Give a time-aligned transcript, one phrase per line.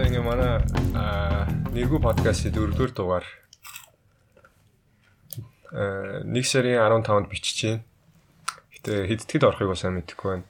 [0.00, 0.64] одоо ингээ манай
[1.76, 3.26] нэргүү подкастын дөрөвдүгээр дугаар
[5.76, 7.84] э 1 сарын 15-нд бичиж байна.
[8.72, 10.48] Гэтэ хэдтгэд орохыг бас сайн мэдэхгүй байна.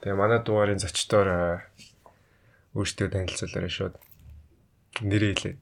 [0.00, 1.28] Тэгээ манай дугаарын зочдоор
[2.72, 4.00] өөрсдөө танилцуулаарай шууд.
[5.04, 5.56] Нэрээ хэлээ.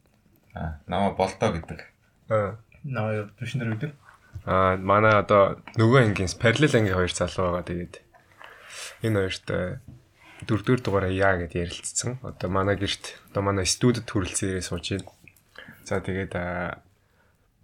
[0.54, 1.82] Аа, намаа болдоо гэдэг.
[2.30, 2.54] Аа.
[2.86, 3.98] Наа биш нэр гэдэг.
[4.46, 7.66] Аа, манай одоо нөгөө ангийн параллел ангийн хоёр залуу байгаа.
[7.66, 7.94] Тэгээд
[9.02, 9.46] энэ хоёрт
[10.48, 12.20] дөрөвдүгээр дугаараа яа гэд ярилцсан.
[12.22, 15.10] Одоо манай гэрт одоо манай студид хүрэлцээрээ сууж байна.
[15.84, 16.34] За тэгээд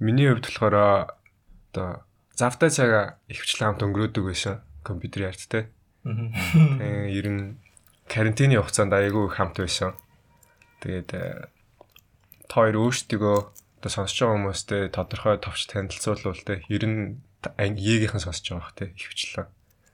[0.00, 0.76] миний хувьд болохоор
[1.72, 1.88] одоо
[2.36, 5.68] завтай цагаа ихвчлэн хамт өнгөрөөдөг байсан компьютерийн арттай.
[6.04, 7.42] Тэгээ ер нь
[8.08, 9.92] карантины хугацаанд аягүй их хамт байсан.
[10.80, 13.36] Тэгээд та хоёр өөрсдөө
[13.80, 18.84] одоо сонсож байгаа хүмүүстэй тодорхой товч танилцуулвал те ер нь ангийнхын сонсож байгаа бах те
[18.96, 19.48] ихвчлэн.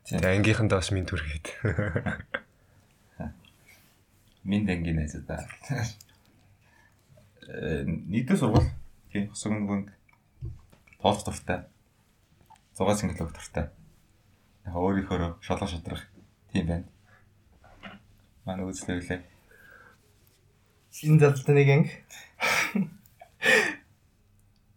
[0.06, 1.47] Тэгээ ангийнхандаа бас минь түргээд.
[4.47, 5.42] Минь ангийн найзаа.
[7.50, 8.70] Э нийтээ сургууль.
[9.11, 9.91] Тийм хосгонгон
[11.03, 11.66] тоолох дуртай.
[12.78, 13.75] Зугаа single дуртай.
[14.66, 16.06] Яг өөрийнхөө шолоо шатрах
[16.53, 16.86] тийм байна.
[18.47, 19.27] Манай үзлээ.
[21.03, 21.92] Энэ залтай нэг анги.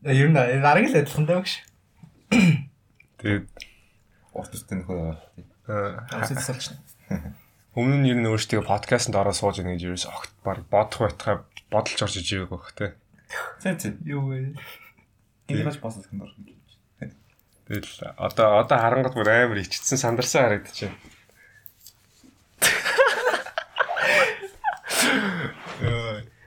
[0.01, 1.61] Ер нь нарыг л адилхан даа гэж.
[3.21, 3.45] Тэгээд
[4.33, 5.13] урт үстэй нөхөө.
[6.09, 6.73] Амсэд салч.
[7.79, 11.35] Өмнө нь ер нь өөртөө подкастэнд ороод сууж байгаа гэж ерөөс огт баг бодох байтхаа
[11.71, 12.87] бодолж орж иж байгааг бах те.
[13.63, 13.95] Зэ зэ.
[14.03, 14.51] Юу вэ?
[15.47, 16.35] Энэ бас бас гэнэ дор.
[17.71, 20.91] Тэгэл одоо одоо харангат бүр амар ичсэн сандарсан харагдчихэв.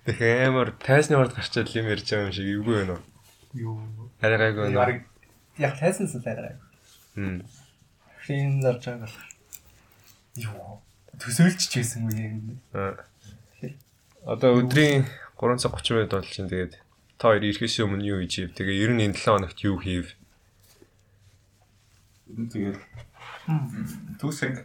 [0.05, 3.02] Тэгэхээр амар тайсны орд гарчаад юм ярьж байгаа юм шиг эвгүй байна уу?
[3.55, 3.78] Юу?
[4.20, 5.06] Арайгаагүй байна.
[5.56, 6.61] Яг тайсан л арай.
[7.17, 7.41] Хм.
[8.27, 9.08] Хин зарж байгаа.
[10.36, 10.83] Юу?
[11.20, 12.61] Төсөөлч ч байсан үү юм.
[12.73, 12.96] Аа.
[14.24, 15.05] Одоо өдрийн
[15.36, 16.78] 3 цаг 30 минут болж чинь тэгээд
[17.18, 18.55] та хоёр ирэхээс өмнө юу хийж ив?
[18.56, 20.14] Тэгээ ер нь энэ 7 хоногт юу хийв?
[22.33, 22.80] Тэгэл
[24.22, 24.64] түүсэг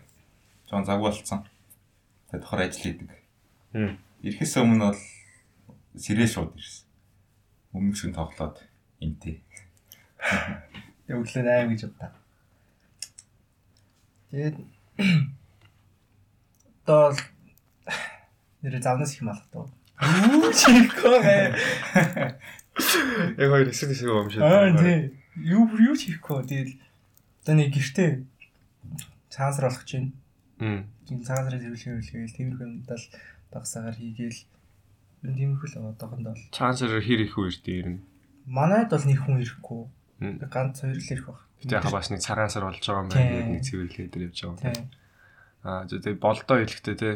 [0.70, 1.44] жоон загвалцсан.
[2.32, 3.10] Тэгээд тохор ажил хийдэг.
[4.24, 5.02] Ирэхээс өмнө бол
[6.00, 6.86] сэрээ шууд ирсэн.
[7.76, 8.62] Өмнө шин тоглоод
[9.04, 9.44] энтэй.
[11.12, 12.14] Яг өглөө 8 гэж бодсон.
[14.32, 14.56] Тэгээд
[16.88, 17.12] одоо
[18.64, 19.68] нэр завнаас их малхтаа.
[20.00, 21.52] Юу чихгүй гээ.
[23.36, 24.40] Яг хоёр хэсэг хэсэг юм шиг.
[24.40, 25.12] Аа тий.
[25.36, 26.48] Юу юу чихгүй.
[26.48, 26.72] Тэгээд
[27.44, 28.24] одоо нэг гэртээ
[29.28, 30.16] цаансар байна.
[30.64, 30.88] Хм.
[31.06, 33.08] Тийм цаансараа зэрүүлэх хэрэглэгээл тиймэрхүү юмдаа л
[33.52, 34.40] багсаагаар хийгээл
[35.28, 38.02] энэ тиймэрхүү л одоохондоо л Чансер хэр их үердээ ер нь.
[38.48, 39.82] манайд бол нэг хүн ирэхгүй.
[40.24, 40.40] Мм.
[40.50, 41.40] Ганц хоёр л ирэх баг.
[41.62, 44.74] Гэтэ яхаа бас нэг цагаан сар болж байгаа юм байна нэг цэвэрлэгээ дээр явж байгаа.
[44.74, 44.88] Тийм.
[45.64, 47.10] Аа тэгээ болдоо хэлэхдээ те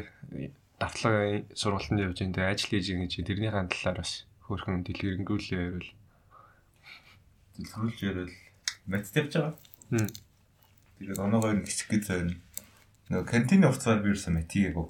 [0.81, 5.91] давтлагын сургалтанд явж энэ ажил хийж байгаа гэж тэрнийхэн талаар бас хөөрхөн дэлгэрэнгүүлээ байвал.
[7.55, 8.33] Дэлгэрүүлж ярил
[8.89, 9.55] матт явж байгаа.
[10.97, 12.35] Тэгээд оноогоор нь гिचг гэж зовно.
[13.13, 14.87] Нөгөө кантины уцаар би юусан матигээгүй.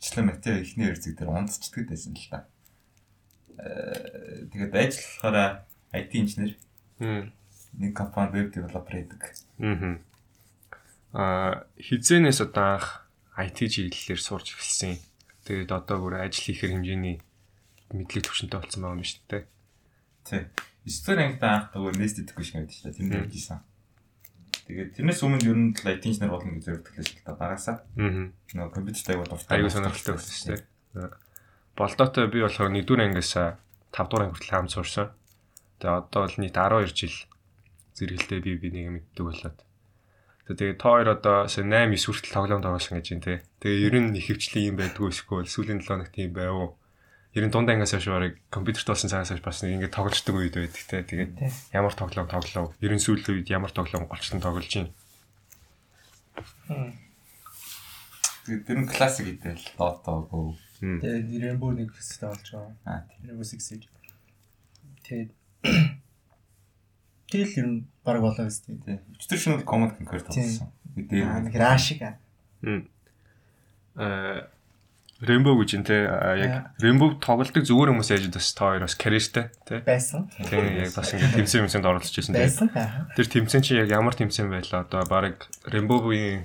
[0.00, 2.46] Ичлэн матиа ихний хэрцэг дээр унтцдаг байсан л та.
[3.62, 6.52] Э тэгээд ажиллахаараа IT инженер
[7.78, 9.22] нэг компани веб девелопер гэдэг.
[9.58, 10.00] Мм.
[11.16, 13.08] Аа хизэнээс одоо анх
[13.40, 15.00] IT чиглэлээр сурч эхэлсэн.
[15.48, 17.24] Тэгээд одоо бүр ажил хийхэр хэмжээний
[17.96, 19.44] мэдлэг төвшөнтэй болсон байгаа юм шүү дээ.
[20.28, 20.42] Тий.
[20.84, 22.92] 9 дугаар ангид анх нөгөө нэст идэхгүй шиг байдаг шээ.
[22.92, 23.60] Тэнд явжсэн.
[24.66, 27.76] Тэгээд тэрнээс өмнө ер нь л IT инженер болно гэж зоригтлээ л та багасаа.
[27.96, 28.28] Аа.
[28.52, 29.54] Нөгөө компьютертэй аягүй дуртай.
[29.56, 31.10] Аюу сонирхолтой байсан шүү дээ.
[31.78, 33.32] Болдоотой би болохоор 1-р ангиас
[33.94, 35.14] 5-р анги хүртэл хамт сурсан.
[35.78, 37.16] Тэгээ одоо бол нийт 12 жил
[37.94, 39.58] зэрэгэлдээ би би нэг мэддэг болоод.
[40.46, 43.34] Тэгээ та хоёр одоо 8 9 хүртэл тоглоом тоглосон гэж байна те.
[43.58, 46.70] Тэгээ ер нь их хвчлэн юм байдгүй эсвэл сүүлийн 7 хоногт юм байв уу?
[47.34, 50.54] Ер нь дунд ангиас хойш барыг компьютерт болсон цагаас хойш бас нэг ингэ тоглождөг үед
[50.54, 51.02] байдаг те.
[51.02, 51.32] Тэгээд
[51.74, 52.78] ямар тоглоом тоглов?
[52.78, 54.94] Ер нь сүүлийн үед ямар тоглоом голчлон тоглож байна?
[58.46, 59.66] Тэгээд тэр нь классик идэл.
[59.74, 60.54] Dota Go.
[60.78, 61.02] Хм.
[61.02, 62.72] Тэгээд Rainbow нэг хэсэгтэй болж байгаа.
[62.86, 63.20] Аа тийм.
[63.26, 63.90] Rainbow Six Siege.
[65.02, 65.30] Тэгээд
[67.30, 68.78] Тэгэл ер нь баг болоо өстэй.
[68.86, 68.98] Тий.
[69.18, 70.70] Өчтөр шинэ Command Conquer тоглосон.
[70.70, 71.50] Аа Мэдээ.
[71.50, 72.16] нэг рашиг аа.
[72.62, 74.46] э
[75.16, 75.96] Rainbow гэж нэ
[76.44, 79.80] яг Rainbow тоглолтыг зүгээр хүмүүс яаж бас та хоёр бас карьертэй тий.
[79.80, 80.28] байсан.
[80.44, 82.44] Тийм яг бас ингэ тэмцээн юмсэнд оролцож байсан тий.
[82.44, 83.08] Байсан аа.
[83.16, 86.44] Тэр тэмцээн чи яг ямар тэмцээн байлаа одоо баг Rainbow-ийн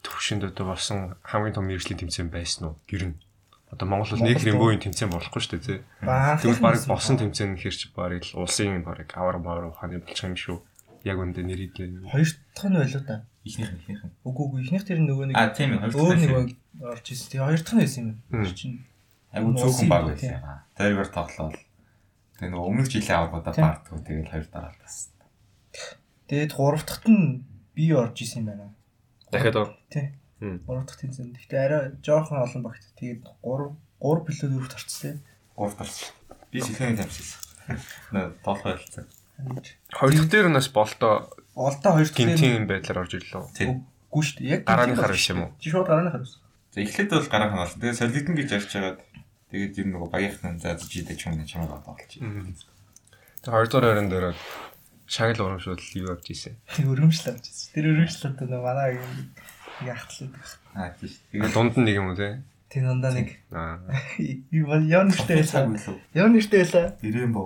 [0.00, 2.80] төвшөнд одоо болсон хамгийн том мэрэгжлийн тэмцээн байсан уу?
[2.88, 3.16] Гэр нь.
[3.72, 5.80] Одоо Монгол бол нэг Rainbow-ийн тэмцээн болохгүй шүү дээ тий.
[6.04, 10.36] Тэгвэл баг босон тэмцээн хэр чи баг л улсын баг авар маар ухааны болчих юм
[10.36, 10.60] шүү.
[11.08, 12.04] Яг үндэ нэрийдлээ.
[12.12, 13.16] Хоёр дахь нь байлоо да.
[13.42, 14.12] Ихнийх нь ихнийх нь.
[14.22, 15.88] Үгүй үгүй ихнийх тэр нөгөө нэг Аа тийм ээ.
[15.88, 16.54] хоёр өөр дахь нэг нь.
[16.84, 17.28] орж ирсэн.
[17.32, 18.18] Тэгээ хоёр дахь нь байсан юм.
[18.28, 18.76] Тэр чинь
[19.32, 20.30] Улсын зөвхөн баг тий.
[20.36, 20.58] байлаа.
[20.76, 21.56] Тэргээр тоглоод
[22.38, 23.64] тэгээ нөгөө өмнөх жилийн аврагуудаа Тий.
[23.64, 24.94] баардгуу тэгээд хоёр дараа тас.
[26.28, 27.42] Тэгээд гурав дахьт нь
[27.74, 28.70] би орж исэн юм байна.
[29.32, 29.68] Дахиад уу?
[29.90, 30.12] Тий.
[30.42, 30.58] Хм.
[30.66, 31.38] Гурав дахьт тэнцэн.
[31.38, 32.82] Гэхдээ арай жоохон олон багт.
[32.98, 35.22] Тэгээд 3 3 плюс 4-т орчихсон.
[35.54, 36.10] Гурав дарс.
[36.50, 37.38] Би сэлхэний тамшиж.
[38.10, 39.06] Нөө тоглох байлцсан.
[39.94, 43.86] Хоёр дахь дээр нас болтоо Олдоо хоёр дахь гинтийн байдлаар орж ирлээ.
[44.10, 44.50] Үгүй шүү дээ.
[44.50, 45.50] Яг Гарааныхаар биш юм уу?
[45.62, 46.42] Чи шууд гарааныхаар биш.
[46.74, 47.78] За эхлээд бол гараа ханаалсан.
[47.78, 48.98] Тэгээд солигдсон гэж ярьж хагаад
[49.54, 52.10] тэгээд нь нөгөө багийнхан за жидэж юм чамаа тоглож.
[52.10, 54.26] Тэгээ хоёрдугаар байран дээр
[55.06, 56.56] шагнал урамшуул юу авч ийсэн.
[56.88, 57.72] Өрөмжл авч ирсэн.
[57.76, 58.90] Тэр өрөмжл одоо нөгөө манай
[59.80, 60.52] яг ахтлаад байх.
[60.76, 60.92] Аа.
[61.00, 62.42] Тэгээ Тэгээд дунд нь нэг юм уу те?
[62.72, 63.80] Тэр дандаа нэг Аа.
[64.52, 65.96] юу яа нэртэй үлээ.
[66.16, 66.96] Яа нэртэй байсан.
[67.04, 67.44] Ирээн боо.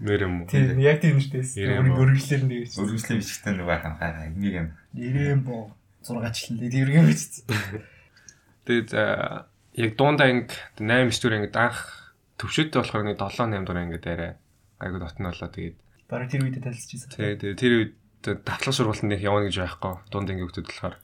[0.00, 0.48] Нэр юм уу?
[0.48, 1.58] Тэр яг тийм нэртэй байсан.
[1.60, 2.04] Ирээн Өөрийн боо.
[2.04, 2.72] өргөжлөр нэгж.
[2.80, 4.68] Өргөслийн бичгтэн нөгөө байхan хаа энийг юм.
[4.96, 5.72] Ирээн боо.
[6.06, 7.44] 6 жилэн дэлгэрэн бичсэн.
[8.66, 8.90] Тэгээд
[9.76, 12.08] яг дундаа инг 8 стур ингээд анх
[12.40, 14.32] төвшөөдтэй болохоор нэг 7 8 дугаар ингээд арай
[14.80, 15.76] айгуу дотно болоо тэгээд
[16.08, 17.92] Бараг тэр үедээ тэгээ тэгээ тэр үед
[18.46, 20.94] татлах сургуультанд нэг явна гэж байхгүй дунд ингээд хөвтөд болохоор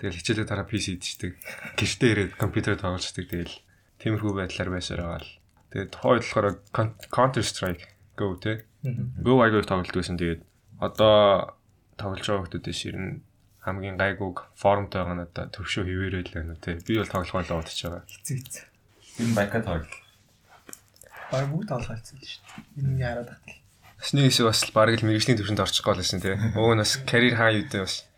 [0.00, 1.32] тэгэл хичээлээ дараа PC идчихдэг
[1.76, 3.54] гэртээ ирээд компьютер тоглолцдог тэгэл
[4.00, 5.32] тиймэрхүү байдлаар байсаар байгаа л
[5.70, 6.46] тэгээд тухайд болохоор
[7.12, 7.84] Counter Strike
[8.16, 8.64] Go те
[9.20, 10.40] Go айгуу тоглолт байсан тэгээд
[10.80, 11.54] одоо
[12.00, 13.20] тоглож байгаа хүмүүсээс ер нь
[13.60, 17.76] хамгийн гайгууг форумтай байгаа нь одоо төвшөө хിവэрэл байна те би бол тоглох болоо бодож
[17.76, 18.64] байгаа Хэцүү хэцүү.
[19.20, 19.84] Энэ байкад хоёр.
[21.28, 22.40] Бараг бүгд л шүү дээ.
[22.80, 23.60] Энэ яраад тахтал.
[24.00, 26.34] Бас нэг хэсэг бас бараг л мэрэгжлийн төвшөнд орчих гол байсан тий.
[26.56, 28.08] Өө нь бас карьер хаа юу дээ бас.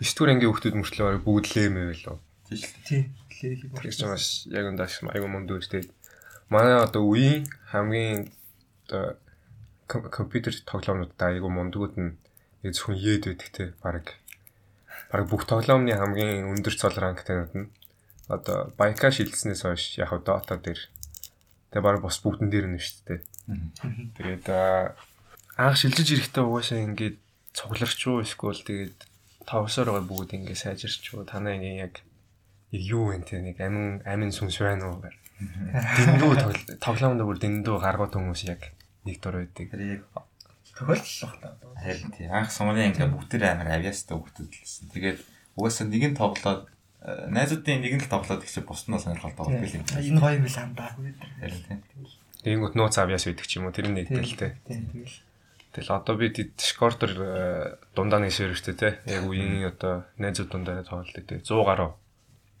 [0.00, 2.16] 9 дугаар ангийн хүмүүс мөртлөө бараг бүгд лээмээ байлоо.
[2.48, 2.74] Тийш л.
[2.86, 3.02] Тий.
[3.38, 5.86] Лэхи Тэр чинь бас яг ундаас айгу мунд үүстэй.
[6.50, 8.30] Манай одоо үеийн хамгийн
[8.86, 9.18] одоо
[9.86, 12.16] ком- компьютер тоглоомнууд айгу мундгууд нь
[12.66, 13.68] яг зөвхөн яд байдаг тий.
[13.82, 14.06] Бараг
[15.10, 17.70] бараг бүх тоглоомны хамгийн өндөр цол ранктайнууд нь
[18.26, 20.80] одоо байка шилжснээс хойш яг одоо Dota дээр
[21.70, 23.20] тэгээ бараг бас бүгдэн дээр нь шүү дээ.
[24.18, 24.98] Тэгээд аа,
[25.56, 27.16] анх шилжиж ирэхдээ угаасаа ингээд
[27.56, 28.98] цугларч уу эсвэл тэгээд
[29.48, 31.94] тавсаар байгаа бүгд ингээд сайжирч уу танаа ингээд яг
[32.70, 35.16] юу вэ те нэг амин амин сүнс байна уу гэр.
[35.96, 38.60] Дэндүү тогло- тоглоомд бүр дэндүү гаргууд хүмүүс яг
[39.08, 39.66] нэг дор байдаг.
[39.72, 40.02] Тэр яг
[40.76, 41.48] тохиолдлох та.
[41.80, 42.26] харин тий.
[42.28, 44.92] Анх сумын ингээ бүгд амар авиастай бүгд лсэн.
[44.92, 45.18] Тэгээд
[45.56, 46.68] угаасаа нэг нь тоглоод
[47.02, 49.86] э, найзуудын нэг нь л тоглоод ихсэ бус нь сонирхолтой байгаа юм.
[49.88, 50.92] Энэ гоё юм биш амдаа.
[50.94, 51.78] Харин тий.
[52.44, 54.54] Тэгэнгүүт нууц авьяас байдаг ч юм уу тэр нэг тэл те.
[54.66, 54.78] Тий.
[54.78, 55.27] Тэгэл.
[55.78, 58.98] Тэгэл одоо би Discord-ор э, дундаа нэг сервертэй те.
[59.06, 61.38] Яг үеийн одоо найзууд дундаа тоглолт те.
[61.38, 61.94] 100 гаруй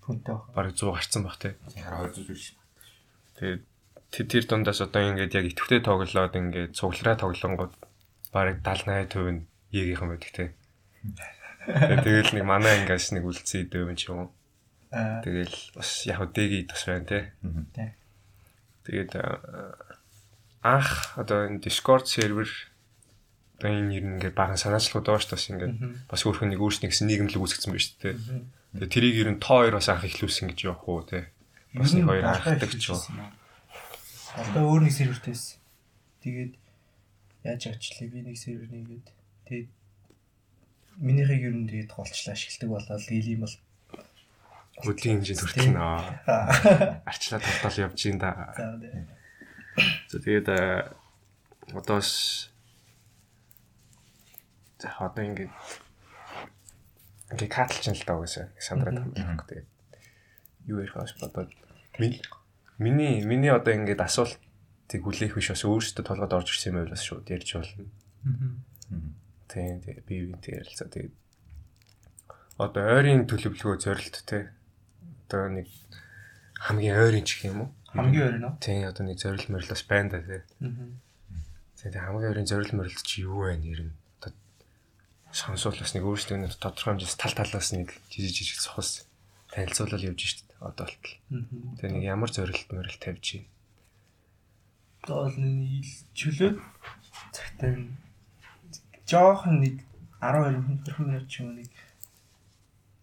[0.08, 1.58] Хүнтэй бараг 100 гарцсан баг те.
[1.76, 2.56] Хараа хоёр зүйл биш.
[3.36, 3.62] Тэгээд
[4.08, 7.74] тэр тэр дундаас одоо ингээд яг идэвхтэй тоглоод ингээд цуглараа тоглонгууд
[8.32, 10.44] бараг 70 80% нь Е-гийнхэн байдаг те.
[11.68, 14.32] Тэгэл нэг манай ангиас нэг үлдсэн идэв юм ч юм.
[14.94, 15.20] Аа.
[15.20, 17.36] Тэгэл бас яг үдэги идэх байна те.
[18.88, 19.76] Тэгээд аа,
[20.64, 22.48] анх одоо энэ Discord сервер
[23.58, 25.50] одоо энэ ер нь ингээд баган санаачлалууд байгаа шүү дээ.
[25.50, 25.74] Ингээд
[26.06, 28.14] бас өөрхөн нэг өөрснөө гэсэн нийгэм л үүсгэсэн байна шүү дээ.
[28.78, 31.34] Тэгээд тэрийг ер нь тоо хоёроос анх ихлүүлсэн гэж явах уу те.
[31.74, 33.02] Бас нэг хоёр анхдаг ч юу.
[34.38, 35.58] Одоо өөр нэг сервертэйс.
[36.22, 36.54] Тэгээд
[37.42, 39.06] яаж авчлаа би нэг сервер нэгээд
[39.50, 39.70] тэгээд
[41.02, 43.56] минийхийг ер нь тэгээд голчлаа ашигладаг болоод ийм бол
[44.78, 45.98] Хөдлийн хэмжээнд хүртэл нөө
[47.10, 48.54] арчлаа тогтоол явж ин да.
[50.06, 50.86] за тэгээд э,
[51.74, 52.50] одоо с
[54.78, 55.52] за одоо ингээд
[57.34, 59.68] ингээд катлж нь л даа угаасаа сандраад хамгаалах тэгээд
[60.70, 61.50] юу ярих бас бодоод
[61.98, 62.20] ми-
[62.78, 67.02] миний миний одоо ингээд асуултыг хүлээх биш бас өөрөөсөө толгойд орж ирсэн юм байл бас
[67.04, 67.84] шууд ярьж болно.
[69.48, 70.88] Тийм тийм би бинтэй ярилцаа.
[70.88, 71.14] Тэгээд
[72.60, 74.52] одоо ойрын төлөвлөгөө зорилт те.
[75.28, 75.68] Одоо нэг
[76.60, 77.70] хамгийн ойрын ч гэх юм уу?
[77.92, 78.52] Хамгийн өөр нөө.
[78.60, 80.42] Тийм одоо нэг зорил морилос байна да тий.
[81.80, 83.94] Тэгээ хамгийн өөрийн зорил морилт чи юу вэ нэр нь
[85.32, 89.04] сонсвол бас нэг өөрсдөө нэг тодорхой хэмжээс тал талаас нэг жижиг жижиг цохос
[89.52, 91.14] танилцуулал явж штт одоо болтол.
[91.78, 93.48] Тэгээ нэг ямар зорилт морилт тавьж байна.
[95.04, 95.84] Одоо бол нэг
[96.16, 96.52] чөлөө
[97.32, 97.70] цагтаа
[99.06, 99.74] жоохон нэг
[100.20, 101.70] 12 минут ч юм уу нэг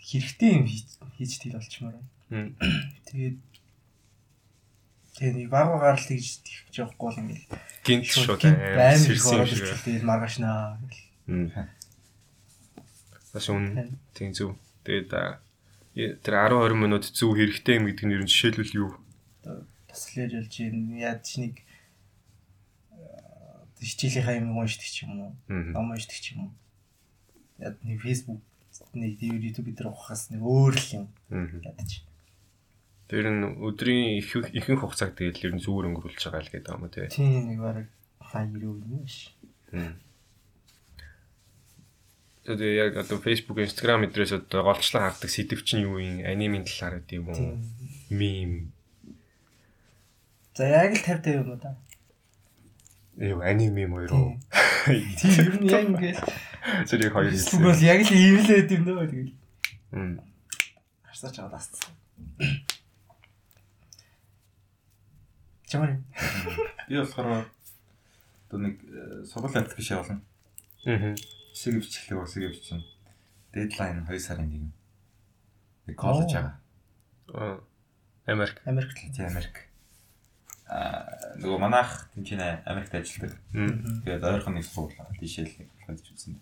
[0.03, 1.95] хэрэгтэй юм хийж тэл болчмоор
[2.29, 2.53] байна.
[3.09, 3.37] Тэгээд
[5.15, 7.47] тэгээ нэг баг багаар л тэгж тэгж явахгүй бол ингээл
[7.85, 9.79] Гинт шууд амар сэрсэн юм шиг.
[9.81, 11.69] тэгээд маргаашнаа гэл.
[13.35, 14.55] Бас үн тийм зөв.
[14.87, 15.11] Тэгээд
[16.23, 18.89] тэр 10 20 минут зөв хэрэгтэй юм гэдэг нь ер нь жишээлбэл юу?
[19.91, 21.59] Таслаж ялж яад чи нэг
[22.95, 25.31] аа, хичээлийнхаа юм уншдаг ч юм уу.
[25.51, 26.51] Ном уншдаг ч юм уу.
[27.59, 28.39] Яад нэг Facebook
[28.95, 31.05] нэг YouTube дээр ухахаас нэг өөр л юм
[31.59, 32.07] ядаж.
[33.11, 36.83] Тэр нь өдрийн их ихэнх хугацааг тэгэл ер нь зүгээр өнгөрүүлж байгаа л гэдэг юм
[36.87, 37.07] уу тий.
[37.11, 37.87] Тийм нэг бараг
[38.19, 39.31] 80 90 юм биш.
[42.45, 46.21] Тэгээ яг одоо Facebook, Instagram эдрээс одоо голчлон хардаг сэдв чинь юу юм?
[46.21, 47.57] Анимын талаар гэдэг юм уу?
[48.13, 48.69] Мим.
[50.53, 51.73] За яг л 50 50 юм уу та?
[53.17, 54.37] Юу аними юм уу?
[54.85, 56.21] Тийм ер нь яг ингээд
[56.85, 59.33] зэрэг хоёр Facebook бол яг л байд юм дөө тэгэл.
[59.89, 60.21] Мм.
[61.01, 61.97] Харсаач аваад асцсан.
[65.65, 65.97] Чамаар
[66.85, 67.49] Би болохоор
[68.45, 70.21] одоо нэг э, сургууль аппликейшн болно.
[70.85, 71.17] Аа.
[71.55, 72.83] Хэсэг бичлэг бас хэсэг бичсэн.
[73.55, 74.73] Дедлайн 2 сарын 1.
[75.87, 76.59] Би коллеж байгаа.
[77.31, 77.63] Аа.
[78.27, 78.59] Америк.
[78.67, 79.71] Америк Тийм Америк.
[80.67, 83.39] Аа нөгөө манайх тэнцэнэ Америкт ажилладаг.
[84.03, 85.55] Тэгээд ойрхон нэг сургууль тийшээ л
[85.87, 86.35] college үзсэн.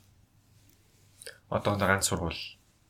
[1.50, 2.42] Одоо ганц сургууль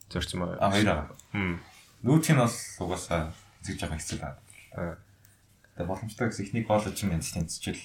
[0.07, 0.57] зорьсон байгаа.
[0.63, 1.07] А хоёр байгаа.
[1.35, 1.59] Мм.
[2.07, 2.55] Нүүтг нь бол
[2.87, 3.33] угаасаа
[3.67, 4.39] жоохон хэцүү байна.
[4.79, 4.95] Аа.
[5.75, 7.81] Тэгээд боломжтой гэсэн ихний коллежийн энд тэнцчил.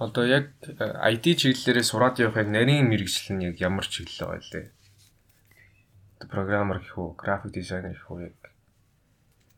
[0.00, 0.80] Одоо яг э,
[1.12, 4.66] IT чиглэлээрээ сураад явах яг нарийн мэрэгжил нь яг ямар чиглэл байгаа лээ?
[6.24, 8.40] Программер гэх үү, график дизайнер гэх үү яг.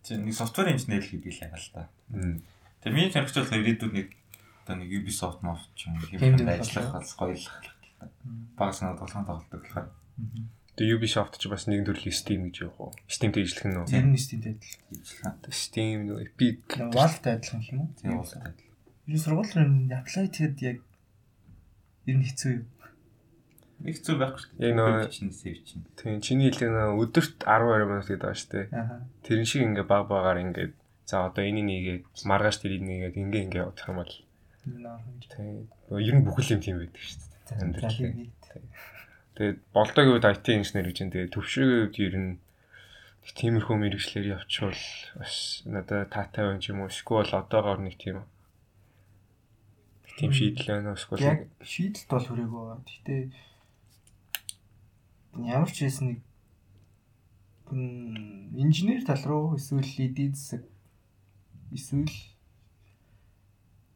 [0.03, 1.83] Тийм нэг софтвер инженер хийдэг л юм л та.
[2.11, 2.43] Мм.
[2.83, 4.09] Тэгээд миний хэрэгцэл бол ирээдүйд нэг
[4.67, 8.11] одоо нэг Ubisoft мофт ч юм тийм ажиллах бас гоё л байна.
[8.59, 9.89] Багс надад толгойн тоглолдог болохоор.
[10.75, 12.93] Тэгээ Ubisoft ч бас нэг төрлийн Steam гэж явах уу?
[13.07, 14.75] Steam-тэй ажиллах нь Тэр нь студент адил.
[14.91, 15.55] Ажиллах.
[15.55, 16.67] Steam, Epic.
[16.91, 17.91] Valve-тай адилхан юм уу?
[17.95, 18.59] Тийм уулзаад.
[19.09, 20.79] Энэ сургууль руу apply тэгэд яг
[22.07, 22.67] ер нь хэцүү юу?
[23.83, 25.85] Нэг зүг байхгүй шүү Яг нөө- сэв чинь.
[25.99, 28.67] Тийм чиний хэлдэг нөө өдөрт 12 минут гэдэг байгаа шүү дээ.
[28.71, 29.03] Аа.
[29.27, 30.71] Тэрэн шиг ингээ баг багаар ингээ
[31.11, 34.15] за одоо энийг нэгээд маргааш тэрийг нэгээд ингээ ингээ явах юм бол
[34.63, 35.67] тийм
[35.99, 37.59] ер нь бүхэл юм тийм байдаг шүү дээ.
[37.59, 37.99] Амьдрал.
[39.35, 42.31] Тэгээд болдоогийн үед IT инженер гэж энэ тэгээд төвшөөгийн үед ер нь
[43.35, 44.79] тиймэрхүү мэрэгчлэр явчвал
[45.19, 48.23] бас надад таатай байна ч юм уу эсвэл одоогоор нэг тийм
[50.19, 52.81] тийм шийдэл байна уу эсвэл Яг шийдэлт бол хүрээгүй байгаа.
[52.85, 53.21] Гэхдээ
[55.49, 56.21] ямар ч байсан нэг
[57.73, 60.63] инженер тал руу эсвэл эдийн засаг
[61.73, 62.13] эсвэл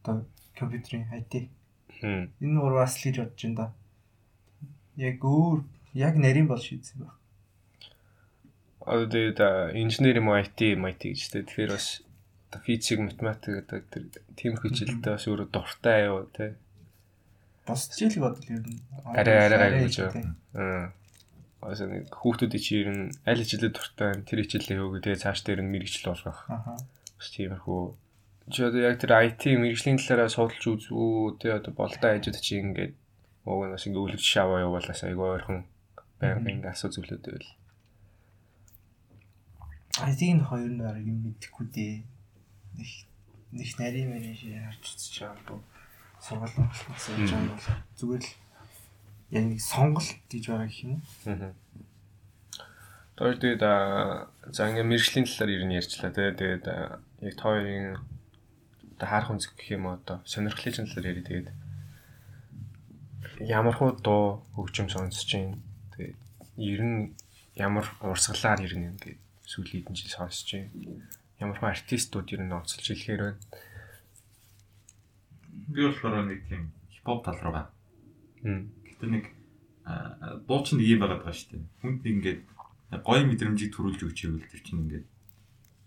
[0.01, 0.25] одоо
[0.57, 1.51] компьютерийн IT
[2.03, 3.67] энэ гурваас л гэж бодож байна да.
[4.97, 5.61] Яг өөр
[5.93, 7.15] яг нарийн бол шийдсэн баг.
[8.81, 9.41] Одоо тэгээд
[9.77, 12.06] инженер юм IT MIT гэж тэ тэгэхээр бас
[12.65, 14.05] физик математик гэдэг тэр
[14.39, 16.55] тиймэрхүү хичээлдээ бас өөрөө дуртай юу те.
[17.67, 20.31] Бос хичээлийг бодвол ер нь Арай, арай гайгүй гэж хичээл.
[20.55, 20.95] аа
[21.67, 25.41] Аса нэг хүүхдүүдийн чи ер нь аль хичээлээ дуртай юм тэр хичээлээ өгөө тэгээ цааш
[25.43, 26.79] дээр нь мэрэгчлэл болгох Аха.
[27.19, 27.83] бас тиймэрхүү.
[28.55, 32.95] Чи одоо яг тэр IT мэрэгжлийн талаараа судалж үзүү тэ одоо болдоо ажид чи ингээд
[33.51, 35.67] уг нь бас ингээд үлгэж шаваа явуулаас айгүй ойрхон
[36.23, 37.51] байнга ингээд асуу зүйлүүд байвал.
[40.07, 41.95] IT-ийн хоёр нь арай юм мэдэхгүй дээ.
[42.77, 42.91] Нэг
[43.53, 45.61] нэг нарийн мэрийн шиг харж үзэж байгаа бо.
[46.21, 47.69] Сургууль болохоос яаж байгаа бол
[47.99, 48.33] зүгээр л
[49.37, 51.03] яг нэг сонголт гэж байгаа гэх юм?
[51.27, 51.53] Аа.
[53.17, 53.63] Тэр тэгээд
[54.53, 56.31] за ингээ мэрэгжлийн талаар ер нь ярьчлаа тий.
[56.37, 56.65] Тэгээд
[57.25, 57.97] яг тооёрын
[58.97, 61.49] одоо харах үнзэг гэх юм уу одоо сонирхлын талаар ярив тэгээд
[63.45, 65.61] ямар хуу дуу хөгжим сонсож чинь
[65.93, 66.17] тэгээд
[66.57, 67.13] ер нь
[67.57, 70.73] ямар урсгалаар ер нь ингээ сүүлийн хэдэн жил сонсож чинь
[71.41, 73.41] ямар хуу артистууд ер нь онцолж хэлэхээр байна.
[75.73, 77.67] Би болохоор нэг тийм хипхоп тал руугаа.
[78.43, 78.71] Хм.
[78.87, 79.25] Гэтэ нэг
[79.87, 81.65] чинь нэг юм байгаад байгаа шүү дээ.
[81.83, 82.41] Хүнд ингээд
[83.03, 85.07] гоё мэдрэмжийг төрүүлж өгч ивэл тэр чинь ингээд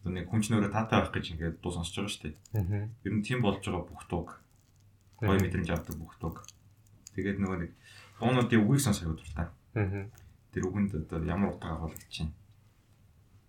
[0.04, 2.36] одоо нэг хүн чинь өөрөө таатай байх гэж ингээд дуу сонсож байгаа шүү дээ.
[3.08, 4.30] Ер нь тийм болж байгаа бүх дууг
[5.20, 6.48] гоё мэдрэмж авдаг бүх дууг.
[7.16, 7.72] Тэгээд нөгөө нэг
[8.20, 9.48] дуунуудын үгийг сонсох дуртай.
[9.76, 10.08] Аа.
[10.56, 12.32] Тэр үгэнд одоо ямар утга агуулгач чинь.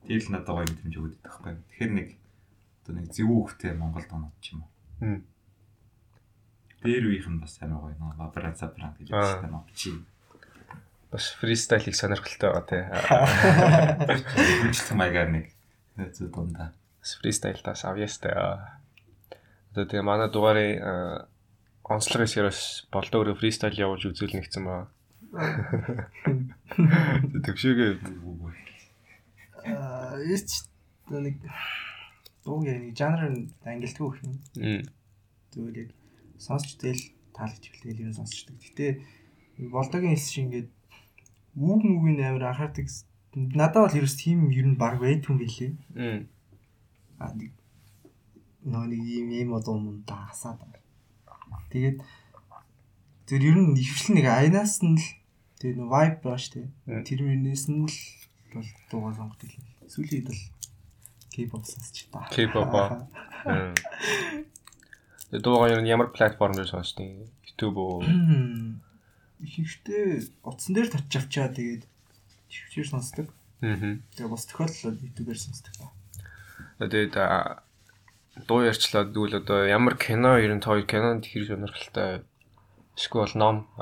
[0.06, 1.54] Тэр л надад гоё мэдрэмж байдаг байхгүй.
[1.70, 2.08] Тэгэхээр нэг
[2.82, 5.20] одоо нэг зөв үгтэй Монгол дуунууд ч юм уу.
[6.80, 9.92] Тэр үеийнх нь бас амар гоё нөө бабра забра гэж байна мөн чи.
[11.12, 12.82] Бас фристайлыг сонирхолтой байгаа тий.
[14.64, 15.52] Хүчлэг маягаар нэг
[16.16, 16.72] зөв дундаа.
[17.04, 18.32] Бас фристайл тас авьяастай.
[18.32, 21.28] Одоо тэгээ манай дугаарыг аа,
[21.84, 24.88] онцлог хэсгээрээс болдоо өөрөө фристайл явуулж үзүүл нэгцэн баа.
[27.44, 27.90] Төвшөөгөө
[30.24, 30.68] Яач
[31.10, 31.36] нэг
[32.44, 34.34] дуу яг нэг жанр нь ангилдгүй гэх юм.
[35.52, 35.90] Зүгээр яг
[36.38, 37.00] сонсч тэл
[37.36, 38.56] таалагч хэлтэл юм сонсчдаг.
[38.60, 39.00] Гэтэ
[39.70, 40.68] болдогийн хэлс шиг ингээд
[41.56, 42.86] үг мүгийн амар анхаардаг.
[43.34, 45.72] Надад бол ерөөс тийм ер нь баг байдгүй билээ.
[47.20, 47.52] Аа нэг
[48.64, 50.60] нэг юм юм одоо юм даасаад.
[51.70, 51.98] Тэгээд
[53.28, 55.06] тэр ер нь ихвчлэн нэг айнаас нь л
[55.60, 56.66] тэр vibe баа штэ.
[57.06, 57.96] Тэр мөрнээс нь л
[58.54, 59.69] бол дуугаар сонгодог юм.
[59.90, 60.38] Сүүлийн үед бол
[61.34, 62.22] K-pop сонсч та.
[62.30, 63.10] K-pop аа.
[63.50, 63.74] Мм.
[65.34, 67.26] Тэгээ дуугаа ер нь ямар платформ дээр сонсдог?
[67.46, 68.02] YouTube уу?
[69.42, 71.82] Ихэнхдээ утсан дээр татчих авчаа тэгээд
[72.50, 73.26] төвчээр сонсдог.
[73.62, 73.98] Аа.
[74.14, 75.74] Тэгээ бас тохиолдол YouTube-ээр сонсдог.
[76.78, 77.62] Тэгээд а,
[78.46, 82.22] дуу ярьчлаа дүүл одоо ямар кино ер нь той кинонд хэр сонирхолтой
[82.94, 83.66] эсвэл ном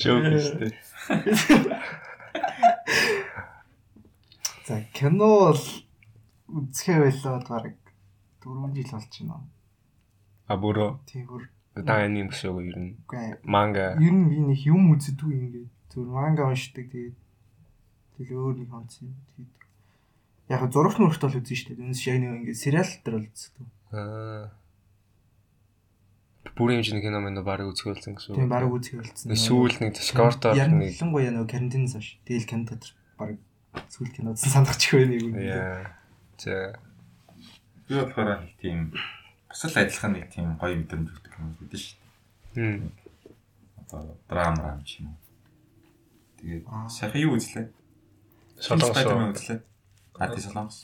[0.00, 0.72] Жок өстэй.
[4.64, 5.64] За кино бол
[6.48, 7.76] үзэхээ байлаад баг
[8.40, 9.44] 4 жил болж байна.
[10.48, 11.42] А бүрөө Тийм бүр.
[11.76, 12.92] Даан аним гэсэн үг ер нь
[13.44, 13.96] манга.
[14.00, 17.16] Ер нь би нэг юм үздэг ингээд зөв манга уншдаг тэгээд
[18.16, 19.52] тэгэл өөр нэг онцсон тэгээд
[20.48, 21.76] яг зурагт нүрт бол үзэн штэ.
[21.76, 23.64] Үнэс яг нэг ингээд сериал дээр бол үздэг.
[23.92, 24.48] аа
[26.56, 29.34] бүрийн хэмжээний кино мэн баг үзүүлсэн гэсэн Тийм баг үзэх болсон.
[29.34, 33.36] Сүүл нэг яг нэг ялангуяа нөгөө карантинээс хойш тэгэл кино дотор баг
[33.90, 35.34] сүүл кино үзсэн санахчих вэ нэг юм.
[36.38, 36.74] За
[37.88, 38.90] Би болохоор нэг тийм
[39.48, 41.98] бас л адилхан нэг тийм гоё мэдрэмж өгдөг юм гэдэг шүү
[42.54, 42.80] дээ.
[42.80, 42.90] хм
[43.94, 45.18] Одоо драм рам ч юм уу.
[46.40, 46.88] Тэгээд Аа.
[46.88, 47.68] саяхан юу үзлээ?
[48.58, 49.60] Солонгос Spider-Man үзлээ.
[50.18, 50.78] А тий солонгос.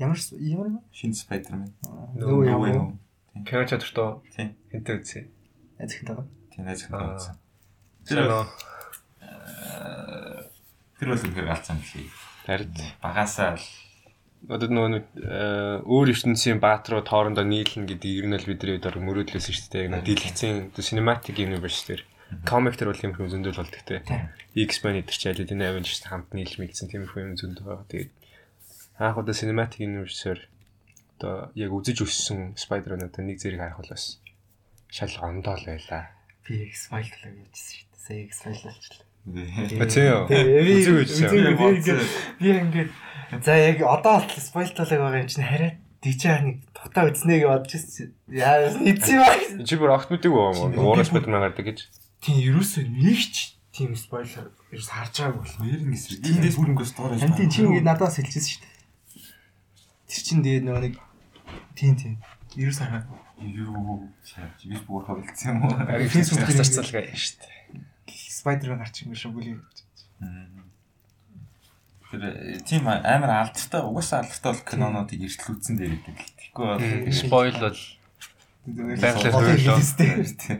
[0.00, 0.80] Ямар ямар юм?
[0.90, 1.70] Шинэ Spider-Man.
[2.16, 2.98] Way юм.
[3.44, 4.48] Кино чадвартай Тийм.
[4.72, 5.28] хэнтэй үзье.
[5.78, 6.24] Ажиг таа.
[6.50, 7.14] Тийм найз Аа.
[7.14, 7.36] гэсэн.
[8.08, 8.46] Кино
[11.00, 12.10] Тэр бол үнээр галзсан билий.
[12.46, 13.66] Тард Багасаа л
[14.48, 18.96] одоо нөгөө нэг э, өөр ертөнцийн баатрууд хоорондоо нийлнэ гэдэг ер нь л бидний өдөр
[19.04, 19.84] мөрөөдлөөсөн шүү дээ.
[19.92, 22.02] Яг дэлгэцийн cinematic universe дээр
[22.48, 24.00] комик төр бол юм хөө зөндөл болдог те.
[24.56, 27.90] X-Men идэр ч аль энэ Avengers хамт нийлж мэлсэн тиймэрхүү юм зөндөө байгаа.
[27.92, 28.12] Тэгээд
[28.96, 30.40] анх удаа cinematic universe-ээр
[31.20, 34.24] одоо яг үзэж өссөн Spider-Man-уудаа нэг зэрэг харах бол бас
[34.88, 36.16] шал ондоол байлаа.
[36.48, 38.24] Би X-File талаа явчихсан шүү дээ.
[38.32, 39.09] X-File болчихлоо.
[39.24, 39.44] Би
[39.76, 42.00] Үзэг үзэг.
[42.40, 42.90] Би ингээд
[43.44, 47.72] за яг одоо spoil талаг байгаа юм чинь хараад тийчээ нэг тутаа үзнэ гэж бодож
[47.76, 48.16] ирсэн.
[48.32, 49.28] Яа нийцээ ба.
[49.60, 50.72] Чи бүр огт мэддэг үү?
[50.80, 51.78] Уурах Spider-Man гардаг гэж.
[52.24, 55.56] Тийм ерөөсөө нэг ч тийм spoiler ерөөс харж байгаагүй бол.
[55.60, 56.24] Хоёрын эсрэг.
[56.24, 57.20] Эндээс бүрэнгөөс доороо.
[57.20, 58.72] Хантин чи ингээд надаас хэлчихсэн шүү дээ.
[60.08, 60.94] Тэр чин тэгээд нөгөө нэг
[61.76, 62.14] тийм тийм.
[62.56, 63.04] Ерөөс хараа.
[63.40, 65.76] Юу чаач биш буурхаа бэлдсэн юм уу?
[65.76, 67.89] Дээр зарцалгаа юм шүү дээ.
[68.40, 69.60] Spider-Man гарч юм шиг бүлээ.
[72.10, 76.16] Тэр э, тийм амар алдартай угаасаа алдартай бол кинонуудыг эртлүүлсэн дээр гэдэг.
[76.40, 76.82] Тэгэхгүй бол
[77.14, 77.80] Spoil бол
[78.66, 80.58] Байгаль хэлээ.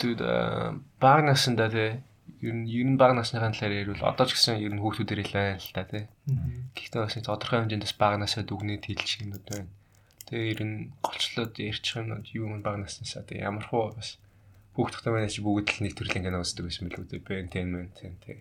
[0.00, 0.18] Түд
[0.96, 2.00] баг насанда те
[2.40, 5.60] ер нь ер нь баг насныхаа талаар ярил одоо ч гэсэн ер нь хүүхдүүдээр хэлээ
[5.60, 6.08] л та те.
[6.72, 9.68] Гэхдээ бас тодорхой хэмжээнд бас баг насаа дүгнээд хэлчих юмуд байна.
[10.24, 14.16] Тэгээ ер нь голчлоод ярьчих юмуд юу юм баг наснасаа те ямар хуу бас
[14.80, 17.20] хүүхдтэй манай чи бүгд л нэг төрлийн кино үздэг байсан билүү те.
[17.20, 17.92] Entertainment
[18.24, 18.40] те.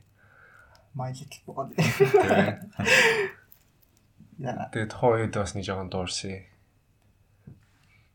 [0.95, 1.75] My little pony.
[1.75, 2.56] Тэгээ
[4.39, 4.71] Яа.
[4.71, 6.47] тэгээ тухайн үед бас нэг жоохон дуурсан.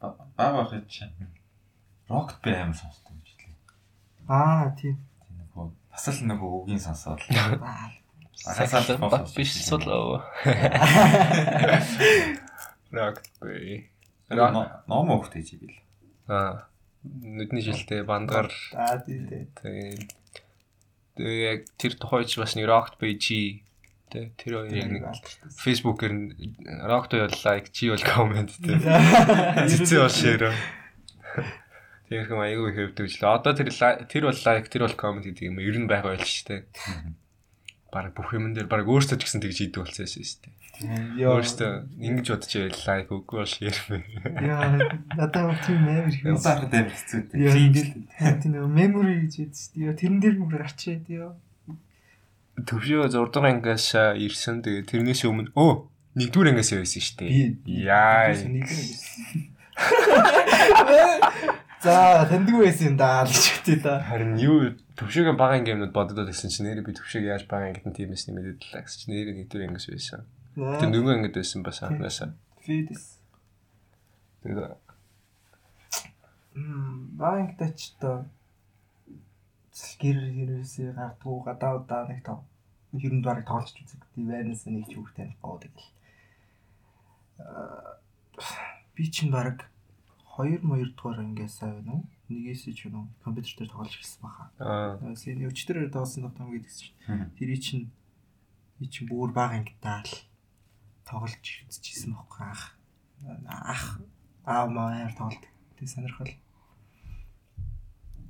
[0.01, 1.13] баг байхад чинь
[2.09, 3.57] Rocket би амар сонсдог гэж хэлээ.
[4.29, 4.97] Аа тийм.
[4.97, 7.93] Тийм нөгөө бас л нөгөө үгийн сонсоод Аа.
[8.45, 10.25] Багасаа л бат биш сулоо.
[12.93, 13.89] Рак бэй.
[14.33, 15.77] ном өгтэй чи бил.
[16.29, 16.69] Аа
[17.05, 20.09] нүдний жилтэй бандгаар Аа тийм тийм.
[21.15, 23.61] тэгээ яг тэр тухайч бас нэг Rocket G
[24.11, 25.05] тэ тэр хоёр яг нэг
[25.61, 26.15] Facebook-ээр
[26.89, 28.81] Rocket бол like G бол comment тэ
[29.71, 30.51] цэцээ бол share.
[32.09, 33.29] Тэр хэм аягүй хэвдэг л.
[33.33, 33.69] Одоо тэр
[34.09, 36.63] тэр бол like тэр бол comment гэдэг юм ер нь байгаа байл шүү дээ.
[37.95, 40.55] Бараг бүх юм дээр бараг өөртөө ч гэсэн тэгж хийдэг болсон юм шүү дээ.
[41.23, 41.39] Яа.
[41.39, 41.71] Өөртөө
[42.03, 44.03] ингэж бодож байл like үгүй бол share мэ.
[44.43, 44.75] Яа.
[45.15, 46.19] Надад тийм их.
[46.27, 48.43] Юу байхад амар хэцүү дээ.
[48.43, 49.95] Тийм нэг memory гэж ядч тийм.
[49.95, 51.39] Тэрэн дээр бүр гарчээ тийм.
[52.59, 54.67] Төвшөө 6 дугаар ангиас ирсэн.
[54.67, 55.87] Тэгээ тэрнээс өмнө өө
[56.19, 57.63] нэгдүгээр ангиас байсан шүү дээ.
[57.87, 58.35] Яа.
[61.85, 64.03] За тандгүй байсан юм даа гэж үтэй да.
[64.09, 67.97] Харин юу төвшөөгийн бага ангиудад боддод гэсэн чинь нэрээ би төвшөөг яаж бага ангид нь
[67.99, 70.23] тиймээс нэмэдэд л гэсэн чинь нэрээ нэгдүгээр ангиас байсан.
[70.55, 72.31] Тэр нөгөө ангид байсан бас анхнаасаа.
[72.63, 73.19] Фидес.
[74.43, 74.77] Тэгээ
[76.55, 78.23] Мм, банктай ч то
[79.99, 82.47] гэр гэрээсээ гардгуу гадаа удаа нэг тав.
[82.95, 84.07] Хэрэн дуурайг тоолч үзэг.
[84.15, 85.91] Тийм байнаас нэг ч хүүхд танихгүй тэгэл.
[87.43, 87.99] Аа
[88.95, 89.67] би чинь баг
[90.39, 92.07] 2 2 дугаар ангиасаа байна уу?
[92.29, 94.49] Нэгээс ч юм компьютер дээр тоглож ирсэн баха.
[94.57, 96.97] аа Син өчтөр доосон том гэдэг чинь
[97.37, 97.93] тэрий чинь
[98.81, 100.15] би чинь бүр баг ангитаа л
[101.05, 102.73] тоглож үзчихсэн байхгүй ах.
[103.45, 104.01] Ах
[104.49, 105.45] аа маяар тоглолт.
[105.77, 106.33] Тэг сонирхол.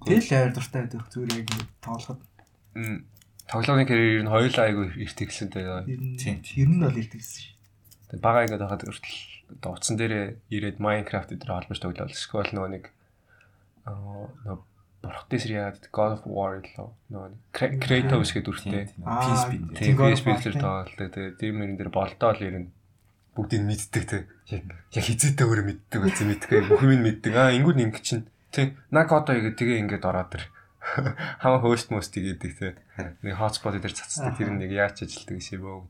[0.02, 2.20] Тэгэл авир дуртай байдаг зүгээр яг тоглоход.
[2.74, 3.06] м
[3.46, 6.18] тоглооны карьер нь хоёулаа айгүй эрт ихсэн дээ.
[6.18, 6.42] Тийм.
[6.42, 7.54] ер нь бол ирдэг гэсэн шүү.
[8.10, 9.18] Тэгээ бага ингээд байхад хүртэл
[9.54, 12.84] одоо утсан дээрээ ирээд Minecraft дээр холбож тоглоод Skull нөгөө нэг
[13.88, 14.62] нөгөө
[15.04, 18.88] Бурхтын сэр яагаад God of War лөө нөгөө Kratos гэдэг үртэй.
[18.96, 20.00] PSP тийм.
[20.00, 21.08] PSP дээр тоглолтой.
[21.12, 22.72] Тэгээ тэр мөрөн дээр болдоо л ирнэ.
[23.36, 24.24] Бүгдийг мэддэг те.
[24.48, 26.72] Яг хизээтэй өөрөө мэддэг байсан мэддэг.
[26.72, 27.32] Бүх юм мэддэг.
[27.36, 28.24] Аа ингүүд ингэ чинь.
[28.48, 28.80] Тийм.
[28.88, 30.44] Накото гэдэг тэгээ ингээд ороод тэр.
[31.42, 32.78] Хаа хост мост гэдэг те.
[33.20, 35.84] Нэг hotspot дээр цацдаг тэр нэг яаж ажилтдаг шиг бөө.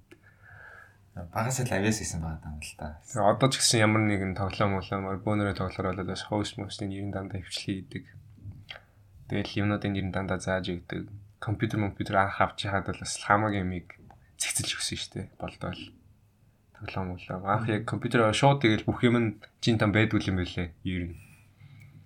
[1.14, 2.98] Багасаа л авиас хийсэн байгаа юм л та.
[3.06, 7.14] Тэгээ одоо ч гэсэн ямар нэгэн тоглоом молоо бөөнөрөө тоглохоор болоод бас host most-ийн нэрийн
[7.14, 8.04] дандаа хвчлээ хийдэг.
[9.30, 11.06] Тэгэл юмнуудын нэрийн дандаа зааж өгдөг.
[11.38, 13.94] Компьютер компьютер анх авч яхад бол бас хамаагийн юмыг
[14.42, 15.26] цэгцэлж өгсөн шүү дээ.
[15.38, 15.84] Болдоо л
[16.82, 17.38] тоглоом молоо.
[17.46, 19.28] Анх яг компьютер шууд тэгэл бүх юм нь
[19.62, 20.74] жин там байдгүй юм байлээ.
[20.82, 21.16] Ер нь.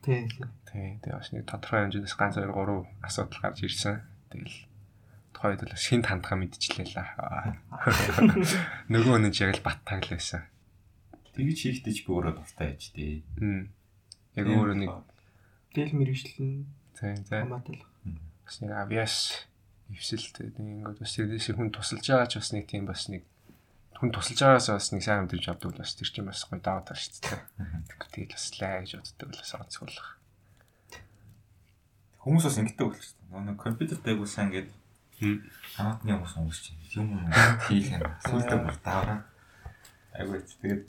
[0.05, 0.29] Тийм.
[0.69, 4.05] Тий, тэгээ бас нэг тодорхой хэмжээс ганц 2 3 асуудал гарч ирсэн.
[4.29, 4.68] Тэгэл
[5.33, 6.99] тухайд бол шинэ хандхаа мэдчихлээ л.
[8.93, 10.47] Нөгөө ч яг л бат тагл байсан.
[11.37, 13.23] Тэгж хийхдээ ч би өөрөө дуртай яж дээ.
[13.39, 13.71] Мм.
[14.35, 14.91] Яг өөрөө нэг
[15.77, 17.39] Дэл мэрэгчлэн тий, тий.
[17.39, 17.85] хамаатай л.
[18.43, 19.17] бас нэг авиас
[19.93, 23.23] ивсэлтэй нэг ингээд бас тэрдээс хүн тусалж байгаа ч бас нэг тийм бас нэг
[24.01, 26.83] хүн тусалж байгаас бас нэг сайн мэдэрч авдаг бол бас тэр чинь бас гоё даваа
[26.83, 27.41] тал шүү дээ.
[28.15, 30.09] Тэгэл бас лай гэж боддог бол бас онцгойлох.
[32.23, 33.19] Хүмүүс бас ингэдэг болчихсон.
[33.31, 34.78] Нөгөө нэг компьютер дээгүүсэн ингээд Хм.
[35.21, 36.65] Хамаатны хүмүүс өнгөрч
[36.99, 37.31] юм юм
[37.67, 38.03] хийх юм.
[38.27, 39.19] Сүлдээ бүр даваа.
[40.15, 40.83] Айгүй тэгээд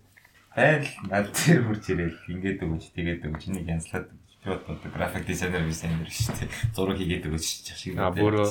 [0.56, 5.66] байл над тэр хурж ирээл ингээд өгч тэгээд өгч нэг янзлаад би одоо график дизайнер
[5.66, 6.50] дизайнер шүү дээ.
[6.74, 7.98] Зураг хийгээд өгч шиг.
[7.98, 8.50] А бүр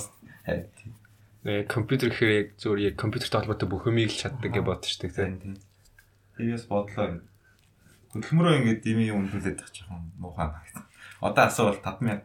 [1.47, 5.38] нэг компьютер гэхээр яг зөвөр яг компьютертэй холбоотой бүх юмыг л чаддаг гэж бодчихдаг тийм.
[5.38, 5.55] тийм.
[6.35, 7.23] Тэгээс бодлоо.
[8.14, 10.88] Хөдөлмөрөө ингээд дими үнэлээд байгаа жоохон муухай байна.
[11.20, 12.22] Одоо асуувал 5000.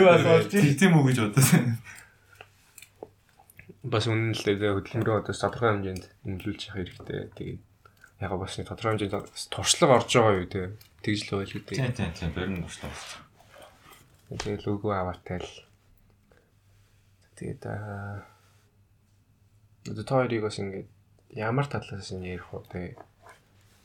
[0.00, 1.76] Юу асууж Тийм үү гэж бодсон.
[3.84, 7.20] Бас үнэн л дээ хөдөлмөрөө одоо тодорхой хэмжээнд нөлөөлж явах хэрэгтэй.
[7.36, 7.60] Тэгээд
[8.24, 10.72] яг бас нэг тодорхой хэмжээнд туршлага орж байгаа юу тийм.
[11.04, 11.68] Тэгж л байл үү.
[11.68, 13.20] Тийм тийм тийм бэрн дуртай болсон.
[14.40, 15.52] Тэгээд лого аваатай л.
[17.36, 18.24] Тэгээд аа
[19.84, 20.88] одоо тоорыг бас ингээд
[21.36, 22.64] ямар талаас нь ярих вэ?
[22.72, 22.96] Тэ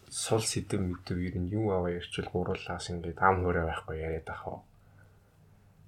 [0.10, 4.44] сул сэдэв мэдэв ер нь юу аваа ярьчвал гуруулаас ингээд ам хөрөө байхгүй яриад ах
[4.50, 4.60] уу.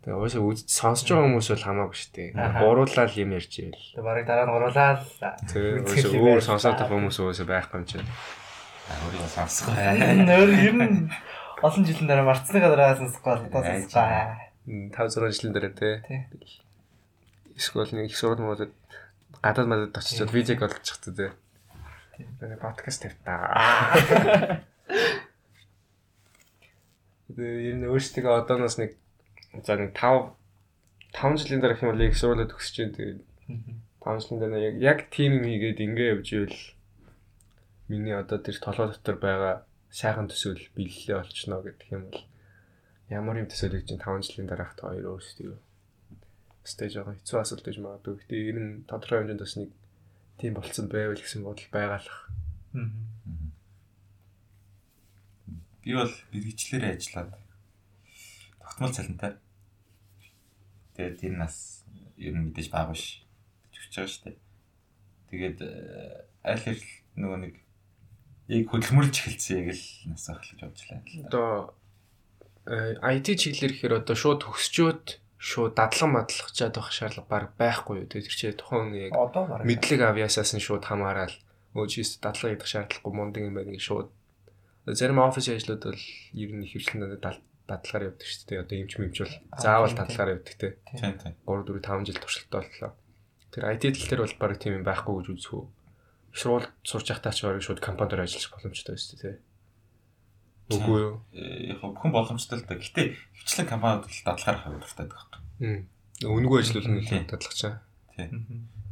[0.01, 2.29] Тэгээ уусаа үз сонсож байгаа хүмүүс бол хамаагүй шүү дээ.
[2.57, 3.77] Гуруулаад юм ярьж ивэл.
[3.77, 5.05] Тэгээ барыг дараа нь гуруулаа л.
[5.45, 8.09] Тэгээ уусаа өөр сонсоод байгаа хүмүүс уусаа байхгүй юм чинь.
[8.89, 9.69] Аа өөрийгөө сонсох.
[10.29, 11.09] Нөр ер нь
[11.61, 14.49] олон жилийн дараа марцны гадараа сонсохгүй бол одоо сонсохгүй.
[14.89, 15.93] 5 6 жилийн дараа тий.
[17.53, 18.73] Эсвэл нэг их сурал муудад
[19.45, 21.29] гадаад мадад очичоод видеог олчих тий.
[22.21, 24.61] Тэгээ подкаст тавьтаа.
[27.31, 28.99] Тэгээ ер нь өөрсдөө одооноос нэг
[29.65, 30.35] за нэг 5
[31.15, 33.17] 5 жилийн дараах юм бол их сурвалаа төгсөж जैन тэгээ
[34.03, 36.59] 5 жилийн дараа яг яг тим юм хийгээд ингээ явж ивэл
[37.87, 39.53] миний одоо тэр толгой дотор байгаа
[39.89, 42.21] сайхан төсөөл бэллээ болчихно гэдэг юм бол
[43.09, 45.55] ямар юм төсөөлөж чинь 5 жилийн дараах та хоёр өөрсдөө
[46.63, 48.15] стейж байгаа хэцүү асуулт гэж магадгүй.
[48.21, 49.69] Гэтэ ер нь тодорхой хэмжээнд бас нэг
[50.41, 52.19] тийм болцсон байвал гэсэн бодол байгаалах.
[55.85, 57.37] Би бол бэрхжлэр ажиллаад
[58.57, 59.37] тогтмол цалинтай.
[60.97, 61.85] Тэгээд тэр нас
[62.17, 63.21] ер нь мэдээж бага биш.
[63.69, 64.37] Төвч байгаа шүү дээ.
[65.29, 66.83] Тэгээд э, аль хэл
[67.21, 67.55] нөгөө нэг
[68.49, 71.05] яг хөдөлмөрлж эхэлсэн яг л нас ах гэж бодож байна.
[71.29, 71.49] Одоо
[72.65, 75.05] э, IT чиглэлээр гэхээр одоо шууд төгсчөөд
[75.41, 78.07] шууд дадлан мадлахчаад байх шаардлага баг байхгүй юу.
[78.07, 79.17] Тэр чинь тухайн яг
[79.65, 81.33] мэдлэг авьяасаас нь шууд хамаарал
[81.73, 84.09] өөчөөс дадлага идэх шаардлагагүй мундаг юм байна гэж шууд
[84.85, 86.03] зарим офис ажлууд бол
[86.37, 88.61] ер нь хөвчлэн дадлагаар явдаг шүү дээ.
[88.61, 90.67] Одоо эмч мэмч бол заавал дадлагаар явдаг те.
[90.93, 91.33] Тийм тийм.
[91.45, 92.91] 3 4 5 жил туршилттай боллоо.
[93.49, 95.65] Тэр IT тал дээр бол баг тийм юм байхгүй гэж үзэх үү.
[96.31, 99.41] Их сурвалж сурч явахдаа ч барыг шууд компаниар ажиллах боломжтой шүү дээ те.
[100.79, 101.15] Үгүй юу?
[101.35, 102.75] Э, Яг бүхэн боломжтой л да.
[102.79, 105.41] Гэтэ хвчлэн компаниуд л дадлагаар хавь дуртай байдаг.
[105.59, 105.81] Мм.
[106.21, 107.23] Үнэгүй ажиллавал нь Тийм.
[107.27, 107.73] дадлагчаа.
[108.15, 108.29] Тийм.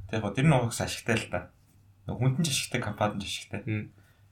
[0.10, 1.40] Тэгээд яг тэр нь уус ашигтай л да.
[2.10, 3.62] Хүнд нь ч ашигтай, компанид ч ашигтай.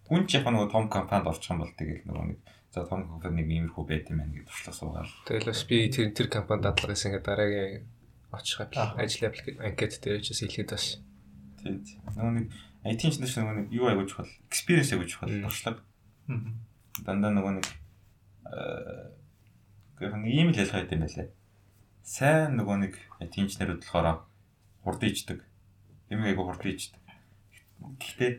[0.08, 2.40] Хүн ч яг нөгөө том компанид орчих юм бол тэгэл нөгөө нэг
[2.74, 5.10] за том компани нэг иймэрхүү байт юм байна гэж туршлага суугаад.
[5.30, 7.86] Тэгэл бас би тэр тэр компанид дадлага хийсэн гэдэг дараагийн
[8.34, 8.96] очих Аа.
[8.98, 10.86] ажил аппликейшн анкет дээр ч бас хэлэхэд бас
[11.62, 11.84] Тийм.
[12.18, 12.46] Нөгөө нэг
[12.88, 15.44] IT инженер шиг нөгөө нэг юу аягүй чухал, experience чухал Мм.
[15.44, 15.80] туршлага.
[16.28, 16.54] Мгм.
[17.06, 17.68] Дандаа нөгөө нэг
[18.48, 19.18] э
[19.98, 21.28] гэх нэг ийм л ялгаа юм байлаа.
[22.06, 24.22] Сайн нөгөө нэг инженерүүд болохоор
[24.86, 25.40] хурдан ичдэг.
[26.14, 27.02] Юм аягүй хурдан ичдэг.
[27.98, 28.32] Гэхдээ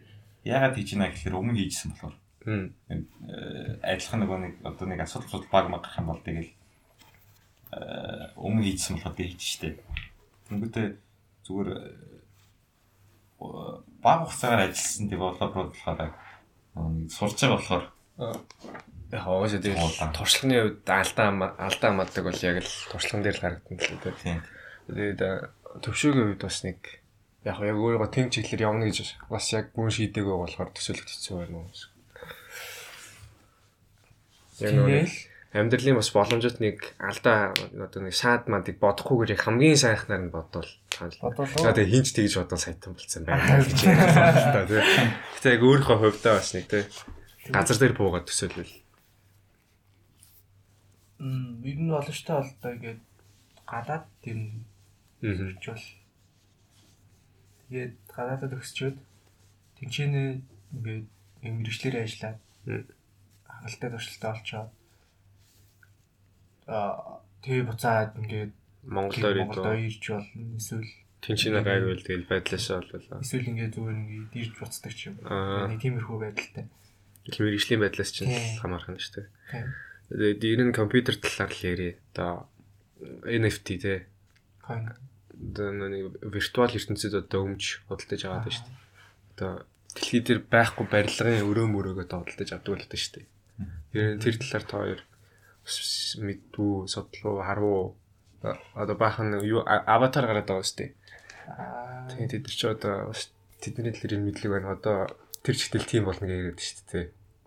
[0.46, 2.16] яагаад хийж ийна гэхээр өмнө хийжсэн болохоор
[2.46, 6.50] э, адилхан нөгөө нэг одоо нэг асуудал асуудал баг маг гах юм бол тэгэл
[7.74, 9.82] э, өмнө хийсэн болохоор би хийж штэ.
[10.46, 10.86] Тэнгүүтээ
[11.42, 11.70] зүгээр
[13.38, 16.14] баг хугацаагаар ажилласан девелопер болохоор нэг
[17.10, 17.84] сурж байгаа болохоор
[18.18, 23.78] Яг оогоос тэгэл туршлагын хувьд алдаа алдаа амаадаг бол яг л туршлаган дээр л харагдана
[23.78, 24.18] л дээ.
[24.20, 24.38] тийм.
[24.90, 25.20] Тэгээд
[25.86, 26.78] төвшөөгийн хувьд бас нэг
[27.46, 31.56] яг яг өөрийгөө тэм чиглэлээр явна гэж бас яг гүн шийдээгөө болохоор төсөөлөх хэцүү байна
[31.62, 31.70] уу.
[34.58, 35.08] Яг нэг
[35.54, 41.46] амьдралын бас боломжит нэг алдаа одоо нэг шаад мадыг бодохгүйгээр хамгийн сайхнаар нь бодвол Бодвол.
[41.46, 44.66] одоо хинч тэгж бодон сайтан болцсон байна гэж байна.
[45.38, 46.84] Гэтэ яг өөрийнхөө хувьдаа бас нэг тий
[47.52, 48.72] газар дээр буугаад төсөөлвөл
[51.18, 53.00] Мм, ер нь боломжтой бол доо ингээд
[53.66, 54.04] гадаад
[55.18, 55.50] Аа.
[55.50, 55.84] орчвол
[57.66, 58.96] тэгээд гадаадад өсчөөд
[59.82, 60.22] тэнцэнэ
[60.78, 61.06] ингээд
[61.42, 62.38] юм мэрэгчлэр ажиллаад
[63.50, 64.70] хангалттай туршилтаа олцоод
[66.70, 68.52] аа тэгээ буцаад ингээд
[68.86, 70.86] Монголоор ирж болно эсвэл
[71.18, 75.18] тэнцэнэ гайвал тэгэл байдлаасаа болвол эсвэл ингээд зүгээр ингээд ирж буцдаг ч юм.
[75.26, 75.66] Аа.
[75.66, 76.66] Нэг тиймэрхүү байдалтай.
[77.36, 78.56] Мэрэгжлийн байдлаас ч Тийм.
[78.64, 79.28] хамаарх нь шүү дээ.
[80.08, 82.00] Тэгээд ер нь компьютер талаар л ярив.
[82.16, 82.48] Одоо
[83.28, 84.08] NFT те.
[84.64, 84.96] Coin.
[85.36, 88.80] Нэг виртуал ертөнцид одоо өмж худалдаж аваад байна шүү дээ.
[89.36, 89.52] Одоо
[89.94, 93.26] дэлхий дээр байхгүй барилгын өрөө мөрөөгөө худалдаж авдаг л дээ шүү дээ.
[93.94, 95.00] Ер нь тэр талаар та хоёр
[96.18, 97.96] мэдвүү, судлуу, харвуу.
[98.74, 100.90] Одоо баахан юу аватар гараад байгаа шүү дээ.
[102.08, 102.96] Тэгээд тэд нар ч одоо
[103.60, 104.74] тэдний талаар мэдлэг байна.
[104.74, 104.96] Одоо
[105.42, 107.06] тэр чигтэл тийм болно гэж яриад шүү дээ.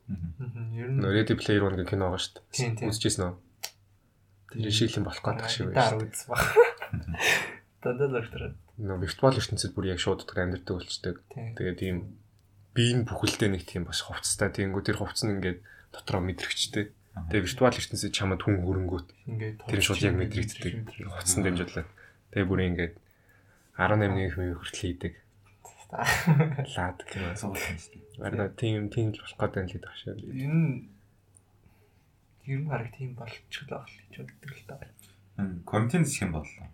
[0.09, 2.41] Ер нь Ready Player One гэх кино байгаа шүү
[2.81, 2.89] дээ.
[2.89, 3.35] Үзчихсэн үү?
[4.51, 5.79] Тэр шийдлэн болох гэдэг шиг байна.
[5.79, 6.43] Даар үз баг.
[7.81, 8.41] Дандаа доктор.
[8.81, 11.15] Нөө виртуал ертөнцид бүр яг шууд дотор амьдардаг болчдөг.
[11.31, 11.97] Тэгээд ийм
[12.75, 15.59] биеийн бүхэлдээ нэг тийм бас хувцастай тиймгүү тэр хувцас нь ингээд
[15.95, 16.91] дотроо мэдрэгчтэй.
[17.31, 20.73] Тэгээд виртуал ертөнцид чамд хүн хөрөнгөт Ингээд тэр шууд яг мэдрэгддэг.
[21.09, 21.89] Хувцсан дэмжүүлээд.
[22.35, 22.93] Тэгээд бүр ингээд
[23.79, 25.13] 18 хүн хүртэл хийдэг.
[25.91, 27.35] Лаад гэх юм.
[27.35, 28.23] Суулсан шүү дээ.
[28.23, 30.17] Арна тийм тийм л болох гэдэг л гэдэг шиг.
[30.23, 30.87] Энэ
[32.47, 34.87] ер нь хараг тийм болчихлоо гэж боддог л даа.
[35.67, 36.67] Контент зэх юм боллоо.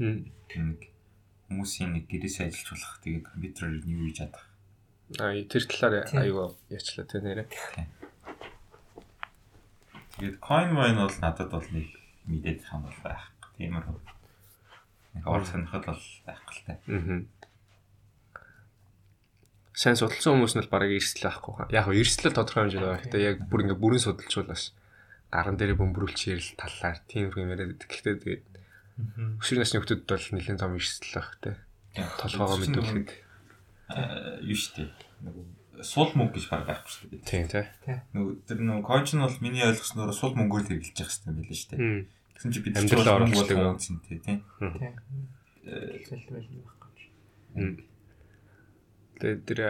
[0.00, 0.32] Хм.
[0.56, 0.88] Нэг
[1.52, 4.46] хүмүүсийн нэг гэрээсээ ажиллаж болох тэгээд компьютерээр нь юу хийж чадах.
[5.20, 7.44] Аа тэр талаар аюу яачлаа тэ нэрэ.
[10.16, 11.92] Тэгээд coin mine бол надад бол нэг
[12.24, 13.28] мэдээд хам бол байх.
[13.60, 13.84] Тиймэр.
[15.12, 16.72] Нэг ор сонирхол бол байхгүй л та.
[16.88, 17.20] Аа.
[19.72, 21.72] Сайн судалсан хүмүүс нь л бараг эрсдэл байхгүй.
[21.72, 23.02] Яг нь эрсдэл тодорхой хэмжээнд байгаа.
[23.08, 24.76] Гэтэ яг бүр ингээ бүрэн судалжуулаас
[25.32, 27.88] гаран дээр бөмбөрүүлчихээр л талаар тийм юм яриад байдаг.
[27.88, 28.44] Гэхдээ тэгээд
[29.40, 31.56] өсвөр насны хүмүүсд бол нэлээд том эрсдэл байх те.
[32.20, 33.10] Толгоогоо мэдүүлэхэд.
[34.44, 34.92] Юу штэ.
[35.24, 35.34] Нэг
[35.80, 37.24] сул мөнгө гэж баг байхгүй дээ.
[37.24, 37.72] Тийм те.
[38.12, 41.16] Нөгөө тэр нөгөө coin нь бол миний ойлгосноор сул мөнгөөр хэрэглэж явах
[41.48, 41.80] хэрэгтэй дээ.
[41.80, 42.04] Хм.
[42.36, 43.56] Тэгсэн чи бид Амьдралаа оруулдаг.
[43.56, 44.36] юм тий, тий.
[44.36, 44.44] Тийм.
[47.56, 47.91] Хм.
[49.22, 49.60] Тэгээд тэр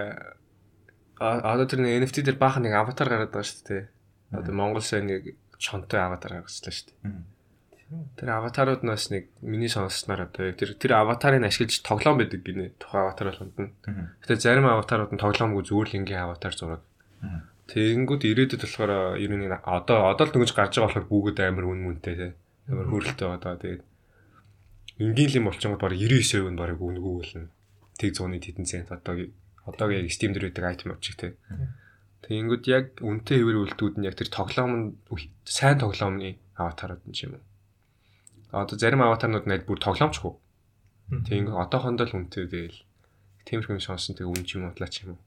[1.21, 3.85] а одоо тэр нэг NFT дээр баахан нэг аватар гараад байгаа шүү дээ.
[4.33, 7.21] Одоо Монгол сайн нэг чонтой аватар гаргачлаа шүү дээ.
[8.17, 13.05] Тэр аватарууднаас нэг миний сонссноор одоо яг тэр тэр аватарыг ашиглаж тоглоом байдаг гинэ тухайн
[13.05, 13.71] аватар болгонд нь.
[14.25, 16.81] Гэтэ зарим аватарууд нь тоглоомгүй зүгээр л ингийн аватар зураг.
[17.21, 17.53] Мгм.
[17.69, 21.81] Тэнгүүд ирээдүйд болохоор ер нь одоо одоо л дөнгөж гарч байгаа болохоор бүгд амар үн
[21.85, 22.29] мүнтэй те.
[22.73, 23.83] Амар хөрөлтэй одоо тэгээд
[25.05, 27.53] энгийн лим болчихгоо баг 99% нь баг үнгүү болно.
[28.03, 29.31] Тэг 100-ны тедэн цент одоо
[29.63, 31.39] одоогийн яг Steam дээр байдаг айтем авчих те.
[32.27, 34.87] Тэнгүүд яг үнэтэй хэвэр үлдүүд нь яг тэр тоглоом нь
[35.47, 37.39] сайн тоглоомны аватарууд нь юм.
[38.51, 40.35] Одоо зарим аватарнууд нь бүр тоглоомчгүй.
[41.31, 42.79] Тэнгүүд одоохондоо л үнэтэй тэгэл
[43.47, 45.23] тиймэрхүү юм сонсон тэг үн юм утлаа ч юм уу.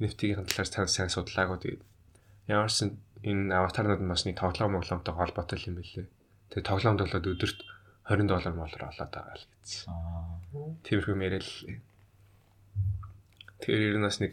[0.00, 1.82] NFT-ийн талаар сайн сайн судлаагүй тэгээд
[2.48, 6.08] ямарсан энэ аватарнууд нь бас нэг тоглоом моглоомтой холбоотой юм байлээ.
[6.52, 7.58] Тэгээд тоглоомд болоод өдөрт
[8.08, 9.92] 20 доллар молор олоод байгаа л гэсэн.
[10.86, 11.24] Тиймэрхүү юм
[13.58, 13.62] л.
[13.62, 14.32] Тэгэхээр ер нь бас нэг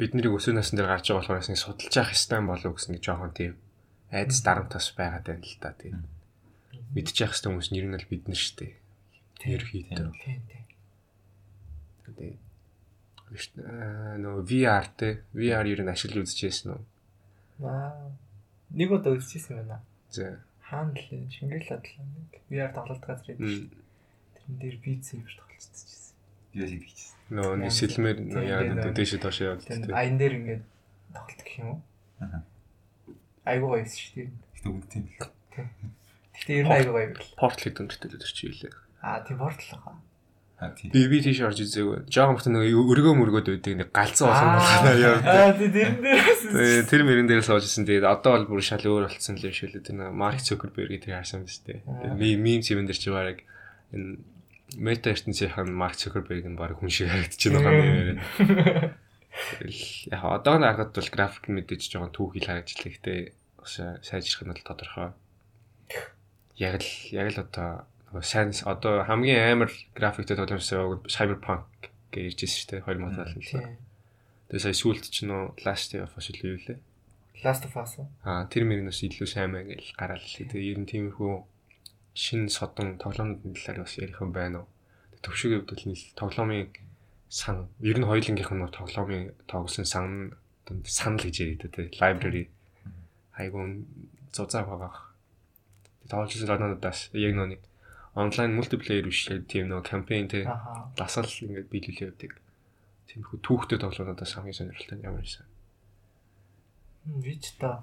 [0.00, 3.02] бидний өсвөр насны дээр гарч байгаа болохоор нэг судалж явах хэрэгтэй болов уу гэсэн нэг
[3.04, 3.52] жоохон тийм
[4.10, 5.96] айдас дарамтас байгаад байна л да тийм.
[6.96, 8.74] Мэдчих хэвээр хүмүүс нь ер нь л бид нар шүү дээ.
[9.44, 10.10] Ерхийдөө.
[10.24, 10.64] Тийм тийм.
[12.04, 12.38] Тэгээд
[14.22, 16.82] нөө VR те VR ер нь ашиглаж үзчихсэн үү?
[17.66, 18.10] Аа.
[18.74, 19.82] Нэг удаа үзчихсэн байна.
[20.10, 20.42] За.
[20.66, 23.70] Хаана л энэ Шингэл адлаа нэг VR тоглолт газар байдаг шүү.
[23.70, 23.82] м,
[24.34, 26.03] Тэрэн дээр Saber тоглолцсон.
[26.54, 27.14] Юу хийчихсэн.
[27.34, 28.94] Нөө нэг сэлмэр нөө Тийм, яа тийм, нэ нөө.
[28.94, 29.92] дэше доош яваад Тэр те.
[29.94, 30.62] аян дээр ингээд
[31.14, 31.80] тоглолт гэх юм уу?
[32.22, 32.40] Аа.
[33.44, 34.28] Айгуу гоё шүү дээ.
[34.30, 35.32] Гэтэ үнэтэй юм л.
[36.34, 37.34] Гэхдээ ер нь айгуу гоё байл.
[37.36, 38.72] Портал гэдэг өнөртэй л чи юу лээ.
[39.02, 39.96] Аа тийм портал хаа.
[40.54, 40.88] А тий.
[40.94, 42.06] Би би тийш орж үзээгүй.
[42.08, 45.18] Жохон бот нэг өргөө мөргөөд байдаг нэг галзуу олон болгоно яа.
[45.18, 47.84] Аа тий тэрэн дээрээс Тэгээ тэр мөрөн дээр сууж исэн.
[47.84, 51.18] Тэгээд одоо бол бүр шал өөр болцсон л юм шиг л тэр Марк Цукерберг тэр
[51.18, 51.82] харсан биз дээ.
[52.14, 53.42] Би мим чимэн дээр чи бараг
[53.90, 54.22] энэ
[54.76, 58.18] мета ертөнцийн Марк Цукерберг нь бараг хүн шиг харагдчихж байгаа юм.
[60.14, 62.94] Яг одоо нэг харахад бол график мэдээж жоохон түүхий л харагдчихлаа.
[62.94, 63.14] Гэтэ
[63.58, 63.74] бас
[64.06, 65.10] сайжрах нь бол тодорхой.
[66.58, 72.38] Яг л яг л одоо нөгөө сайн одоо хамгийн амар графиктэй тоглоомсон Cyberpunk гэж ирж
[72.46, 73.58] байсан шүү дээ 2070 тий.
[73.58, 73.78] л.
[74.54, 76.78] Тэгээ сая сүүлд ч нөө Last of Us илүү юу лээ.
[77.42, 77.98] Last of Us?
[78.22, 80.38] Аа тэр мөрнөөс илүү сайн маа гэж гараал л.
[80.46, 81.34] Тэгээ ер нь тиймэрхүү
[82.14, 84.68] шин содон тоглоомны талаар бас ярих юм байна уу?
[85.22, 86.70] Төвшөгийн хувьд бол тоглоомын
[87.28, 90.06] сан ер нь хоёулынгийнх нь тоглоомын тоглосон сан
[90.86, 92.48] санал гэж яриад тэ library
[93.34, 93.86] айгуун
[94.32, 94.94] зузаа байгаа.
[96.08, 97.60] Тоглолцсон оноодаас яг нэг
[98.14, 100.46] онлайн мультиплеер биш тийм нөө кампайн тэ
[100.94, 102.32] дасгал ингээд биелүүлээ явдаг.
[103.10, 105.46] Тиймэрхүү түүхтэй тоглоомнуудаас хамгийн сонирхолтой нь ямар байсан.
[107.04, 107.82] Вич та.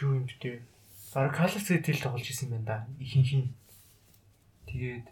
[0.00, 0.73] Юу юм бэ?
[1.14, 2.76] Call of Duty-эл тоглож исэн юм байна да.
[2.98, 3.54] Ихэнх нь.
[4.66, 5.06] Тэгээд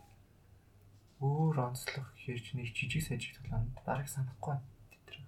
[1.23, 4.59] өөр онцлог хэрч нэг жижиг сажиг тоглоомд бараг санахгүй.
[5.07, 5.23] Тэр.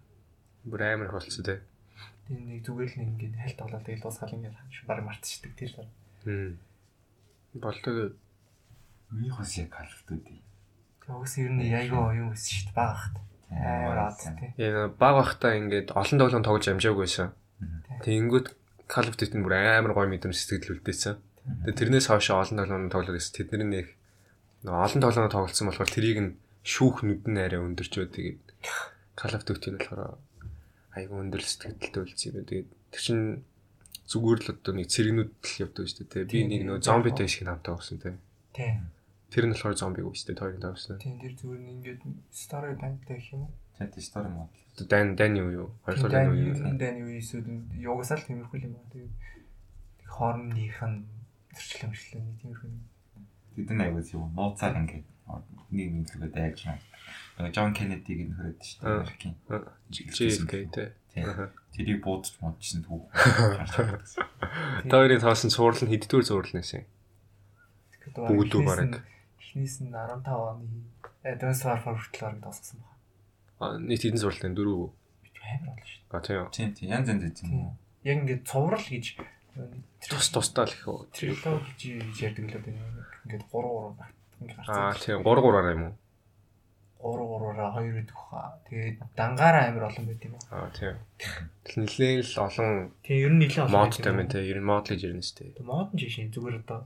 [0.67, 1.63] Бүр амар их болцсон тэ.
[2.27, 4.57] Тэр нэг зүгээр л нэг ингээд хальт тоглоод тэгээд дуусгаал ингээд
[4.91, 5.87] бараг мартчихдаг тэр л.
[6.27, 6.59] Хм.
[7.55, 8.19] Болдог
[9.15, 9.71] Миний бас яг
[10.09, 10.43] Duty.
[11.07, 13.15] Тэгээс ер нь яйгаа оюун өссөн шүү дээ багахт.
[13.47, 14.51] Амар ад тий.
[14.59, 17.31] Энэ баг бахта ингээд олон тоглоом тоглож амжаагүйсэн.
[18.03, 18.49] Тэгэнгүүт
[18.89, 21.17] Call of Duty бүр амар гой мэдрэмж сэтгэл үлдээсэн.
[21.65, 23.35] Тэгээ тэрнээс хойш олон тоглоом тоглоод байсан.
[23.37, 23.87] Тэдний нэг
[24.69, 26.31] олон тоглоом тоглолцсон болохоор тэрийг нь
[26.65, 28.09] шүүх нүд нь арай өндөрч бай.
[28.13, 28.45] Тэгээд
[29.17, 30.21] Call of Duty нь болохоор
[30.95, 32.45] айгүй өндөр сэтгэлдээ үлдсэн юм.
[32.45, 33.25] Тэгээд тэр чинь
[34.09, 36.29] зүгээр л одоо нэг цэрэгнүүд л явдаг шүү дээ.
[36.29, 38.21] Би нэг нөгөө зомбитэй шиг болсон те.
[38.53, 38.79] Тий.
[39.33, 40.41] Тэр нь болохоор зомбиг үү шүү дээ.
[40.41, 41.01] Тойрон тавьсан.
[41.01, 42.01] Тийм тэр зүгээр нэг ингээд
[42.79, 43.53] банктай гэх юм уу?
[43.79, 44.51] Чат story мод.
[44.89, 45.69] Дан даны юу юу?
[45.85, 46.79] Хоёрдугаар Дан даны юу юу юу?
[46.79, 48.91] дан юу эсвэл юугасаа л тиймэрхүү юм байна.
[48.93, 49.13] Тэгээд
[50.15, 50.99] хоорондынх нь
[51.55, 52.71] зөрчил өмчлөө нэг тиймэрхүү.
[52.71, 52.83] юм.
[53.55, 55.07] Тэд нар аягүй юу нууцаар ингээд
[55.75, 56.83] нэг нэг зүгээр дайгч байна.
[57.51, 58.95] Джон Кеннедиг нь хөрөөд шүү дээ.
[58.95, 59.35] Америкийн.
[59.91, 60.53] JFK.
[61.15, 61.27] Тийм.
[61.31, 61.51] Аха.
[61.75, 63.07] Тэрийг буудаж модчихсан түүх.
[64.91, 66.83] Тойрын тоосон цуврал нь хэддүгээр цуврал нэсэн.
[68.15, 68.87] Бүгд үү бараг.
[68.91, 69.03] нь-
[69.39, 70.67] Эхнээс нь 15 оны
[71.23, 72.94] Advanced Warfare хүртэл орон тосгосон байна.
[73.81, 74.55] Нийт хэдэн цуврал вэ?
[74.59, 74.81] Дөрөв.
[75.45, 76.45] Амар болно шүү А тийм.
[76.55, 77.45] Тийм тийм янз янз дээ.
[77.49, 77.75] юм уу?
[78.05, 79.07] Яг ингээд цуврал гэж
[80.05, 81.01] Тус тусдаа л их үү?
[81.15, 82.75] трилоги гэж ярьдаг л дээ.
[83.25, 85.03] Ингээд 3 3 багт ингээд Аа гарсан.
[85.03, 85.95] тийм 3 3-аар юм уу?
[87.05, 87.21] 3
[87.55, 88.59] 3-аараа 2 идэх хаа.
[88.67, 90.67] Тэгээд дангаараа амар олон байт юм аа.
[90.67, 90.97] Аа тийм.
[91.65, 92.71] Тэгэл нэлээн л олон
[93.05, 94.39] Тэгээ ер нь нэлээд олон модтай байна те.
[94.43, 95.45] Ер нь мод л ирнэ сте.
[95.55, 96.81] Тэгээ мод нь жишээ зүгээр одоо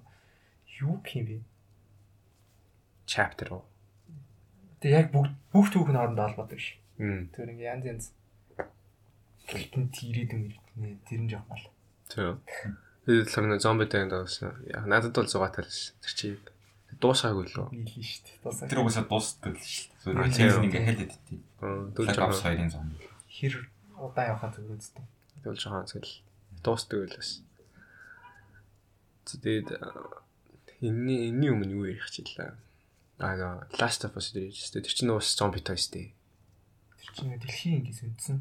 [0.83, 1.37] юу юм бэ?
[3.09, 3.64] Chapter уу.
[4.79, 6.69] Тэгээ яг бүгд бүх түүх нь хоорондоо холбоотой биш.
[6.99, 8.05] Тэр ингээ янз янз
[9.49, 10.99] гэлтэн тийрээд юм ирдэнэ.
[11.09, 11.67] Тэр нь жоох мал.
[12.09, 12.38] Тийм.
[13.09, 14.55] Тэгээд л нэг зомби тань дагсан.
[14.69, 15.97] Яг надад бол зугаатай л ш.
[16.05, 16.27] Тэр чи
[17.01, 17.69] дуусаагүй л үү?
[17.73, 18.69] Биелээ шүү дээ.
[18.69, 20.31] Тэр угаасаа дуустал л шүү дээ.
[20.31, 21.12] Зүгээр ингээд хэлээд
[21.97, 22.87] Black Ops жоохон 2-ын зам.
[23.29, 23.55] хэр
[23.99, 25.05] удаан явахаа зүгээр үстэй.
[25.43, 26.12] дүүл жоохон зэл
[26.64, 27.31] дуустдаг л бас.
[29.29, 29.69] Тэгээд
[30.81, 32.53] энэний энэний өмнө юу ярих чилээ?
[33.19, 36.15] Аа Last of Us дээр ярьж тэр чинь бас зомби той сте.
[36.99, 38.39] Тэр чинь дэлхийн ингээс үндсэн.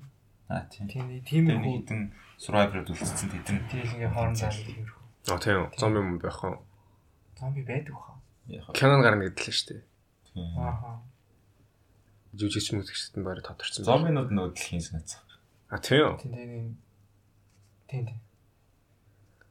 [0.48, 0.86] Аа тийм.
[0.88, 3.58] Тийм нэг Тэр нэг хитэн survivor-д үлдсэн тэдэн.
[3.74, 5.04] тэгэл ингээ хоорондоо тиймэрхүү.
[5.34, 5.62] Аа тийм.
[5.82, 6.62] Зомби юм байх уу?
[7.42, 8.14] Зомби байдаг баха.
[8.48, 8.70] Яг.
[8.78, 9.82] Canon гарна гэдэлээ шүү дээ.
[10.32, 10.54] Тийм.
[10.62, 11.02] Ааха.
[12.38, 13.82] Жүжигч мөсгчд нь барыг тодорцсон.
[13.82, 15.18] Зомбинууд нөө дэлхийн санаац.
[15.74, 16.16] А тийм.
[16.22, 16.78] Тийм тийм
[17.90, 18.20] тийм тийм.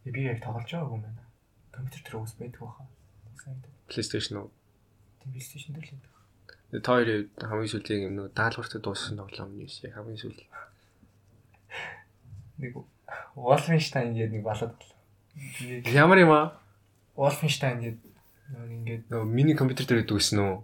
[0.07, 1.23] Би яг тоглож байгаагүй юм байна.
[1.75, 2.63] Компьютер дээр үс байдаг.
[3.43, 3.75] Сайн дээ.
[3.91, 4.49] PlayStation уу.
[5.27, 6.15] Тийм PlayStation дээр л байдаг.
[6.87, 10.43] Тойр хамгийн сүүлийн юм нөө даалгавартай дууссан тоглоом нь юус яг хамгийн сүүл.
[12.63, 12.73] Нэг
[13.35, 14.75] Wolfenstein гэдэг нэг балаад.
[15.35, 16.55] Нэг Ямар юм аа?
[17.19, 18.13] Wolfenstein гэдэг
[18.55, 20.55] нэг ингээд Нөө миний компьютер дээр дүүсэн үү?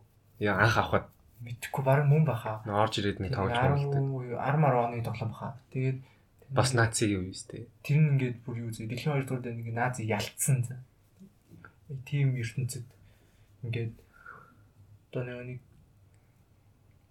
[0.46, 1.06] Яа анх авахад
[1.42, 2.62] мэдхгүй баг мөн баха.
[2.62, 3.98] нөө орж ирээд нэг тоглож тоглолтой.
[4.30, 5.58] 10 10 оны тоглоом баха.
[5.74, 5.98] Тэгээд
[6.52, 7.66] Бас нациг юу юустэй.
[7.82, 10.76] тэр нь ингээд бүр юу зэ дэлхийн 2 дугаар дээр нэг нази ялцсан за.
[12.06, 12.86] Тим ертөнцид
[13.66, 13.96] ингээд
[15.12, 15.60] одоо нэг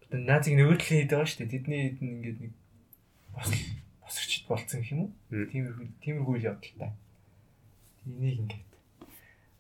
[0.10, 1.54] одоо назиг нөөдлөө хийдэг байгаа шүү дээ.
[1.54, 2.54] Тэдний хэд нь ингээд нэг
[3.32, 3.50] бос
[4.02, 5.12] босгочд болцсон гэх юм уу?
[5.30, 6.92] Тиймэрхүү тиймэрхүү л явдалтай.
[8.10, 8.72] Энийг ингээд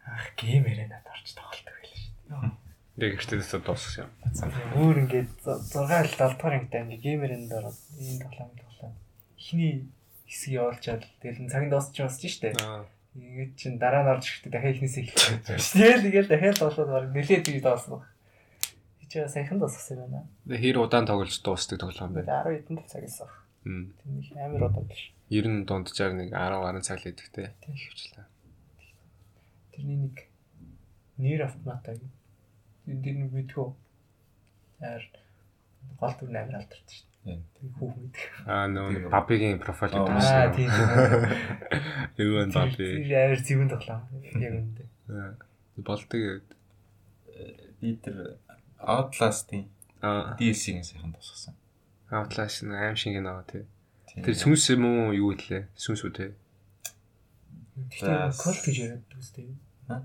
[0.09, 3.05] ах геймэрээ надад орж тоглолдог байлаа шүү дээ.
[3.07, 4.11] Яг ихтэйсээ дууссан юм.
[4.75, 7.67] Өөр ингээд 6 7 дахь ангитай ингээд геймэрэн дээр
[8.01, 8.93] ийм тоглоом тоглоом.
[9.39, 9.87] Эхний
[10.27, 12.51] хэсгийг явуулчаад тэгэл цагийн дуусч басж штэ.
[12.59, 12.83] Аа.
[13.15, 15.67] Ингээд чин дараа нь орж ирэхдээ дахиад эхнээсээ эхэлж.
[15.79, 18.03] Тэгэл тэгэл дахиад тоглоод баг нэлээд бий доосон.
[19.11, 20.31] Ч саяхан дуусгасан юм байна.
[20.47, 22.23] Хэр удаан тоглож дуустдаг тоглоом бэ?
[22.23, 23.31] Тэгээд 10 хэдэн цаг.
[23.67, 23.91] Мм.
[23.99, 25.11] Тэмих амар удаан биш.
[25.27, 27.51] 90 дунджаар нэг 10 гаруй цаг л идэхтэй.
[27.59, 27.75] Тийм.
[27.75, 28.25] Хөвчлээ.
[29.75, 30.15] Тэрний нэг
[31.19, 32.15] нэр автоматаа гэх.
[32.87, 33.69] Энд нэг мэдгөө.
[34.79, 35.03] Аар
[35.99, 37.19] гол дүр амар алдарч шүү дээ.
[37.21, 37.39] Тийм.
[37.53, 38.25] Тэр хүүх мэдэх.
[38.47, 40.69] Аа нөө папигийн профайл Аа, гэдэг Аа тийм.
[42.17, 42.85] Юу вэ папи?
[43.05, 44.01] Тэр амар зэвэн тоглоом.
[44.39, 44.87] Яг үнэндээ.
[45.11, 45.35] Аа,
[45.77, 46.43] Болдог.
[47.81, 48.37] Би тэр
[48.81, 49.69] Outlast-ийн
[50.01, 51.53] Аа, DLC-ийн сайхан тусгасан.
[52.09, 53.63] Outlast нэг аим шиг нэг тий.
[54.09, 54.25] Тийм.
[54.25, 55.69] Тэр сүнс юм уу юу гэлээ?
[55.77, 56.33] Сүнс үү те?
[57.77, 59.53] Тэгэхээр кол гэж яриад үстэй.
[59.85, 60.01] Ха?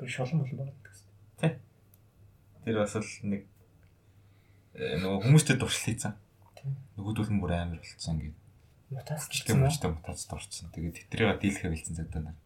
[0.00, 1.52] Би шолон болон байгаа гэсэн.
[2.64, 3.44] Тэр бас л нэг
[4.72, 6.16] э, нөгөө хүмүүстэй дуршил хийцэн.
[6.56, 6.72] Тийм.
[6.96, 8.16] Нөгөөдөл нь бүр амар болцсон
[9.28, 9.68] Чихтэй гэсэн үү?
[9.68, 10.72] мөчтэй мутацд орцсон.
[10.72, 12.38] Тэгээд тэтрийг дийлхэ хэлсэн цагдаа нар.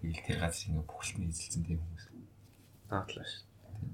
[0.00, 2.04] Тэгэл тэр газар ингээд бүхэлдээ эзэлсэн тийм хүмүүс.
[2.94, 3.47] Outlast.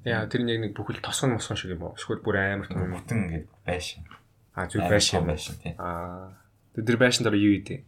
[0.04, 1.96] Яа, тэр нэг нэг бүхэл тосгон мосгон шиг юм уу?
[1.96, 2.92] Эсвэл бүр амар том юм?
[2.96, 4.04] Бүтэн ингээд байшин.
[4.52, 5.24] Аа, зүг Амар байш юм.
[5.24, 5.74] том байшин тийм.
[5.80, 6.36] Аа.
[6.76, 7.82] Тэр байшин дээр юу ийдэ?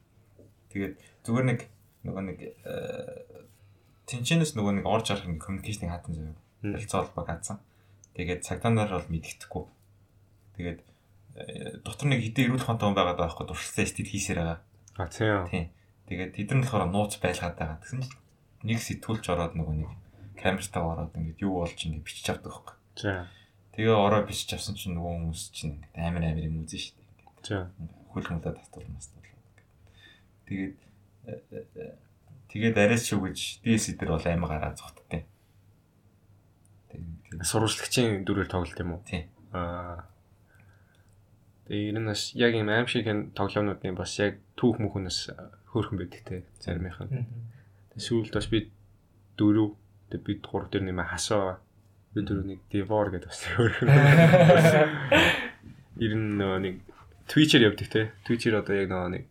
[0.73, 0.95] Тэгээд
[1.29, 1.61] зүгээр нэг
[2.09, 2.39] нөгөө нэг
[4.07, 6.37] тэнчэнэс нөгөө нэг орж арах нэг коммуникейшн хатан.
[6.63, 6.79] Мм.
[6.79, 7.59] Хэлцээ холбоог хатсан.
[8.15, 9.65] Тэгээд цагдаа нар бол мэддэхгүй.
[10.57, 10.81] Тэгээд
[11.37, 14.59] э, дотор нэг хитэ эрүүл хонтой хүн байгаад байгаа байхгүй дуршилсан стил хийсээр байгаа.
[14.97, 15.45] Аа, тийм.
[15.51, 15.67] Тийм.
[16.07, 17.83] Тэгээд тэд нар болохоор нууц байлгаад байгаа.
[17.83, 18.17] Тэгсэн чинь
[18.63, 19.91] нэг сэтгүүлч ороод нөгөө нэг
[20.47, 22.77] камертаа ороод ингээд юу болж ингээд бичиж авдаг байхгүй.
[23.03, 23.27] За.
[23.75, 27.11] Тэгээ ороо бичиж авсан чинь нөгөө хүмүүс чинь ингээд амар амар юм үзэн шүү дээ.
[27.43, 27.59] За.
[28.17, 29.59] хөлхмөдө татуулмаас татуулаад.
[30.49, 30.77] Тэгээд
[31.29, 31.95] э, э, э,
[32.49, 35.25] тэгээд арайс шүү гэж DS дээр бол аймаг гараа зогтдیں۔
[36.89, 39.05] Тэгээд Сурвалжлагчийн дүрээр тоглолт юм уу?
[39.05, 39.29] Тийм.
[39.53, 40.09] Аа.
[41.69, 43.05] Тэгээ ер нь бас яг юм аим шиг
[43.37, 45.21] тоглоомнуудын бас яг түүх мөхөнөөс
[45.77, 47.29] хөөрхөн байдаг те заримийнх нь.
[47.93, 48.73] Тэгээ сүүлд бас би
[49.37, 49.77] дөрөв
[50.11, 51.59] тэгээ бид гурав дээр нэмэ хасаа
[52.15, 53.89] би дөрөв нэг devor гэдэг бас хөөрхөн.
[56.05, 56.77] Ер нь нөгөө нэг
[57.27, 58.03] Twitch-ээр явдаг те.
[58.25, 59.25] Twitch-ээр одоо яг нөгөө нэг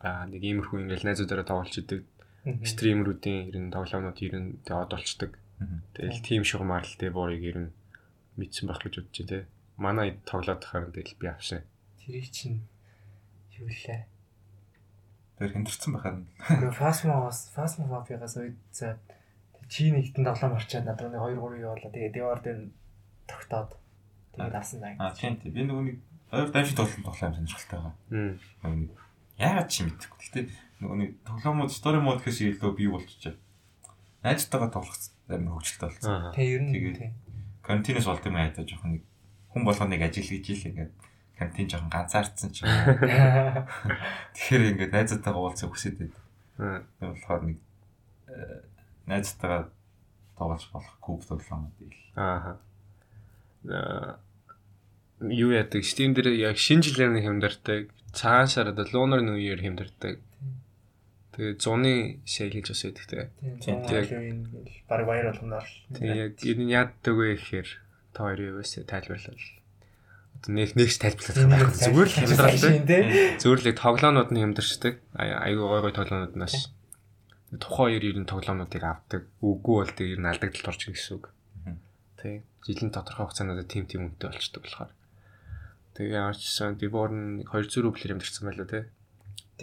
[0.00, 2.06] аа нэг иймэрхүү ингээл найзуудаараа тоглож идэг
[2.44, 5.32] стримерүүдийн ер нь тоглоомнууд ер нь тэгээ од болчдөг.
[5.60, 5.78] Мгм.
[5.92, 7.70] Тэгэл тим шугамар л devor-ыг ер нь
[8.40, 9.44] мэдсэн байх гэж бодож те.
[9.76, 11.66] Манай тоглоод тахаар тэгэл би авсан.
[12.00, 12.64] Тэрийг чинь
[13.60, 14.08] юу лээ?
[15.40, 16.20] тэр хэмтэрсэн байхад
[16.76, 19.00] Фасмогоос Фасмофобиагаас үед за
[19.70, 21.90] чи нэгтэн тоглоом орчаад надад нэг 2 3 юу болоо.
[21.94, 22.60] Тэгээ Devor дээр
[23.30, 23.70] тогтоод
[24.34, 24.98] тэгээд авсан даа.
[24.98, 25.96] аа тийм тийм би нөгөө нэг
[26.34, 27.94] хоёр дайшин тоглолт тоглоом сонирхолтой байгаа.
[28.10, 28.90] Нөгөө нэг
[29.38, 30.18] яагаад чи мэдэхгүй.
[30.26, 30.40] Гэтэ
[30.82, 33.38] нөгөө нэг тоглоомод story mode гэхээс илүү бий болчихоо.
[34.26, 34.98] Найзтайгаа тоглох
[35.30, 36.10] амар хөвгөлтэй болсон.
[36.10, 36.34] Аа.
[36.34, 37.14] Тэгээ ер нь Тэгээд-.
[37.62, 39.02] Континус болт юм айдаа жоохон нэг
[39.54, 40.92] хүн болгоныг ажил хийж ил ингээд
[41.38, 42.66] кантин жоохон ганцаардсан ч.
[44.34, 46.14] Тэгэхээр ингээд найзтайгаа уулзах хүсэж байд.
[46.58, 46.82] Аа.
[47.00, 47.58] Болохоор нэг
[48.28, 48.60] э,
[49.06, 49.70] найзтайгаа
[50.36, 51.94] тоглож болох куб тоглоомод ил.
[52.16, 52.58] Аа.
[55.20, 57.90] Юу яадаг Steam дээр яг шинэ нэг хэмдэрдэг.
[58.16, 60.16] Цагаан сард Lunar New Year хэмдэрдэг.
[61.36, 63.30] Тэгээ зуны сейл хийж бас байдаг те.
[63.60, 63.84] Тийм.
[63.86, 64.48] яг- Тийм.
[64.88, 65.68] Бараг баяр болгоноор.
[65.92, 67.68] Тэгээ яг энэ нь яаддаг вэ гэхээр
[68.16, 69.38] та хоёр юу вэ тайлбарлал.
[70.40, 71.76] Одоо нэг нэгч тайлбарлах байх.
[71.76, 72.98] Зүгээр л хямдрал те.
[73.38, 74.94] Зүгээр л яг тоглоомнууд нь хямдарчдаг.
[75.20, 76.72] Ай- Айгуу гой гой тоглоомнууднаас
[77.58, 79.22] тухайн хоёр ер нь тоглоомнуудыг авдаг.
[79.42, 81.24] Үгүй бол тэг ер нь алдагдaltaд орчих гэсэн үг.
[82.20, 82.46] Тэг.
[82.62, 84.92] Жилийн тодорхой хугацаанд тим тим үнэтэй болчдөг болохоор.
[85.98, 88.80] Тэгээ ямар ч гэсэн Devor нь 200 рублээр хямдарсан байлаа те.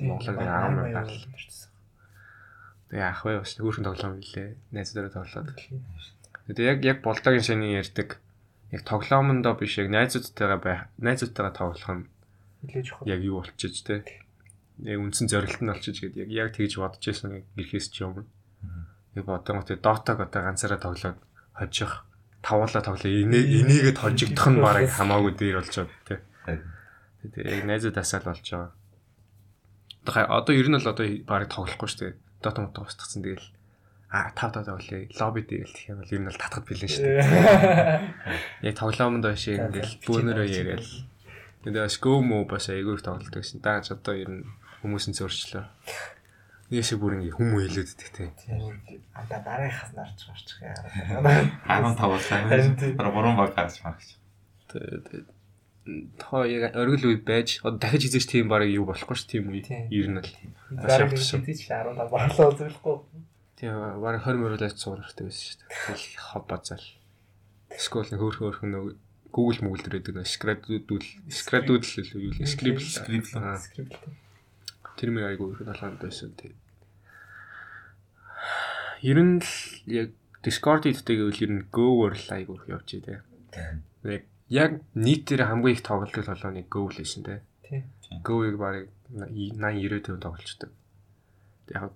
[0.04, 1.68] Монголоор 10 мянгаар л.
[2.92, 4.50] Тэгээ ах вэ бас өөрхөн тоглоом билээ.
[4.76, 5.56] Найзуудаараа тоглоод.
[6.52, 8.20] Тэгээ яг яг болдогийн шаны ярьдаг
[8.72, 12.08] яг тоглоомондоо биш яг найзуудтайгаа байх найзуудтайгаа тоглох нь
[12.68, 13.08] Илээж чухал.
[13.08, 14.04] яг юу болчихж те.
[14.86, 18.30] Яг үндсэн зорилт нь болчихж гээд яг яг тэгж бодож байсан гэрхээс ч юм.
[19.18, 21.18] Яг бодонгот дотаг одоо ганцаараа тоглоод
[21.58, 22.06] хожих
[22.46, 26.16] тавуулаа тоглоо энийг энийгэд хожигдох нь бараг хамаагүй дээр болж байгаа те.
[27.26, 28.72] Тэгээ яг найзуудаасаа л болж байгаа.
[30.06, 32.14] Одоо одоо ер нь л одоо бараг тоглохгүй шүү дээ.
[32.46, 33.50] Дота мото устгацсан тэгэл
[34.14, 35.10] а тав тав тоглоё.
[35.20, 37.26] Лобби дээр л юм бол ер нь л татгад билэн шүү дээ.
[38.70, 40.86] Яг тоглоомонд байшаа ингээл бөөнөрөө яриад.
[41.66, 43.60] Тэгээ бас mo бас айгүй тоглолт гэсэн.
[43.60, 44.48] Дааж одоо ер нь
[44.88, 45.66] хүмүүсийн зөрчлөө.
[46.72, 48.32] Нийсээ бүр ингээ хүм хэлээд идэх те.
[49.16, 50.76] Анда дараагаас нарч гарчих яа.
[51.64, 52.40] 15 боллаа.
[52.48, 52.96] Харин тийм.
[53.00, 54.20] Тэр 3 баг гарч марч.
[54.72, 55.28] Тэгээд
[56.20, 59.64] тоо яг оргил үе байж одоо дахиж хийж тийм бараг юу болохгүй ш тийм үе.
[59.64, 59.88] Тийм.
[59.88, 60.32] Ер нь л.
[60.84, 62.98] Зарим хэдий ч 15 болоо зөвлөхгүй.
[63.56, 65.72] Тийм бараг 20 мөрөлж суур хэрэгтэй байсан шүү дээ.
[65.88, 66.88] Тэгэл хоб базаал.
[67.80, 68.84] Скол нэг хөөрхөн хөөрхөн нэг
[69.32, 72.44] Google дээр байдаг нэг скрадуудул скрадууд л юу л.
[72.44, 73.96] Аа, Скрипт.
[74.98, 76.58] Тэр мөр айгүй их толгойд байсан тийм.
[79.06, 79.54] Ер нь л
[79.86, 80.10] яг
[80.41, 83.22] Discord иддэг гэвэл ер нь Go-оор л айгүй их явж дээ.
[84.10, 87.22] Яг яг нийтээр хамгийн их тоглолт болоо нэг Go л байсан.
[87.22, 87.86] Тий.
[88.26, 90.72] Go-ыг барыг 80 90% тоглолцдог.
[91.70, 91.93] Яг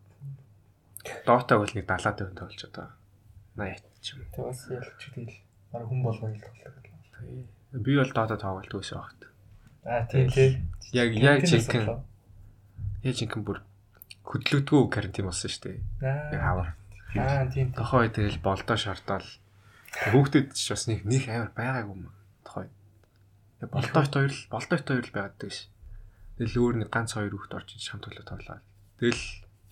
[1.26, 2.88] Dota бол нэг 70% тоглож одоо
[3.58, 4.30] 80 ч юм.
[4.30, 5.34] Тэг бас ялч тэгэл
[5.74, 6.78] баг хүн болгоно л тоглох.
[7.74, 9.22] Би бол Dota тоглолтгүй байсан багт.
[9.90, 10.50] Аа тий тий.
[10.94, 12.11] Яг яг жинхэнэ
[13.04, 13.60] яг жинхэнэ бүр
[14.26, 15.78] хөдлөгдгөө карантин болсон шүү дээ.
[16.02, 16.70] Яг Аа хавар.
[17.18, 17.68] аа тийм.
[17.74, 19.28] Тохоо тэгэл болдоо шартаал.
[19.92, 22.14] Хүүхдэд ч бас нэг нэг амар байгаагүй юм.
[22.46, 22.66] Тохоо.
[23.60, 25.68] Яг болдоо ит хоёр л болдоо ит хоёр л байгаад байсан.
[26.40, 28.60] Тэгэл өөр нэг ганц хоёр хүүхд орж иж хамт төлөө тоглоо.
[28.98, 29.24] Тэгэл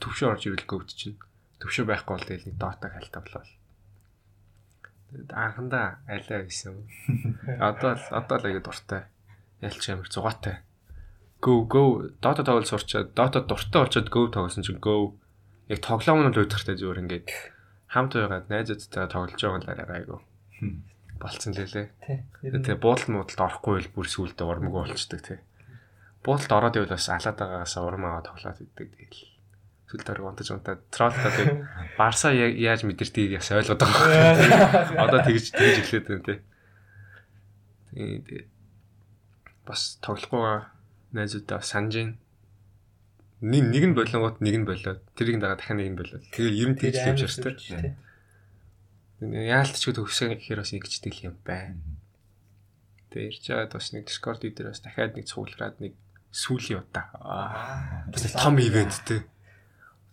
[0.03, 1.17] төвшөө орж ирэл гөвд чинь.
[1.63, 2.93] Төвшөө байхгүй бол тэгэл нэг дотаг.
[5.09, 6.75] Тэгэд анхандаа алаа гэсэн.
[7.63, 9.09] Одоо л одоо л ингэ дуртай.
[9.63, 10.61] Ялч амар зугаатай.
[11.39, 15.15] Go go Dota тоглож сурчаад Dota дуртай болчиход Go тоглосон чинь Go
[15.69, 17.29] яг тоглоом нь л үүдэрхтэй зүгээр ингээд
[17.93, 20.21] хамт байгаад найзуудтай тоглож байгаа арай айгу.
[21.19, 21.93] Болцсон лээ.
[22.01, 22.19] Тий.
[22.41, 25.39] Тэгээ буудалд муудалд орохгүй л бүр сүулдэ урмгүй болчдөг тий.
[26.23, 29.23] Буудалд ороод ивэл бас алаад байгаагаас урмаа тоглоод идэг тэгэл.
[29.89, 31.49] Сүлдээр унтаж унтаад троллтаа тэг
[31.97, 35.01] Барса яаж мэдэрдгийг яс ойлгоод байгаа.
[35.05, 36.39] Одоо тэгж тэгж эхлээд байна тий.
[37.93, 38.43] Тэгээ
[39.65, 40.39] бас тоглохгүй
[41.15, 42.11] найзуудаа санаж ийн.
[43.41, 46.23] Нэг нэг нь болонгууд нэг нь болоод тэрийг дагаа дахин нэг нь болоод.
[46.35, 47.95] Тэгэл ер нь тэгж тэгж ярьж тий.
[49.23, 51.79] Яалтч төгсөө гэхээр бас ингэждэг юм байна.
[53.09, 55.93] Тэгээ ирж байгаад бас нэг Discord дээр бас дахиад нэг цуглараад нэг
[56.29, 57.09] сүүлийн удаа.
[57.19, 58.05] Аа.
[58.13, 59.25] Бас том ивент те.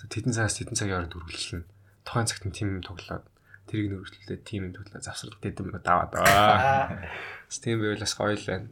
[0.00, 1.68] Тэдэн цагаас тэдэн цагийн хооронд үргэлжлэнэ.
[2.08, 3.26] Тухайн цагт нь тим юм тоглоод
[3.68, 6.12] тэрийг нөрөглөлөө тим юм тоглоод завсрал дэдэм даваад.
[6.22, 7.04] Аа.
[7.50, 8.68] Бас тийм байвал бас гоё л байна.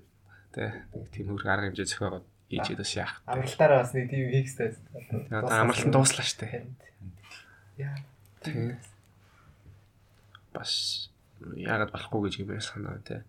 [0.55, 0.71] Тэ
[1.11, 3.15] тийм хөрг арга хэмжээ зөхиогоод ийчээд бас яах.
[3.27, 4.79] Амралтаараа бас нэг тийм хикстэй.
[5.35, 6.63] Одоо амралт нь дууслаа штэ.
[7.75, 7.99] Яа.
[8.39, 8.79] Тийм.
[10.55, 11.11] Бас
[11.43, 13.27] яагаад болохгүй гэж юм санаа те.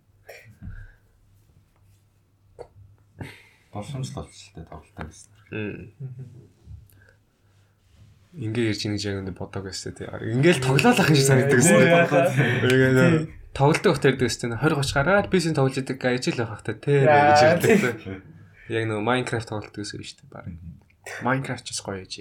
[3.74, 5.90] Боломжтой болчихлоо тоглолтоо гэсэн.
[8.36, 10.06] Ингээ ярьж нэг яг энэ бодог байсан тий.
[10.06, 13.34] Ингээл тоглоол ах юм шиг санагддаг гэсэн.
[13.56, 14.52] Тоглолтын хот ярьдаг гэсэн.
[14.60, 17.96] 20 30 гараад син тоглож идэг ажил байх хэрэгтэй тий гэж ярьдаг.
[18.68, 20.28] Яг нэг Minecraft тоглолт гэсэн юм шүү дээ.
[20.28, 20.52] Бараг.
[21.24, 22.14] Minecraft ч гоё яж.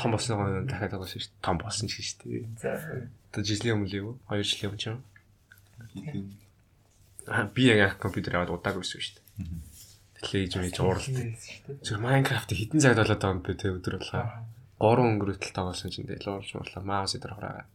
[0.00, 1.44] Том болсон гоё дахиад тоглосон шүү дээ.
[1.44, 2.48] Том болсон ч шүү дээ.
[2.56, 2.80] За.
[3.28, 4.16] Одоо жилийн өмнө юу?
[4.32, 5.04] 2 жилийн өмнө ч юм.
[7.28, 9.28] Аа би яг компьютер аваад удаагүй байсан шүү дээ.
[10.16, 11.12] Тэглэж мэж ууралт.
[11.84, 14.48] Зөв Minecraft хитэн цагт болоод байгаа юм бэ те өдөр болгоо.
[14.80, 16.80] 3 өнгөрөлтөл тоглосон чинь тэгэл уурж муурлаа.
[16.80, 17.68] Маус дээр хараа.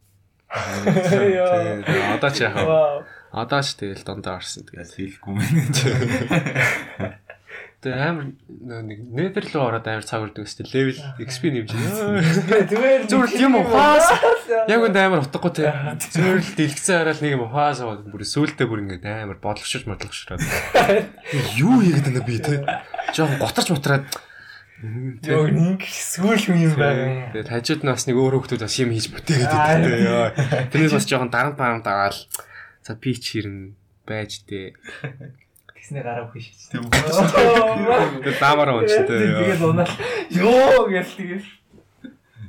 [0.48, 3.04] Тэгээ одоо ч яхаа.
[3.36, 4.80] Одоо ч тэгэл дондоо орсон тэгээ.
[4.80, 5.48] Яс хэлэхгүй мэн.
[7.78, 11.70] Тэгээ амар нэг нэтер рүү ороод амар цаг үрдэг өстэй левел XP нэмж.
[12.74, 14.08] Зүгээр Зүгээр л юм ухаас.
[14.66, 15.70] Яг үнд амар утгагүй те.
[16.10, 20.41] Зүгээр л дэлгэцэн хараад нэг юм ухаас аваад бүр сүултээ бүр ингээд амар бодлогшиж модлогшраад.
[21.62, 22.66] Юу хийгээд байна би те.
[23.14, 24.10] Жохон готарч мотраад
[24.78, 27.34] Йоо нэг сүүл хүн юм байна.
[27.34, 29.93] Тэгээд хажууд нь бас нэг өөр хүмүүс бас юм хийж бүтээгээд байдаг.
[30.05, 30.28] Йоо.
[30.69, 32.17] Тэрнээс бас жохон дарамт барамт аваад
[32.86, 33.73] за би ч хэрэн
[34.05, 34.78] байж дээ.
[35.73, 36.93] Тэснэ гараа үхэж үү.
[36.93, 39.17] Тэгээд даамаар унчтай.
[39.17, 39.93] Тэгээд унаал.
[40.30, 41.45] Йоо гэл тэгээд.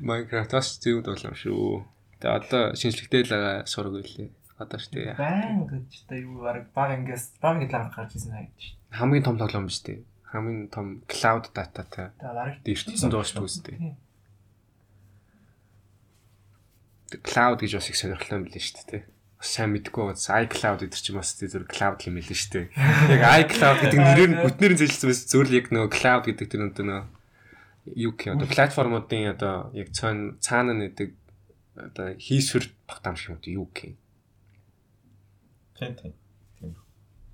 [0.05, 1.89] Minecraft бас зөв тоглоом шүү.
[2.21, 4.29] Тэгээ одоо шинжлэхтэй л байгаа сураг үлээ.
[4.61, 8.53] Одоо ч тэгээ Байн гэж та юу баг баг ингээс баг ланг гарч ирсэн хайж
[8.59, 8.75] шүү.
[9.01, 10.03] хамгийн том тоглоом биш үү?
[10.29, 12.13] Хамгийн том cloud dataтай.
[12.65, 13.97] Дээрчсэн дуусч үзтээ.
[17.25, 19.03] Cloud гэж бас их сонирхолтой юм билээ шүү дээ.
[19.41, 22.67] Бас сайн мэдгүй бас iCloud гэдэг чинь бас зөв cloud юм билээ шүү дээ.
[23.17, 26.47] Яг iCloud гэдэг нэрээр нь бүтнээр нь зэжилсэн байсан зөв л яг нөгөө cloud гэдэг
[26.53, 26.77] тэр нөгөө
[28.29, 31.17] юм одоо платформуудын одоо яг цаана цаана нэдэг
[31.73, 32.69] одоо хийсвэр
[33.33, 33.97] уу юу гэх юм.
[35.79, 36.13] Тийм тийм.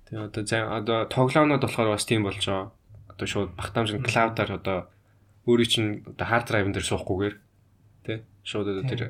[0.05, 2.71] Тэгээ одоо за одоо тоглоомнод болохоор бас тийм болж байгаа.
[3.15, 4.79] Одоо шууд багтаамж нь cloud-аар одоо
[5.47, 7.35] өөрийн чинь одоо hard drive-ын дээр суухгүйгээр
[8.05, 9.01] тий шууд одоо тэр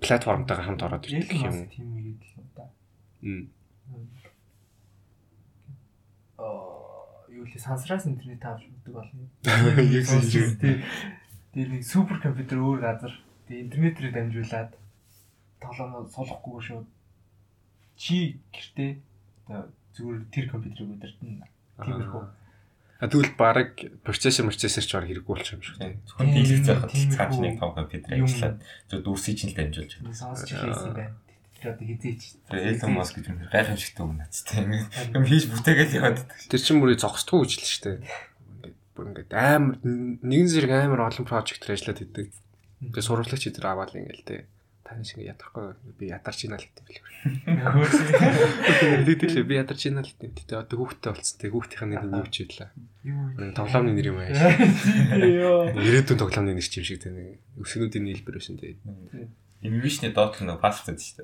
[0.00, 1.68] платформтойгоо хамт ороод ирдэг гэх юм.
[1.68, 2.64] тийм юм л да.
[3.20, 3.44] Мм.
[6.40, 9.28] Аа юу л сансраас интернет авч өгдөг болно.
[9.44, 10.56] Яг зөв.
[11.52, 13.12] Тэгээ нэг супер компьютер өөр газар
[13.50, 14.70] тэгээ интернетээр дамжуулаад
[15.60, 16.88] тоглоомоо суулгахгүй шууд
[18.00, 18.90] чи гэртээ
[19.92, 21.46] зүгээр тэр компьютерийг удирдна.
[21.84, 22.24] Тиймэрхүү.
[23.00, 25.96] А тэгвэл баг процессор процессор ч баг хэрэггүй болчих юм шиг тий.
[26.04, 26.60] Зөвхөн дийлэх
[26.92, 27.42] Тийм, цааш тийм.
[27.48, 28.56] нэг том компьютер ажиллаад
[28.92, 29.92] зөв дүүрсийг чинь л дамжуулж.
[30.04, 31.16] Нэг сонсч хэлсэн байна.
[31.60, 32.22] Тэр одоо хизээч.
[32.48, 34.56] Тэгээ Elon Musk гэж үнээр гайхамшигтай үг нацтай.
[35.16, 36.48] Юм хийж бүтээгээл яваад байдаг.
[36.48, 37.96] Тэр чинь бүрий зогсдгүй гэж л шүү дээ.
[38.00, 42.28] Ингээд бүр ингээд амар нэгэн зэрэг амар олон прожектор ажиллаад идэг.
[42.80, 44.40] Тэгээ сурвалжлагч эдэр аваад ингээл тий.
[44.90, 47.06] Таны шиг ядархгүй би ядарч ийна л гэдэг билээ.
[47.62, 47.94] Хөөс.
[49.46, 50.50] Би ядарч ийна л гэдэг.
[50.50, 51.38] Тэгээ одоо хүүхдтэй болцсон.
[51.38, 52.70] Тэгээ хүүхдийн нэр нь юу ч идлээ.
[53.06, 54.34] Юу Тоглоомны нэр юм аа.
[55.14, 55.70] Йоо.
[55.78, 59.30] Ирээдүйн тоглоомны нэр чим шиг тэгээ нэг өсгнүүдийн нийлбэр байсан тэгээ.
[59.62, 61.22] Инвишний доотлох нэг паст гэдэг шүү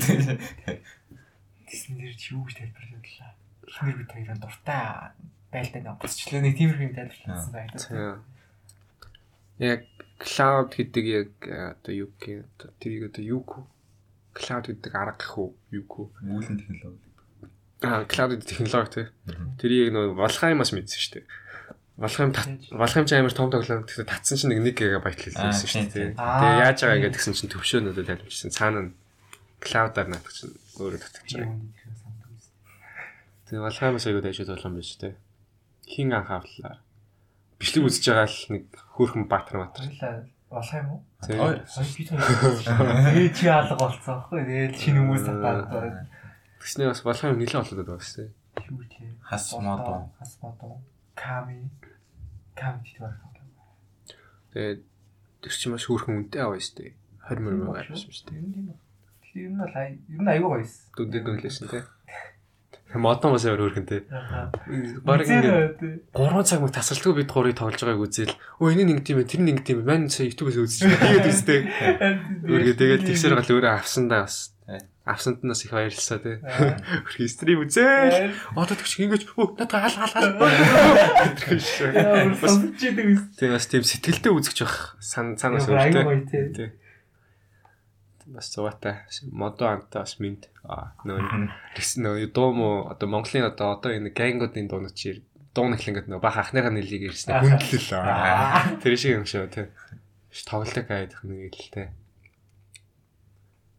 [0.00, 0.80] дээ.
[1.68, 3.30] Тэсн нэр чи юу гэж тайлбарлууллаа.
[3.68, 5.12] Эхнэр бид хоёрын дуртай
[5.52, 8.24] байлдаа нэг буцчлаа нэг тиймэрхүү юм тайлбарласан байна.
[9.60, 9.84] Яг
[10.18, 12.48] cloud гэдэг яг э, одоо юу гэх юм
[12.80, 13.64] тэрийг одоо юу гэх
[14.32, 15.50] cloud гэдэг арга гэх үү?
[15.76, 17.08] Юу гэх Үүлэн технологи.
[17.84, 19.06] аа cloud технологи тий.
[19.60, 21.26] Тэрийг нөө волхаймаас мэдсэн шүү дээ.
[21.96, 22.32] Волхайм
[22.72, 26.12] волхайм ч амар том тоглоом гэхдээ татсан чинь нэг 1 гигабайт хэлсэн шүү дээ.
[26.16, 28.92] тэгээ яаж байгаа ингээд тэгсэн чинь төвшөөнүүдэд тайлбарчсан цаана нь
[29.64, 31.44] cloud-аар натах чинь өөрөө татчих.
[31.44, 31.56] Байгаа
[33.48, 35.12] тэгээ волхаймаас аягүй дайжууд болгоом байж тий.
[35.88, 36.84] Хин анхаавлаа
[37.60, 38.64] бичлэг үзэж байгаа л нэг
[38.96, 40.14] хөөрхөн баатар Хоёлаа
[40.50, 41.00] болох юм уу?
[41.26, 41.58] хоёр.
[41.66, 44.40] Тэгээ чи алга болцсон байхгүй.
[44.46, 46.06] Тэгээд шинэ хүмүүс татаад
[46.60, 49.08] Тэгснээ бас волхайм нэлээд болоод байгаа шүү дээ юу тий.
[49.22, 50.10] Хас модо.
[50.18, 50.80] Хас модо.
[51.14, 51.70] Ками.
[52.54, 53.14] Ками гэдэг баг.
[54.52, 54.80] Тэгээд
[55.42, 56.92] тэр чинь маш хөөрхөн үнэтэй аваа шүү дээ
[57.28, 58.68] 20 мөр мөр авсан шүү дээ нь юм.
[59.22, 60.74] Тэгэхээр ер нь бол ер нь аюу гоёс.
[60.96, 61.82] дүндэг гэлээсэн тий
[62.94, 64.02] Модон бас амар хөөрхөн тий
[65.02, 69.18] Бараг ингээд 3 цаг мөг тасралтгүй бид гурыг тоглож байгааг үзэл өө энэ нэг тийм
[69.20, 71.60] ээ тэр нэг тийм ээ мань сая YouTube-ээс үзэж тэгээд үстэй
[72.46, 74.54] Үргээ тэгээд тэгсэр гал өөрөө авсандаа бас
[75.06, 76.36] авсанд нь бас их баярлалаа тий
[77.10, 80.30] Үргээ стрим үзээл одоо тэгч ингэж өө надад хал хал хал
[83.50, 86.70] Бас тийм сэтгэлдээ үзэж байх сан санаас өөртөө тий.
[88.26, 89.06] Бас зугаатай.
[89.30, 90.50] Модо анта бас минт.
[90.64, 91.48] Аа нөө
[91.78, 95.22] Тэгс нөө дуу мó одоо Монголын одоо одоо энэ гангуудын дуунууд чи
[95.54, 97.38] дуу нэхлэнгэд нөө бах ахныхаа нэлийг ирсэн.
[97.38, 99.66] Хүндлэл тэр шиг юм шүү тий.
[100.42, 101.88] Тоглолтог айдах нэг л тий.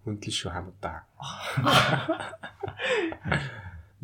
[0.07, 1.03] Хүндлэл шүү хамдаа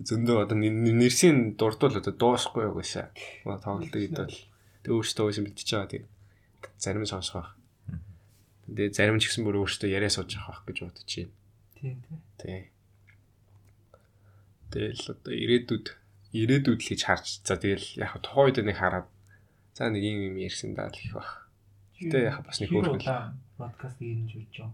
[0.03, 3.13] зөндөө одоо нэрсийн дурдвал одоо дуусахгүй байшаа
[3.47, 4.39] маа тоглолтог идэл.
[4.83, 6.03] Тэг өөртөө ууш мэдчихэж байгаа тий.
[6.81, 7.62] Зарим сонсох байх
[8.67, 11.43] тэгээ зарим ч гэсэн бүр өөртөө яриа сууж авах гэж бодож байна
[11.83, 12.15] Тийм тий.
[12.39, 12.61] Тий.
[14.71, 15.87] Тэгэл одоо ирээдүйд
[16.31, 19.07] ирээдүйд л гэж харж за тэгэл яг тухайн үед нэг хараад
[19.75, 21.51] за нэг юм юм ярьсан даа л их бах.
[21.99, 23.35] Гэтэ яг бас нэг хөөрхөн л.
[23.59, 24.71] подкаст хийж үж юм.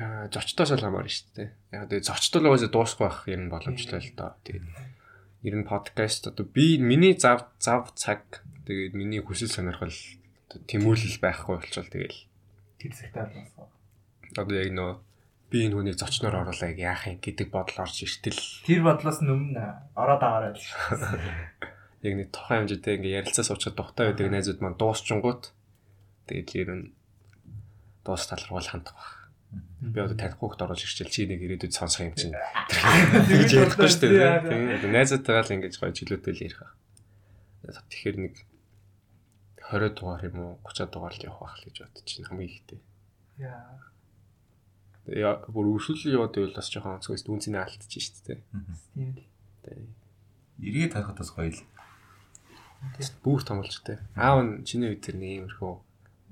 [0.00, 1.50] Аа зочдоос л хамаарна шүү дээ.
[1.76, 4.32] Яг тэгээ зочдол угаасаа дуусах байх юм боломжтой л доо.
[4.40, 4.64] Тэгээд
[5.44, 9.92] ер нь подкаст одоо би миний зав зав цаг тэгээд миний хүсэл сонирхол
[10.48, 12.29] тэмүүлэл байхгүй болчихвол тэгэл
[12.80, 13.68] Тэр цагтаа болсон.
[14.40, 14.90] одоо яг нөө
[15.52, 20.22] би энэ хүнийг зочноор оруулаа яах юм гэдэг бодол орж иртэл Тэр бодлоос өмнө ороод
[20.24, 21.20] аваарай л шүү.
[22.06, 25.52] яг нэг тухайн хэмжээтэй ингээ ярилцаа суучаад тухтай байдаг найзууд маань дуусчингууд
[26.30, 26.84] тэгээд ер нь
[28.06, 29.10] дуус талрал хандах баг.
[29.82, 32.32] Би одоо таних хүүхд оруулж ирчихэл чи нэг ирээдүйд сонсох юм чинь.
[32.32, 34.78] Тэгж ярихгүй шүү дээ.
[34.78, 36.62] Одоо найзуудтайгаа л ингэж гоё чөлөөтэй л ярих.
[37.66, 38.34] Тэгэхээр нэг
[39.70, 42.80] 20 дугаар юм уу 30 дугаар л явах байх л гэж бодож чинь хамгийн ихтэй.
[43.38, 43.78] Яа.
[45.06, 48.40] Яа бүр өршөөл яваад байвал бас жоохон онцгойс дүүнцний алдчих шүү дээ.
[48.98, 49.22] Тийм л.
[49.62, 49.86] Тийм.
[50.58, 51.62] Эргээд харахад бас гоё л.
[53.22, 54.02] Бүх томолж тээ.
[54.18, 55.72] Аав нь чиний үед тэр нэг иймэрхүү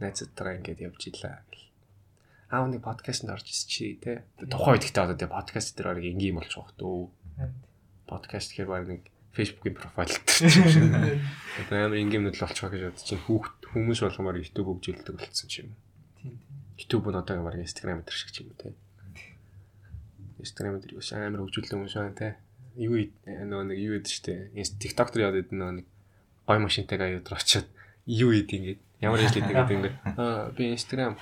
[0.03, 1.71] найзуудтайгаа ингээд явж илаа гэл.
[2.51, 4.25] Аав нэг подкастэнд орж ирсэн чи тээ.
[4.51, 7.07] Тухайн үед гэхдээ одоо тэгээ подкаст дээр орог ингийн болж байгаа хөө.
[8.09, 9.03] Подкаст гэхээр баг нэг
[9.39, 11.23] Facebook-ийн профайл дээр.
[11.63, 15.55] Одоо амар ингимнүүд л болчихоо гэж бодож чинь хүүхд хүмүүс болгомоор YouTube хөгжүүлдэг болцсон ч
[15.63, 15.79] юм.
[16.19, 16.35] Тийм тийм.
[16.75, 18.75] YouTube нь одоо ямар Instagram дээр шиг юм те.
[20.43, 22.35] Instagram дээр юу амар хөгжүүлдэг юм шиг те.
[22.75, 24.51] Юу нөгөө нэг юу гэдэг штэ.
[24.59, 25.87] TikTok дээр яваад идэв нөгөө нэг
[26.51, 27.67] гой машинтайгаа юу дээр очиод
[28.07, 31.15] юу ий ингээд ямар ажил хийдэг гэдэг ингээд аа би Instagram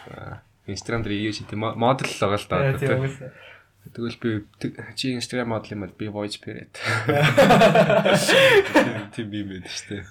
[0.66, 2.78] Instagram дээр юу шийдэ модел л байгаа л да.
[2.78, 3.12] Тийм үгүй.
[3.94, 4.30] Тэгвэл би
[4.96, 6.80] чи Instagram модел юм бол би voice pirate.
[9.14, 10.02] Тийм би мэд штэ.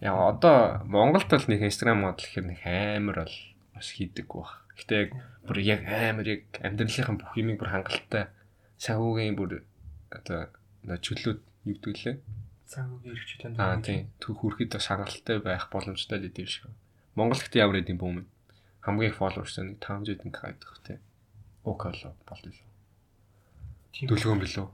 [0.00, 3.36] Яа одоо Монголд бол нэг Instagram модел гэхэр нэг амар бол
[3.74, 4.60] бас хийдэг баг.
[4.76, 5.10] Гэтэ яг
[5.48, 8.28] бүр яг амар яг амьдралынхаа бүх юмыг бүр хангалттай
[8.76, 9.64] сагуугийн бүр
[10.12, 10.52] одоо
[10.86, 12.16] чөлөөд юу гэдэг лээ.
[12.68, 13.56] Цагуугийн эрхчлэн.
[13.56, 14.12] Аа тийм.
[14.20, 16.64] Түр хүрэхэд бас хангалттай байх боломжтой л гэдэг юм шиг.
[17.16, 18.28] Монгол гэхдээ ямар гэдэм бүүм.
[18.84, 21.00] Хамгийн их фолловерс нэг 500 дэх хайдах тий.
[21.68, 22.60] Около болдог л.
[24.08, 24.66] Дүлгөн билүү.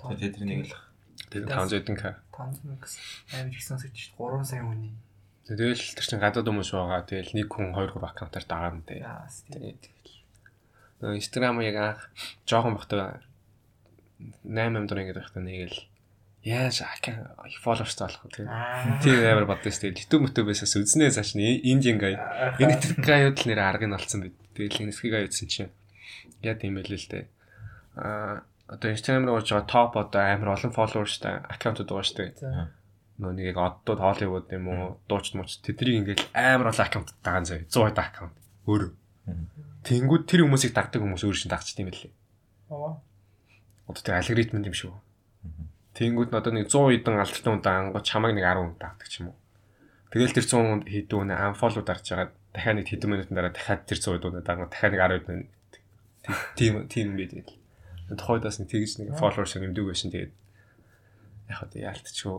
[0.00, 0.88] Тэгээ тэдний нэг л
[1.28, 2.16] Тэгээд 500 дэх.
[2.32, 3.02] 500 гэсэн
[3.36, 4.38] амар их сонсогч шүү дээ.
[4.40, 4.94] 3 сая хүний.
[5.44, 7.04] Тэгэл тэр чин гадаад хүмүүс байгаа.
[7.04, 8.46] Тэгэл нэг хүн 2 3 аккаунтаар
[8.86, 9.04] тийм.
[9.52, 9.82] Тэгээд
[11.04, 12.00] нөгөө Instagram яг анх
[12.48, 13.20] жоохон бахтай
[14.46, 15.78] 8 ам дурын гэдэг байхдаа нэг л
[16.48, 16.80] яаж
[17.60, 18.48] фолловерс олох вэ тийм.
[19.04, 19.96] Тийм амар бодсон шүү дээ.
[20.00, 22.16] YouTube мөтөбөөсөөс үзнээ цааш нь Индиан гай.
[22.56, 24.36] Энэ тэр гаюуд л нэр аргыг нь олцсон байд.
[24.56, 25.70] Тэгэл энэ хэсгийг аюудсан чинь
[26.40, 27.24] яа тийм байл л дээ.
[28.00, 32.32] Аа одоо Instagram руу орж байгаа топ одоо амар олон фолловерстай аккаунтууд байгаа шүү дээ.
[33.18, 37.48] Нөө нэг яг оддууд Hollywood юм уу дууч мууч тэднийг ингээл амар олон аккаунт дагаан
[37.48, 38.36] заяа 100 хэд аккаунт
[38.68, 38.92] өөр.
[39.88, 42.12] Тэнгүүд тэр хүмүүсийг дагдаг хүмүүс өөр шин дагчт юм байлээ.
[42.70, 43.00] Аа.
[43.88, 44.92] Одоо тэр алгоритм юм шүү.
[45.98, 49.34] Тэнгүүд одоо нэг 100 хэдэн алдартай хүн даангууд чамайг нэг 10 хүн дагдаг ч юм
[49.34, 49.38] уу.
[50.14, 53.82] Тэгэл тэр 100 хүн хэдэн хүн unfollow дарж хагаад дахиад нэг хэдэн минутын дараа дахиад
[53.82, 55.40] тэр 100 хүн даангууд дахиад нэг 10 хүн
[56.54, 57.50] тийм тийм байдаг.
[58.14, 60.32] Тухайдаас нэг тэгж нэг followers нэмдэг байсан тэгээд
[61.50, 62.38] яг хаа яалтчгүй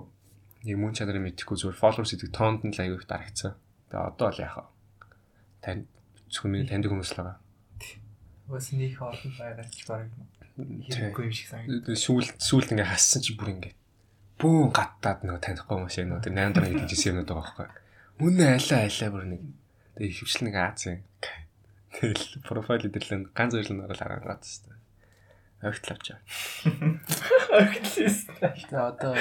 [0.66, 3.54] нэг мөн чанарыг мэдхгүй зүгээр followers гэдэг тоонд нь л аягүй их дарагцсан.
[3.92, 4.66] Тэгээ одоо л яхаа
[5.62, 5.84] тань
[6.32, 7.38] зөвхөн таньдаг хүмүүс л байгаа.
[8.50, 10.10] Бас нэг олон байгаа ч бараг
[10.66, 11.96] хэрэггүй юм шиг санагдав.
[11.96, 13.74] сүүл сүүлд ингээ хассан чи бүр ингээ
[14.40, 17.68] бүүн гаттаад нөгөө танихгүй хүмүүс яг нөгөө тэр 8 дараа хийжсэн юмнууд байгаа байхгүй.
[18.24, 19.42] Үнэ алаа алаа бүр нэг
[20.00, 21.00] тэгээ хөвчлэн нэг Аз юм.
[21.90, 24.78] Тэгэл профайл эдэрлэн ганц зөвлөн орол хараад шүү дээ.
[25.60, 26.20] Ойртол авчаа.
[27.52, 28.18] Архилээс.
[28.40, 29.14] Тэгээ одоо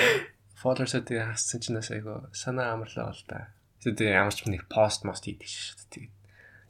[0.55, 3.51] followers-аа тэгээ хассан чинь бас айгу санаа амарлаа бол та.
[3.83, 6.07] Тэгээ ямар ч нэг пост мост хийдэг шүү дээ.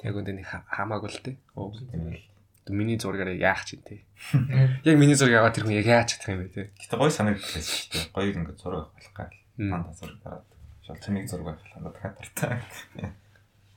[0.00, 1.36] Тэгээ яг үндэ нэг ха- хамаагүй л дээ.
[1.58, 1.72] Оо.
[2.74, 4.04] Миний зургаараа яах чинь тий.
[4.84, 6.66] Яг миний зургийг аваад тэр хүн яг яаж чадах юм бэ тий.
[6.76, 8.04] Гэтэ гой санагдчихсан шүү дээ.
[8.12, 9.36] Гоё ингээд зураг авах гал.
[9.56, 9.70] Мм.
[9.72, 10.48] Манда зураг дараад.
[10.84, 12.60] Шалчмыг зураг авах хандаад хатартай.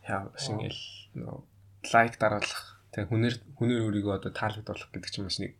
[0.07, 0.83] Яа бас ингээл
[1.15, 1.39] нөө
[1.89, 5.57] лайк дараалах тэг хүнээр хүнээр өөрийгөө одоо таалагдуулах гэдэг чинь бас нэг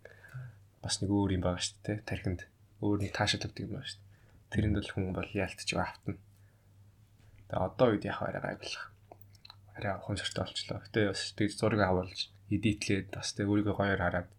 [0.86, 2.42] бас нэг өөр юм байгаа шүү дээ тархинд
[2.86, 4.12] өөр нэг таашаалдаг юм байна шүү дээ
[4.52, 6.14] тэрэнд бол хүн бол яалтч автна
[7.50, 8.86] тэгээ одоо үед яг арай гайглах
[9.74, 12.20] арай ухамсартай болчлоо гэтээ бас тэг зураг авуулж
[12.52, 14.30] эдитлээд бас тэг өөрийгөө гоёор хараад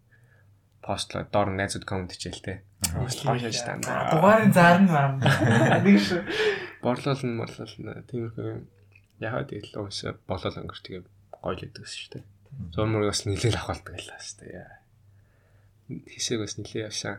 [0.85, 2.55] постлоо доор найзууд комент хийчихэл тэ
[2.93, 5.19] гоё шаж тань Дугаарын зарна маань.
[5.85, 6.21] Нэг шүү.
[6.83, 8.49] борлол нь борлол нь тиймэрхүү
[9.23, 12.23] яхаа тэгэл уусаа болол өнгөр тэгээ гоё л өгдөг шүү дээ.
[12.75, 14.67] Зурмөр бас нилээл авахалдаг байлаа шүү дээ.
[16.11, 17.15] Хэсэг бас нилээ явшаа.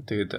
[0.00, 0.32] Тэгээд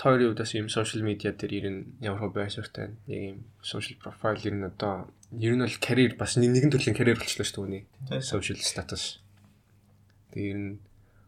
[0.00, 4.42] тойрын удаас юм сошиал медиа дээр ер нь ямар хөө байшртай нэг юм сошиал профайл
[4.42, 7.66] ер нь одоо ер нь бол карьер бас нэг- нэгэн төрлийн карьер болчихлоо шүү дээ
[7.68, 7.84] үний
[8.24, 9.20] сошиал статус.
[10.32, 10.80] Тэгээд ер нь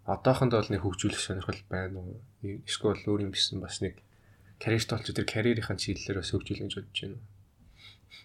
[0.09, 2.17] одоохонд бол нэг хөгжүүлэх сонирхол байна уу?
[2.41, 4.01] Эсвэл өөр юм гэсэн бас нэг
[4.57, 7.21] карьерт болч тэр карьерийн чиглэлээр бас хөгжүүлэх гэж бодож байна.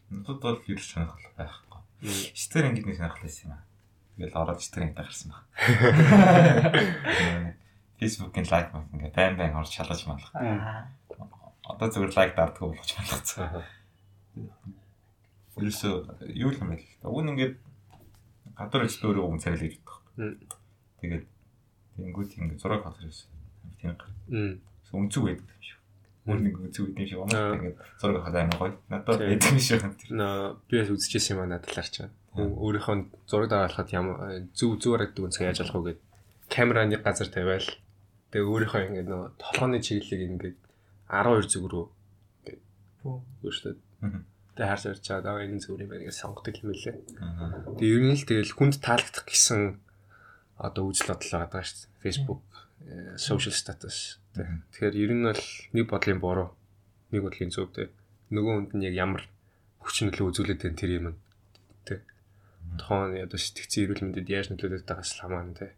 [0.09, 1.81] Надад бол ер нь сонирхол байхгүй.
[2.33, 3.63] Стер ингээд нэг сонирхол байсан юм аа.
[4.15, 5.43] Тэгэл ороод стер ингээд гарсан баг.
[7.99, 10.31] Facebook-ийн лайк баг ингээд байн байн орж шалгаж малах.
[11.67, 13.63] Одоо зүгээр лайк дарддаг болгож малгацсан.
[15.55, 15.93] Ерөөсөө
[16.35, 16.83] юу юм бэ?
[17.03, 17.55] Уг нь ингээд
[18.59, 20.59] гадар ижил өөрөө уг царил гэж боддог.
[20.99, 21.25] Тэгээд
[21.95, 23.29] тэнгууд ингээд зураг хатар байсан.
[23.79, 24.11] Тийм гар.
[24.27, 24.53] Мм.
[24.91, 25.79] Өнцөг байдаг юм шиг.
[26.27, 27.19] Өөр нэг өнцөг байдаг юм шиг.
[27.19, 27.23] Аа.
[27.23, 28.73] Умаа ингээд зураг хатар амар гоё.
[28.91, 29.81] Надад байдаг юм шиг.
[29.81, 32.09] Тэр Наа би бас үзчихсэн юм аа надлаар чаа.
[32.35, 32.95] Өөрийнхөө
[33.31, 36.01] зураг дагаалахад ямар зүв зүв харагддаг үнсээ яаж болох вэ гэд
[36.51, 37.63] камера нэг газар тавиал
[38.35, 40.57] тэгээ өөрийнхөө ингээд нөө толгооны чиглэлийг ингээд
[41.07, 41.85] 12 зүг рүү
[43.39, 44.21] өөрчлөөд Мгм.
[44.55, 46.95] Тэгээ харж харж чаад аа энэ зүг юм байна гэж сонгодог юм лээ.
[47.75, 49.83] Тэгээ ер нь л тэгэл хүнд таалагдах гэсэн
[50.55, 51.99] одоо үзэл бодол байгаа шүү дээ.
[52.03, 52.41] Facebook,
[52.87, 54.19] э, social status.
[54.31, 54.47] тэ.
[54.71, 55.43] Тэгэхээр ер нь бол
[55.75, 56.49] нэг бодлын буруу,
[57.11, 57.91] нэг бодлын зөв тэ.
[58.31, 59.23] Нөгөө хүнд нь яг ямар
[59.83, 61.07] хүч нөлөө үзүүлээд байна тэр юм.
[61.83, 62.03] Тэ.
[62.79, 65.75] Тухайн одоо сэтгцэн эрүүл мэндэд яаж нөлөөлөд байгаас л хамаарна тэ.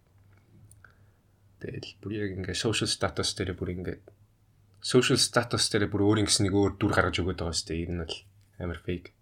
[1.58, 3.98] Тэгэл бүр яг ингээ social status дээр бүр ингээ
[4.82, 7.82] social status дээр бүр өөр ингэс нэг өөр дүр гаргаж өгöd байгаа шүү дээ.
[7.82, 8.18] Ер нь бол
[8.60, 9.14] амар fake.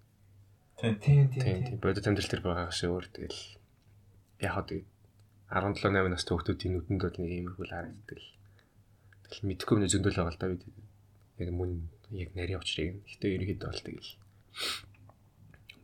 [0.79, 3.41] Тийм тийм Тийм бодит амьдрал дээр байгаагаас өөр тэгэл
[4.43, 4.87] яг хаа тэгээд
[5.51, 8.29] 17 8 настай хүмүүсийн нүдэнд бол нэг иймэрхүү харагддаг л.
[9.23, 10.63] Тэгэл мэдхгүй нэг зөндөл байгаа л да бид
[11.39, 11.71] яг мөн
[12.11, 13.03] яг нарийн учрыг.
[13.07, 14.11] Гэтэ ерөөхдөө бол тэгэл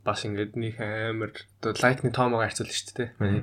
[0.02, 1.32] бас ингээд нэг амар
[1.62, 3.10] лайкны тоомоо харьцуулна шүү дээ.
[3.22, 3.42] Манай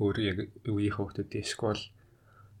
[0.00, 1.80] өөрөө яг үеийн хүмүүсийн скол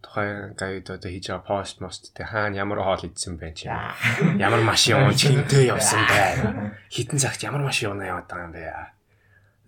[0.00, 3.68] тухайн гайд одоо хийж байгаа пост мост тэ хаана ямар хоол идсэн байх чи?
[3.68, 6.32] Ямар машин унж хинтээ явсан бай
[6.88, 8.64] хитэн цагт ямар машин унаа яваад байгаа юм бэ?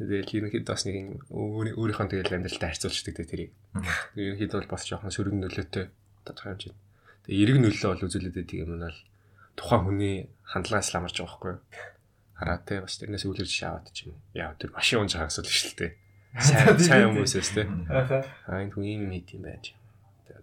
[0.03, 0.97] Тэгэл ерөнхийдөө бас нэг
[1.31, 3.53] өөрийнхөө тэгэл амьдралтай харьцуулчихдаг тэ тэрийг
[4.17, 5.85] ерөнхийдөө бол бас жоохон сөрөг нөлөөтэй
[6.27, 6.79] тодорхой хэмжээнд
[7.29, 8.99] тэгээ эрг нөлөө бол үзүүлээд байдаг юм бол
[9.55, 10.17] тухайн хүний
[10.49, 11.55] хандлагаас л амарч байгаа байхгүй
[12.43, 15.93] хараа тэ бас тэрнээс үлэрч шаваад ч юм яа тэр машин унж асуудал шүү дээ.
[16.41, 18.25] Сайн сайн хүмүүсээс тэ Ахаа.
[18.49, 19.77] А энэ хүн юм хийд юм байж.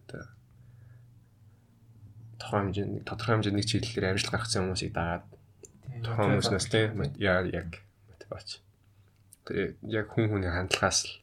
[0.10, 0.26] Одоо
[2.39, 5.26] тухайн хэмжээний тодорхой хэмжээний чиглэлээр амжилт гаргасан хүмүүсийг дагаад
[6.01, 7.70] тухайн хүмүүснээс тийм яа яг
[8.10, 8.49] мотивач.
[9.45, 11.14] Тэгээ яг хүн хүний хандлагаас л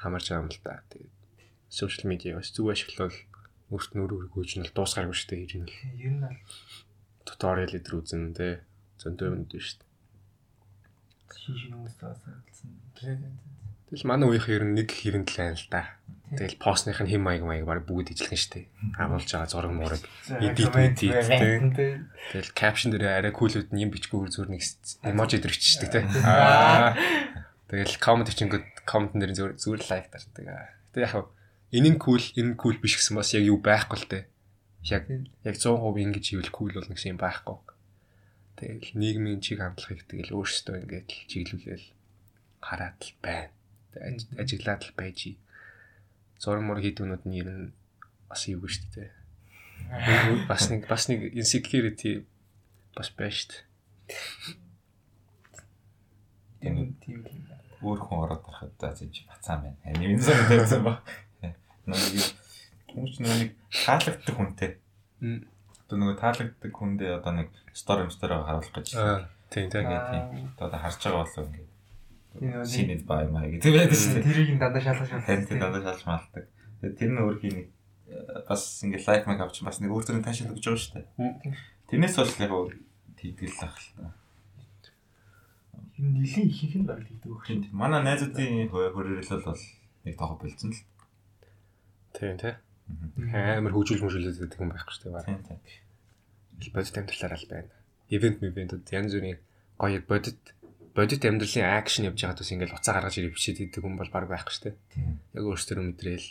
[0.00, 0.82] хамаарч байгаа юм л да.
[0.90, 1.10] Тэгээ
[1.68, 3.18] сошиал медиа бас зүг ашиглавал
[3.70, 5.44] өөрт нь өөрөө гүйж нь л дуусгааргүй шүү дээ.
[5.44, 5.70] Ер нь
[6.00, 6.38] Ер нь бол
[7.28, 8.64] туториал дээр үзэн тэ
[8.98, 9.90] зөндөө юм дээ шүү дээ.
[11.36, 12.42] шин шин хүмүүс таасан.
[13.86, 15.94] Тэгэл манай үеийнх ер нь нэг л да.
[16.26, 18.66] Тэгэл постных нь хим маяг маяг баг бүгд ижилхэн шүү дээ.
[18.98, 22.02] Амуулж байгаа зураг мураг Edit, edit, тий.
[22.34, 24.62] Тэгэл caption дээр арай кулүүд нь юм бичгүүгээр зүгээр нэг
[25.06, 26.02] эможи дэрччихдэг те.
[26.26, 26.98] Аа.
[27.70, 30.74] Тэгэл comment бичингүүд comment дээр зүгээр зүгээр лайк дардаг.
[30.90, 31.30] Гэтэ яг
[31.70, 34.26] энэ нь cool, энэ нь cool биш гэсэн бас яг юу байхгүй л те.
[34.82, 35.06] Яг
[35.46, 37.54] яг 100% ингэж хийвэл cool болно гэсэн юм байхгүй.
[38.58, 41.86] Тэгэл нийгмийн чиг хандлагыг тэгэл өөрсдөө ингээд чиглүүлээл
[42.66, 43.55] хараад л байна.
[44.38, 45.36] Ажиглаад л байж.
[46.38, 47.72] Зураг мөр хийдгүүнүүд нь ер нь
[48.28, 49.10] бас юу гэж шүү дээ.
[50.50, 52.24] Бас нэг бас нэг insecurity
[52.96, 53.62] бас байна шүү дээ.
[56.60, 57.46] Тийм тийм юм
[57.84, 58.44] өөр хүн ороод
[58.80, 59.98] за зэж бацаан байна.
[60.00, 60.94] Нэмэн сан тавьсан ба.
[61.42, 62.24] Нэг
[62.90, 64.70] хүмүүс нэг таалагддаг хүнтэй.
[65.86, 68.96] Одоо нөгөө таалагддаг хүндээ одоо нэг стори стори харуулах гэж.
[69.52, 70.50] Тийм тийм.
[70.58, 71.75] Одоо харж байгаа болов ингээд.
[72.40, 74.26] Шинэд бай маа гэдэг байдаг шүү дээ.
[74.28, 75.48] Тэрийг нь дандаа шалгаж шалгаж.
[75.48, 76.44] Тийм дандаа шалж малдаг.
[76.82, 77.66] Тэр нь өөрхийн нэг
[78.12, 81.06] э, бас ингээд лайк мэг авч бас нэг өөр төрлийн таашаал өгч байгаа шүү дээ.
[81.88, 82.52] Тэрнээс бол яг
[83.16, 84.04] тийдгэл ах л та.
[85.96, 87.72] Энэ нилийн ихэнх нь баг тэгдэг тийм.
[87.72, 89.62] Манай найзуудын хөрөөрөл бол
[90.04, 90.84] нэг тоохо болцсон л.
[92.12, 92.54] Тийм шүү.
[93.32, 95.24] Амар хөгжүүл мөжүүлээд байдаг юм байхгүй шүү дээ.
[95.24, 96.72] Тийм тийм.
[96.76, 97.72] Бодит амьдралаар л байна.
[98.12, 99.40] Ивент ивентүүд янз бүрийн
[99.80, 100.40] гоё бодит
[100.96, 104.32] бодит амьдралын акшн явж байгаад бас ингээл уцаа гаргаж ирэх бичээд идэг хүн бол баг
[104.32, 104.76] байхгүй шүү дээ.
[105.36, 106.28] Яг өөрсдөө мэдрээл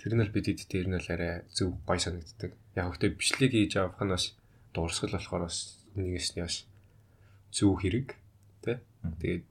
[0.00, 2.56] тэр нь л бид эд тэр нь л арай зөв гоё санагддаг.
[2.72, 4.32] Яг хөтэ бичлэг хийж авах нь бас
[4.72, 6.64] дуурсгал болохоор бас нэгээс нь бас
[7.52, 8.16] зөв хэрэг
[8.64, 8.80] тий.
[9.20, 9.44] Тэгээд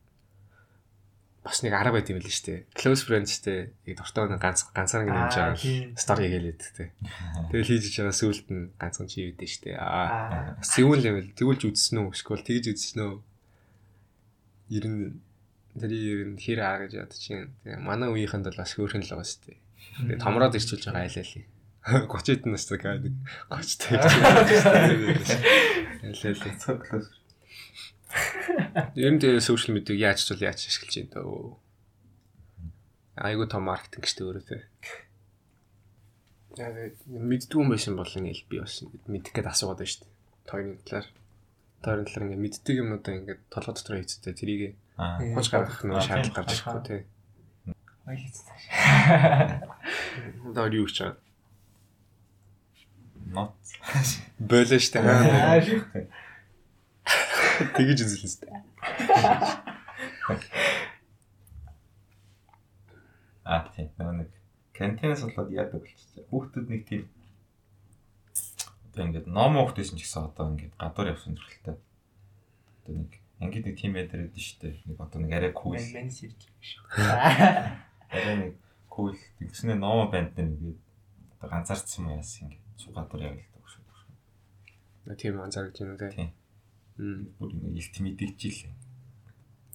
[1.45, 2.59] бас нэг арга байт юм л шүү дээ.
[2.73, 6.89] Close friends-тэй яг дуртай нэг ганц ганцаар ингэ нэмж Аа, байгаа стори хийгээд тий.
[7.53, 9.77] Тэгэл хийж байгаа сүулт нь ганцхан чи юу дээ шүү дээ.
[9.77, 10.61] Аа Аа.
[10.61, 12.13] Тэгвэл юм л тэгүүлж үзсэн үү?
[12.13, 13.15] Эсвэл тэгж үзсэн үү?
[14.71, 15.19] Ер нь
[15.75, 17.51] тэр ер нь хэр аа гэж бод чинь.
[17.67, 19.59] Тэгээ манай үеийнхэнд бол бас хөөрхөн л байгаа шүү дээ.
[20.07, 21.43] Тэгээ томроод ирчүүлж байгаа айлаа ли.
[21.81, 23.15] 30 эдэн настай гай нэг
[23.51, 24.05] 30 taj.
[26.07, 26.51] Айлаа ли.
[26.61, 27.07] Цоглос.
[28.95, 31.55] Ер нь тэгээ сошиал медиаг яаж ч бол яаж ашиглаж байна дөө.
[33.17, 34.59] Айгу том маркетинг шүү дээ өөрөө тэ.
[36.59, 40.15] Яг мэддгүй юм байсан бол ингээл би бас мэдэх гээд асуугаад байна шүү дээ.
[40.47, 41.07] Тойрны талаар.
[41.81, 46.45] Тойрны талаар ингээд мэддэг юмудаа ингээд толгой дотор хийцтэй тэрийг хож гаргах нь Аа, шаардлага
[46.45, 47.01] гарч ирэхгүй тий.
[48.05, 48.61] Цааш.
[50.51, 51.17] Одоо юу гэж байгаа.
[53.33, 53.53] Нот.
[55.25, 55.89] Аа шүү.
[57.75, 57.99] Тэгэж
[58.45, 58.61] дээ.
[63.45, 63.89] Аа тийм.
[63.97, 64.29] Нөгөө нэг
[64.77, 66.29] кантинаас болоод яадаг болчихсон.
[66.29, 67.09] Хүүхдүүд нэг тийм
[68.91, 71.79] одоо ингээд ном уухтэйсэн ч гэсэн одоо ингээд гадуур явсан төрөлтэй.
[72.83, 74.75] Одоо нэг ангид нэг тийм байдар байдаг шүү дээ.
[74.83, 75.79] Нэг одоо нэг арай кул.
[75.79, 76.83] Мен мен сэрж шүү.
[78.11, 78.53] Арай нэг
[78.91, 79.15] кул.
[79.39, 80.79] Тэгснэ ном банд нэг ингээд
[81.39, 85.15] одоо ганцаарцсан юм яасан ингээд суу гадуур явдаг шүү.
[85.15, 86.11] Тийм анзаарч байна үү Тийм.
[86.11, 86.29] тий.
[86.99, 87.21] Мм.
[87.39, 88.75] Бүр ингээд илт мэдэгчил.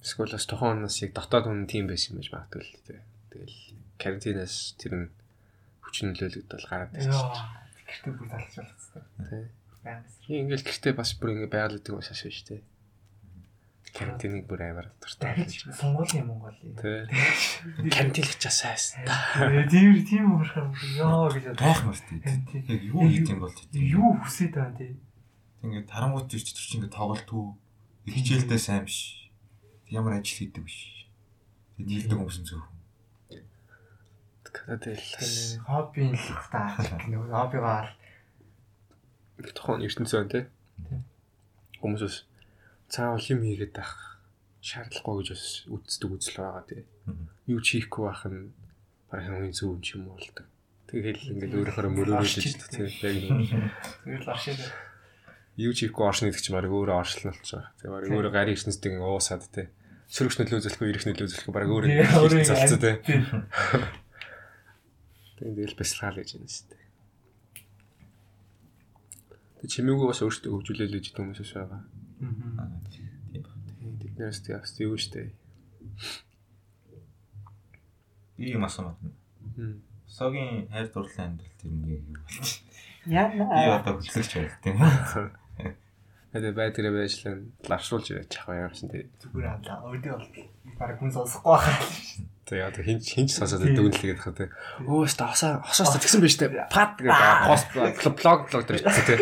[0.05, 3.01] Эсвэл бас тохон нас яг дотоод хүн тийм байсан юм байж магадгүй л тий.
[3.33, 3.57] Тэгэл
[3.97, 5.07] карантинаас тэр нь
[5.81, 7.65] хүчин нөлөөлөгд бол гараад ирсэн.
[7.87, 9.03] Гэртээ бүр талж болцсон.
[9.31, 9.43] Тий.
[9.83, 10.15] Баймас.
[10.27, 12.61] Би ингээл гэртээ бас бүр ингээ байгалдаг юм шашаа шүү дээ.
[13.97, 15.33] Карантиныг бүр амар дуртай.
[15.33, 16.75] Дахиж Монголын Монголын.
[16.75, 17.07] Тий.
[17.89, 19.07] Карантин л часаа байсан.
[19.71, 20.69] Тийм тийм уурхаа
[20.99, 22.19] ёо гэж мөртэй.
[22.21, 22.63] Тийм.
[22.67, 23.71] Яг юу хийх юм бол тийм.
[23.73, 24.87] Юу хүсээд байгаа юм те.
[25.63, 27.47] Ингээд тарангууд ирч тэр чинь ингээд тоглолт үү.
[28.11, 29.31] Хичээлдээ сайн биш.
[29.89, 31.07] Ямар ажил хийдэг биш.
[31.79, 32.61] Тэгээд дийлдэг хүмүүс нь зөв.
[34.67, 36.75] Тэгэл хоббийн л та
[37.07, 37.95] нөгөө хоббигаа
[39.55, 40.43] тохон ертөнцөө байна тий.
[41.79, 42.17] Хүмүүс бас
[42.91, 44.19] цаавал юм хийгээд байх
[44.59, 46.83] шаардлагагүй гэж бас үздэг үзэл байгаа тий.
[47.47, 48.51] Юу ч хийхгүй байх нь
[49.07, 50.43] барай хамгийн зөв юм ч юм уу л да.
[50.91, 52.91] Тэгэл ингээд өөрөөхөө мөрөөрөж гэж тий.
[52.91, 54.59] Тэгэл аршид.
[55.55, 57.71] юу ч хийхгүй оршно гэдэг чинь барай өөрөө оршлон болж байгаа.
[57.79, 59.71] Тэгээ барай өөрөө гарийн ертөнцийн уусаад тий.
[60.07, 62.95] Сөрөгч нөлөө үзүүлэхгүй, ирэх нөлөө үзүүлэхгүй барай өөрөө залцаа тий.
[65.37, 65.53] Тийм.
[65.53, 66.85] Тэгээд л бясалгаал гэж байна шүү дээ.
[69.61, 71.81] Тэг чимээгүй бас өөртөө хөгжүүлээл гэж хүмүүс бас байгаа.
[72.21, 72.57] Мгм.
[72.89, 73.47] Тэгээд
[74.01, 75.29] тэднээс тэг бас юу шүү дээ.
[78.37, 78.97] Би юм асуумаар.
[79.57, 79.81] Мм.
[80.09, 82.61] Согийн хайр дурлалын амьдрал тэр нэг юу болчих.
[83.05, 83.81] Би Яа.
[83.81, 85.29] одоо хөтлөгч байл тийм үү?
[86.33, 87.35] Хэдэ байдраа байжлаа
[87.65, 89.05] лавшруулж явж байгаа юм чинь тий.
[89.21, 90.29] Зүгээр аа өдөө бол
[90.77, 91.77] баг хүн сонсохгүй байгаа.
[92.47, 94.47] Тэгээ одоо хинч хинч сонсоод дүнлэгээд хаа тий.
[94.87, 96.71] Өө өстө хосоо хосоос тэгсэн биз дээ.
[96.71, 97.67] Пад гэдэг пост
[98.23, 99.19] блог блог дээр чи тий.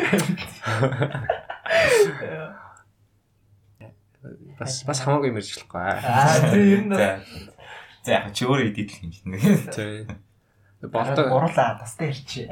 [4.61, 5.81] Бас бас хамаагүй мэржлэхгүй.
[5.81, 6.93] Аа тийм юм.
[6.93, 7.17] За.
[8.05, 9.33] За яг чи өөрөө идэл юм чинь.
[9.73, 10.05] Тий.
[10.85, 12.45] Болдог Болдог гурлаа тастай ирчээ.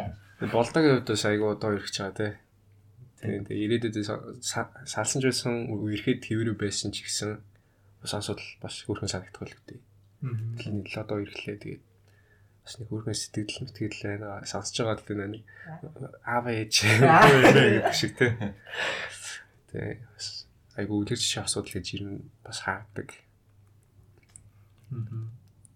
[0.49, 2.31] болдогийн хувьд бас айгуу удаа ирэх чагаа тий.
[3.21, 4.09] Тэгээ тэгээ ирээдүйд
[4.41, 7.45] салсан ч байсан үерхэд хэврүү байсан ч гэсэн
[8.01, 9.79] бас асуудал бас хөрхэн санагдах байлгүй.
[10.23, 11.83] Тэний л одоо ирэхлээ тэгээд
[12.63, 14.47] бас нэг хөрхэн сэтгэл мэтгэл байна.
[14.47, 15.43] Сонсож байгаа л нэг
[16.23, 18.31] аав ээж гэдэг шиг тий.
[19.67, 20.47] Тэгээ бас
[20.79, 23.11] айгуу үлгэрч шиг асуудал гэж ирнэ бас хаадаг.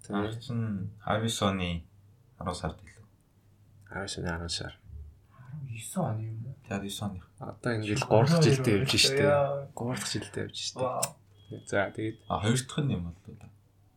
[0.08, 1.84] Тэр чинь Harvey оны
[2.40, 3.06] 10 сард илүү.
[3.92, 4.74] 19 10 сар.
[5.68, 6.56] 9 он юм уу?
[6.64, 7.20] Тэр 9 оны.
[7.44, 9.28] Одоо ингээл 3 дахь жилдээ явж штэ.
[9.76, 10.88] 3 дахь жилдээ явж штэ.
[11.68, 13.52] За тэгээд А хоёр дахь нь юм бол да.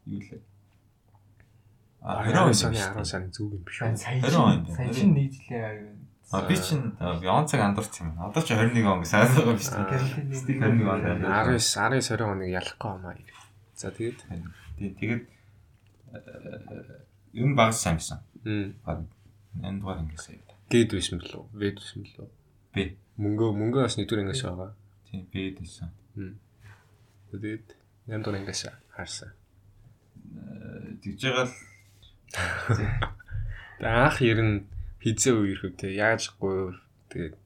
[0.07, 0.41] Юу лээ.
[2.01, 4.01] А 19 20 оны оны 10 сарын зүг юм биш Сайн үү?
[4.01, 4.77] сайн он чинь юм.
[4.77, 8.15] сайн чинь нийтлээ А би чинь Бeyonce-г андуурч юм.
[8.23, 10.33] Одоо ч 21 он гэсэн байгаа биш үү?
[10.33, 11.01] Стик 21 он.
[11.05, 13.17] 19 19 20 хоног ялахгүй хамаа.
[13.77, 14.19] За тэгээд
[14.81, 15.23] тэгээд
[16.15, 17.05] э,
[17.37, 18.25] ер нь багс сайн байсан.
[18.49, 19.05] м Баг
[19.61, 20.57] 8 дугаар ангиасаа яваа.
[20.71, 21.45] гээд байсан бэлөө.
[21.53, 22.29] Вэд байсан бэлөө.
[22.73, 22.83] Би.
[23.21, 24.71] Мөнгөө мөнгөө бас нэгдүгээр ангиас байгаа.
[25.11, 25.91] Тий, би дэсэн.
[27.35, 27.67] Тэгээд
[28.09, 28.63] 8 дугаар ангиас
[28.95, 29.35] харсан.
[31.01, 31.55] Тэгж байгаа л
[33.81, 34.57] анх ер нь
[35.03, 36.77] хизээ үерхэв те яажгүй
[37.11, 37.37] тэгээд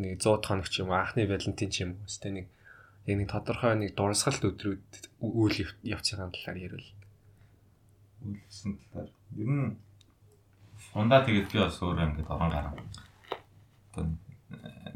[0.00, 2.46] нэг 100 хоног ч юм анхны валентин ч юм уу өстэй нэг
[3.06, 4.84] яг нэг тодорхой нэг дурсгалт өдрүүд
[5.20, 6.88] үйл явц байгаа талаар ярил.
[8.24, 9.76] үлдсэн талаар ер нь
[10.96, 12.74] ундаа тэгээд би бас өөрөө ингээд орон гараа.
[13.92, 14.04] Одоо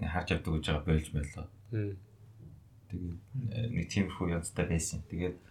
[0.01, 1.47] нэг харж явдаг гэж байгаа байлж байлаа.
[2.89, 3.21] Тэгээд
[3.53, 5.05] э, нэг тиймэрхүү янзтай байсан.
[5.13, 5.48] Тэгээд э,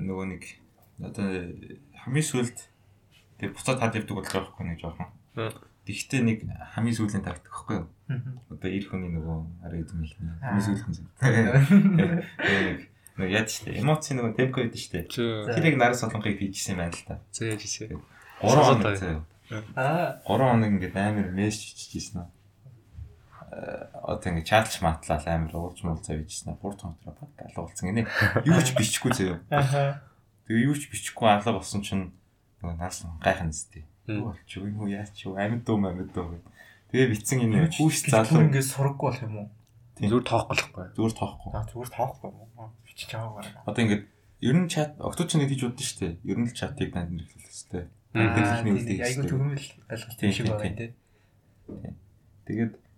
[0.00, 0.42] нөгөө нэг
[1.00, 1.26] одоо
[2.00, 2.58] хамгийн сүлд
[3.38, 5.08] тэгээд буцаад хад явдаг болж байгаа байхгүй нэг жоохон.
[5.86, 6.38] Тэгвэл нэг
[6.74, 7.86] хамгийн сүүлийн тактик байхгүй юу?
[8.52, 10.12] Одоо ир хүний нөгөө арай эзэм нэг
[10.42, 11.12] хамгийн сүүлийн зүйл.
[11.20, 12.80] Тэгээд
[13.16, 13.80] нэг яд штэ.
[13.80, 15.08] Эмоци нөгөө темпо гэдэг штэ.
[15.08, 17.20] Тэр яг нарийн солонгыг хийжсэн байна л та.
[17.32, 17.94] зээж хийсэ.
[17.94, 18.00] 3
[18.44, 19.00] Сонсоод хоног байгаа.
[19.00, 19.22] заяа.
[19.76, 22.28] Аа 3 хоног ингээд амар мессеж хийжсэн аа.
[23.50, 26.62] Одоо ингээд чаалж матлал амар уулж муулзаа хийжсэн аа.
[26.62, 28.06] 3 хоног баг алгуулсан гинэ.
[28.46, 29.42] Юу ч бичихгүй.
[29.50, 30.06] Аха.
[30.46, 32.14] Тэгээ юу ч бичихгүй алга болсон чинь
[32.62, 33.82] нөгөө нас гайхах нэстэй.
[34.06, 34.14] Мм.
[34.14, 36.46] Юу болч юу юу яач юу амьд дуу амьд дуу гэв.
[36.94, 39.48] Тэгээ битсэн энэ Хүүст залуу ингээд сураггүй болох юм уу?
[39.98, 40.86] Зүгээр тоохгүй.
[40.94, 41.50] зүгээр тоохгүй.
[41.54, 42.70] Аа зүгээр тоохгүй юм уу?
[42.86, 43.48] Бичиж аваагаар.
[43.66, 44.04] Одоо ингээд
[44.40, 46.18] ер нь чат окточ нэг хийж удаа штэ.
[46.24, 47.86] Ер нь л чатыг танд нэрлэх хэвээр.
[48.14, 48.98] Танд ихний үлдээ.
[49.06, 50.92] Айгу төгрмөл ойлголт шиг тийм.
[51.78, 51.94] тийм.
[52.48, 52.89] Тэгээд э,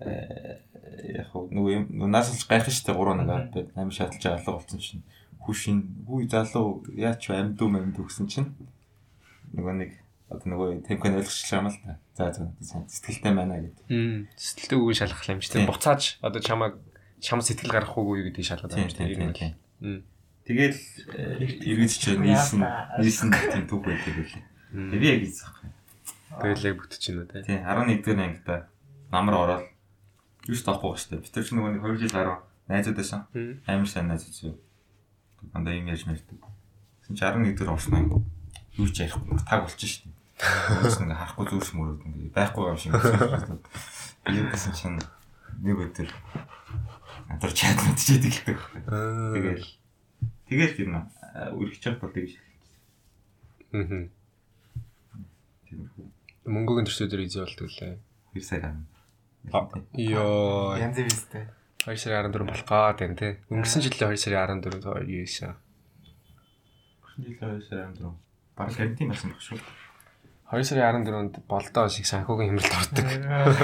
[0.00, 5.04] яг хөө нөгөө юм нөгөө наасалж гайхах штэ 3 нэг амар шаталж алга болсон чинь
[5.42, 8.48] хүшин хүү залуу яач вэ амьд юм амьд өгсөн чинь
[9.52, 9.90] нөгөө нэг
[10.32, 11.98] одоо нөгөө темпэн ойлгочихлаа юм л та.
[12.16, 13.84] За за сайн сэтгэлтэй байна гэдэг.
[13.88, 14.28] Мм.
[14.36, 15.40] Сэтгэлтэй үгүй шалгах юм.
[15.44, 15.68] Тийм.
[15.68, 16.80] Буцааж одоо чамаг
[17.20, 19.36] чам сэтгэл гарах уугүй гэдэг байгаа юм дээ.
[19.36, 19.52] тийм.
[19.80, 20.00] Мм.
[20.42, 20.80] Тэгэл
[21.68, 22.64] эргэж чи нийсэн
[22.98, 24.42] нийсэн тийм түүх байдаг үлээ.
[24.72, 25.52] Би яг ийсэх.
[26.40, 27.44] Тэгэл яг бүтэж байна те.
[27.44, 28.56] Тийм 11 дэх ангида
[29.12, 29.64] намар ороод
[30.46, 31.22] юу ч тоохгүй штэ.
[31.22, 33.26] Би тэр чинь нөгөө нэг 2 жил гарав найзууд байсан.
[33.66, 34.54] Амар сайн найзууд зөө.
[35.54, 36.38] Дандаа юм ярьж мэрдэг.
[37.06, 38.18] Чи 11 дээр орсон анги.
[38.78, 40.10] Юу ч ярихгүй таг болчих штэ.
[40.82, 42.92] Өөс ингээ харахгүй зүрс мөрөд ингээ байхгүй юм шиг.
[44.26, 44.98] Би юу гэсэн чинь
[45.62, 46.10] нэг өдөр
[47.30, 47.58] адар л
[48.42, 48.58] дээ.
[48.90, 49.34] Аа.
[49.38, 49.66] Тэгэл
[50.50, 50.92] тэгэл юм
[51.54, 52.34] үргэж чад болдог гэж.
[53.72, 54.10] Мм.
[56.44, 56.86] Мөнгөгийн
[57.30, 57.98] изээ болдог лээ.
[58.34, 58.86] 2 сар ам.
[59.50, 60.76] Йоо.
[60.78, 61.46] Янз бүртэй.
[61.86, 63.28] 2 сарын 14 болох гээд байна те.
[63.50, 65.56] Өнгөрсөн жилийн 2 сарын 14-нд юу ийсэн.
[67.16, 68.14] Жилийн 2 сар ам дөрөв.
[68.56, 69.58] Бараг карантин болсон байх шүү.
[70.54, 73.08] 2 сарын 14-нд болдоо шиг санхүүгийн хэмрэлт ордог.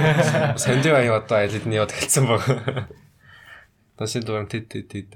[0.65, 2.43] Санжи аяа одоо алид нь яваад хэлсэн баг.
[3.95, 5.15] Тасын дуурам тэт тэт тэт.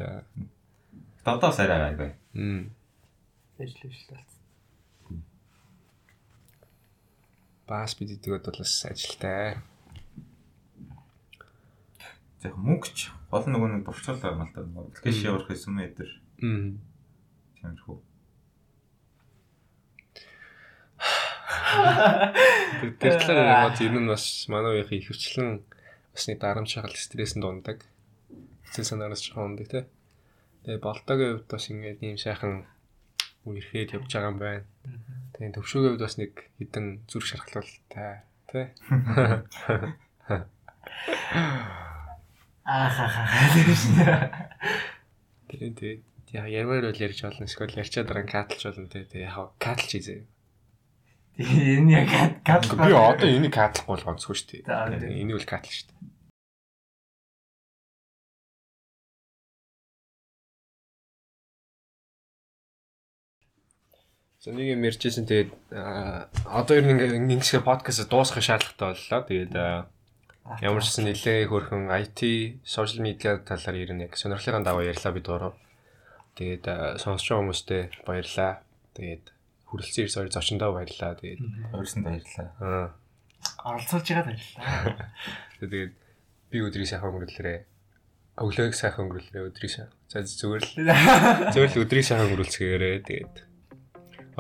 [1.27, 2.15] Одоо сарай аяга.
[2.39, 2.71] Мм.
[3.59, 5.25] Ажил ажил болсон.
[7.67, 9.59] Бас бид идэгэд бол бас ажилтай.
[12.43, 12.99] Яг мөнгөч
[13.31, 14.61] гол нөгөө нэг дурчлал байгаа юм л да.
[14.83, 16.13] Аппликейшн явуулах гэсэн мэ дээр
[16.43, 16.83] Мм.
[17.63, 17.99] тиймэрхүү.
[22.83, 25.63] Тэр тэр талаар яг ер нь бас манай үеийн ихэвчлэн
[26.13, 27.87] бас нэг дарамт шахал стресс дундаг.
[28.67, 29.81] Хэцүү санаараас жоохон ундаг те.
[30.67, 32.67] Тэгээ болтогийн хувьд бас ингээд ийм сайхан
[33.47, 34.67] үерхэд явж байгаа юм байна.
[35.39, 38.75] Тэгээ төвшөөгийн хувьд бас нэг хідэн зүрх шархалтай те.
[42.65, 44.31] Ахахаа.
[45.51, 45.99] Тэгээ тэгээ
[46.33, 47.45] яа ярмаар бол ярьж болно.
[47.45, 49.05] Эсвэл ярьчаад дараа катлж болно те.
[49.05, 50.23] Тэгээ яг катлж хийзээ.
[51.43, 52.09] Энэ яг
[52.47, 55.21] кат Би одоо энийг катлахгүй бол ганцгүй шүү дээ.
[55.23, 56.13] Энийг бол катлж шүү дээ.
[64.43, 65.51] За нэг юм ярьжсэн тэгээд
[66.51, 69.21] одоо ер нь ингээ ингэсгээ подкаст дуусгах шаардлагатай боллоо.
[69.23, 69.53] Тэгээд
[70.63, 72.21] ямар ч гэсэн нэлээ хөрхөн IT,
[72.67, 75.55] social media талаар ер нь яг сонирхлын дагуу ярьлаа бид гурав.
[76.35, 78.53] Тэгээд сонсож байгаа хүмүүстээ баярлалаа.
[78.97, 79.25] Тэгээд
[79.69, 81.15] хүрэлцэн ирсэн хоёр зочиндоо баярлалаа.
[81.21, 81.41] Тэгээд
[81.77, 82.49] Өөрсөнд баярлалаа.
[82.59, 82.87] аа
[83.65, 85.11] оролцуулж байгаа баярлалаа.
[85.61, 85.93] тэгээд
[86.51, 87.61] би өдрийг сайхан өнгөрүүлээрээ.
[88.43, 89.95] Өглөөг сайхан өнгөрүүлээрээ өдрийг сайхан.
[90.11, 90.73] За зүгээр л
[91.55, 93.35] зүгээр л өдрийг сайхан өнгөрүүлцгээрээ тэгээд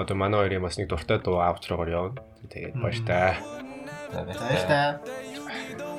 [0.00, 2.22] одоо манай хоёрын бас нэг дуртай дуу аутрогоор явна.
[2.48, 3.32] Тэгээд баяр таа.
[4.12, 5.91] За баярлалаа.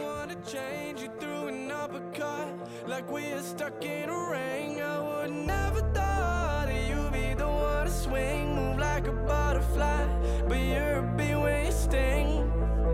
[2.94, 4.80] Like we are stuck in a ring.
[4.80, 10.06] I would never thought that you'd be the one to swing, move like a butterfly,
[10.48, 12.30] but you're a bee when you sting.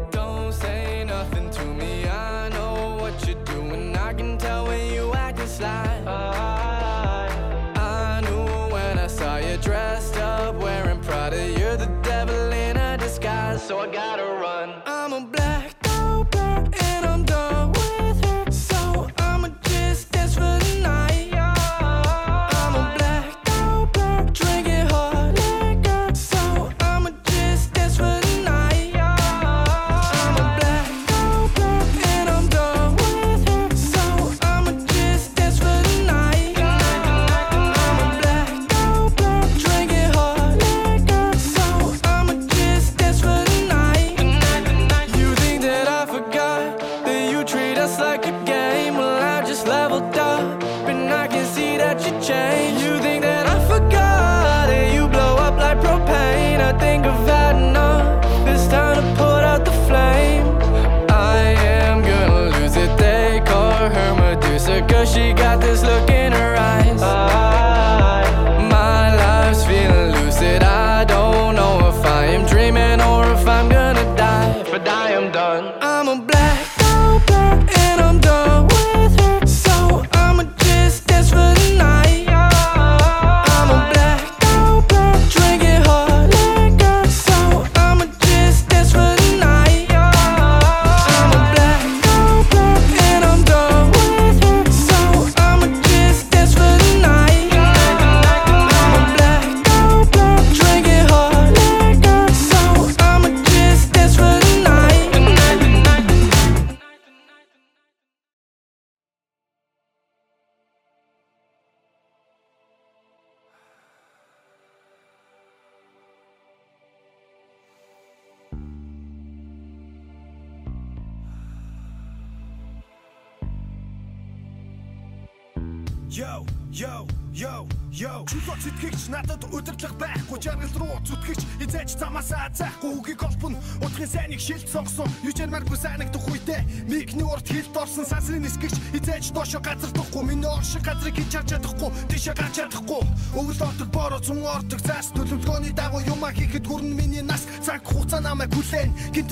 [0.10, 2.08] Don't say nothing to me.
[2.08, 3.97] I know what you're doing.
[3.97, 5.91] I can tell when you acting sly.
[7.76, 11.41] I knew when I saw you dressed up wearing Prada.
[11.60, 14.39] You're the devil in a disguise, so I gotta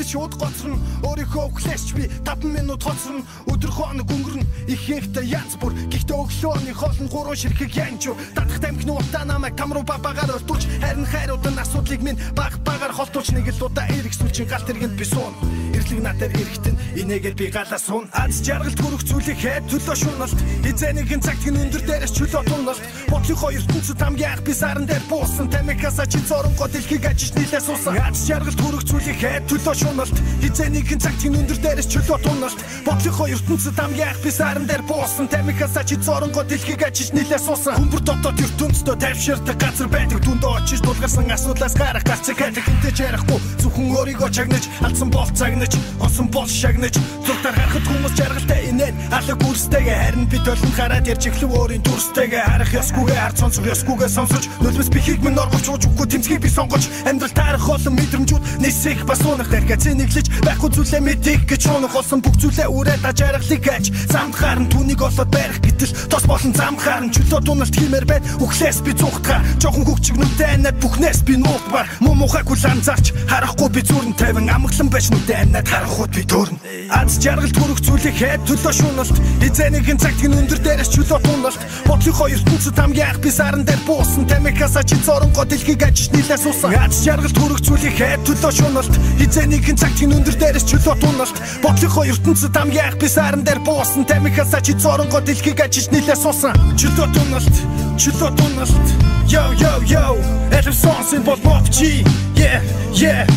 [0.07, 5.75] шууд гоцрон өөрийнхөө өглөөч би 5 минут хоцрон өдөр хоног өнгөрнө их ихтэй янз бүр.
[5.91, 11.05] Гэхдээ өглөөний хоолн гурван ширхэг янж дадах тамхины утаа намайг там руу бабагаар өлтүүлж харин
[11.05, 12.55] хайрууд нь асуудлыг минь баг
[12.97, 15.33] багаар холтуулж нэг л удаа эргэсүүлчин гал тэргэнд би суун.
[15.77, 18.09] Эрлэг надаар эрэхтэн инээгээр би галаа суун.
[18.13, 20.37] Аз жаргалт хүрэх зүйлийг хэд төлөө шуналт.
[20.65, 25.47] Эзэнийхэн цагт гин өндөр дээрээс чөлөө туналт бодлого ертөнцид хамгийн анх би саран дээр буусан
[25.49, 27.97] тамикаса чи зоронгоо дэлхийг ажиж нийлээ суусан.
[28.01, 30.17] Аз жаргалт хүрэх зүйлийг хэд төлөө шуналт.
[30.41, 35.27] Эзэнийхэн цагт гин өндөр дээрээс чөлөө туналт бодлого ертөнцид хамгийн анх би саран дээр буусан
[35.29, 37.77] тамикаса чи зоронгоо дэлхийг ажиж нийлээ суусан.
[37.77, 40.19] Хүмбэр дотоод ертөнцөдөө тайвширдаг газар байдаг.
[40.25, 43.39] Дүндээ очиж дулгарсан асуудлаас гарах гарцыг хайдаг хинтэж ярихгүй.
[43.59, 46.95] Зөвхөн өөрийгөө чагнаж алдсан бол цагнаж онсон бол шагнаж.
[47.27, 51.51] Зүгтэр харахад хүмүүс жаргалтай инээд алаг үрстэйгээ харин би толон хараад ярьж эхлэв.
[51.51, 54.43] Өөрийн дүрстэйгээ харах ёсгүйгээ харж сонсох ёсгүйгээ сонсож.
[54.63, 56.87] Нулимс бихийг минь оргож ууж үгүй тэмцгийг би сонгож.
[57.03, 60.27] Амьдрал таарах олон мэдрэмжүүд нисэх бас унах дэрхэ цэниглэж.
[60.47, 65.27] Байхгүй зүйлээ мэдих гэж унах болсон бүх зүйлээ үрээд ажааргалыг аж замд харан түүнийг олоод
[65.27, 68.27] барих гэтэл тос болон зам харан чөлөө дуналт хиймээр байна.
[68.39, 73.81] Үхлээс би зүхтгаа жоохон хөгчгнүтэй анаад бүхнээс би нуутбар муу мухайг хүл анзаарч харахгүй би
[73.81, 74.49] зүрэн тавин.
[74.49, 76.59] Амглан байж нүдэ Дахиад харахуд би төрнө.
[76.93, 81.61] Аз жаргал төрөх зүйлийг хэд төлөө шуналт Эзэнийхэн цагт гин өндөр дээрээс чөлөө туналт.
[81.89, 84.27] Бодлого ертөнцид хамгийн анх би саран дээр буусан.
[84.29, 86.75] Тамикаса чи зоронгоо дэлхийг ажиж нийлээ суусан.
[86.77, 88.93] Аз жаргал төрөх зүйлийг хэд төлөө шуналт
[89.25, 91.37] Эзэнийхэн цагт гин өндөр дээрээс чөлөө туналт.
[91.63, 94.05] Бодлого ертөнцид хамгийн анх би саран дээр буусан.
[94.05, 96.53] Тамикаса чи зоронгоо дэлхийг ажиж нийлээ суусан.
[96.77, 97.55] Чөлөө туналт
[97.97, 98.87] чөлөө туналт.
[99.27, 100.15] Yo yo yo
[100.51, 102.05] Элэм сонсын бол мовчи
[102.47, 102.63] Yeah
[102.93, 103.27] yeah.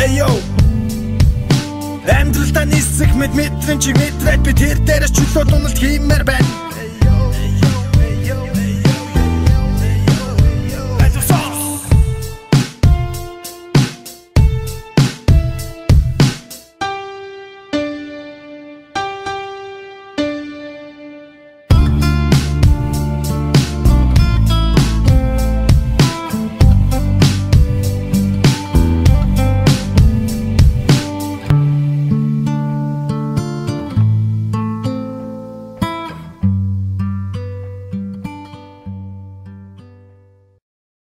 [0.00, 0.28] Эй yo.
[2.08, 6.48] Амьдралдаа нисэх мэд мэдрэн чи мэдрээд би тэр дээрээс чөлөө дуналт хиймээр байна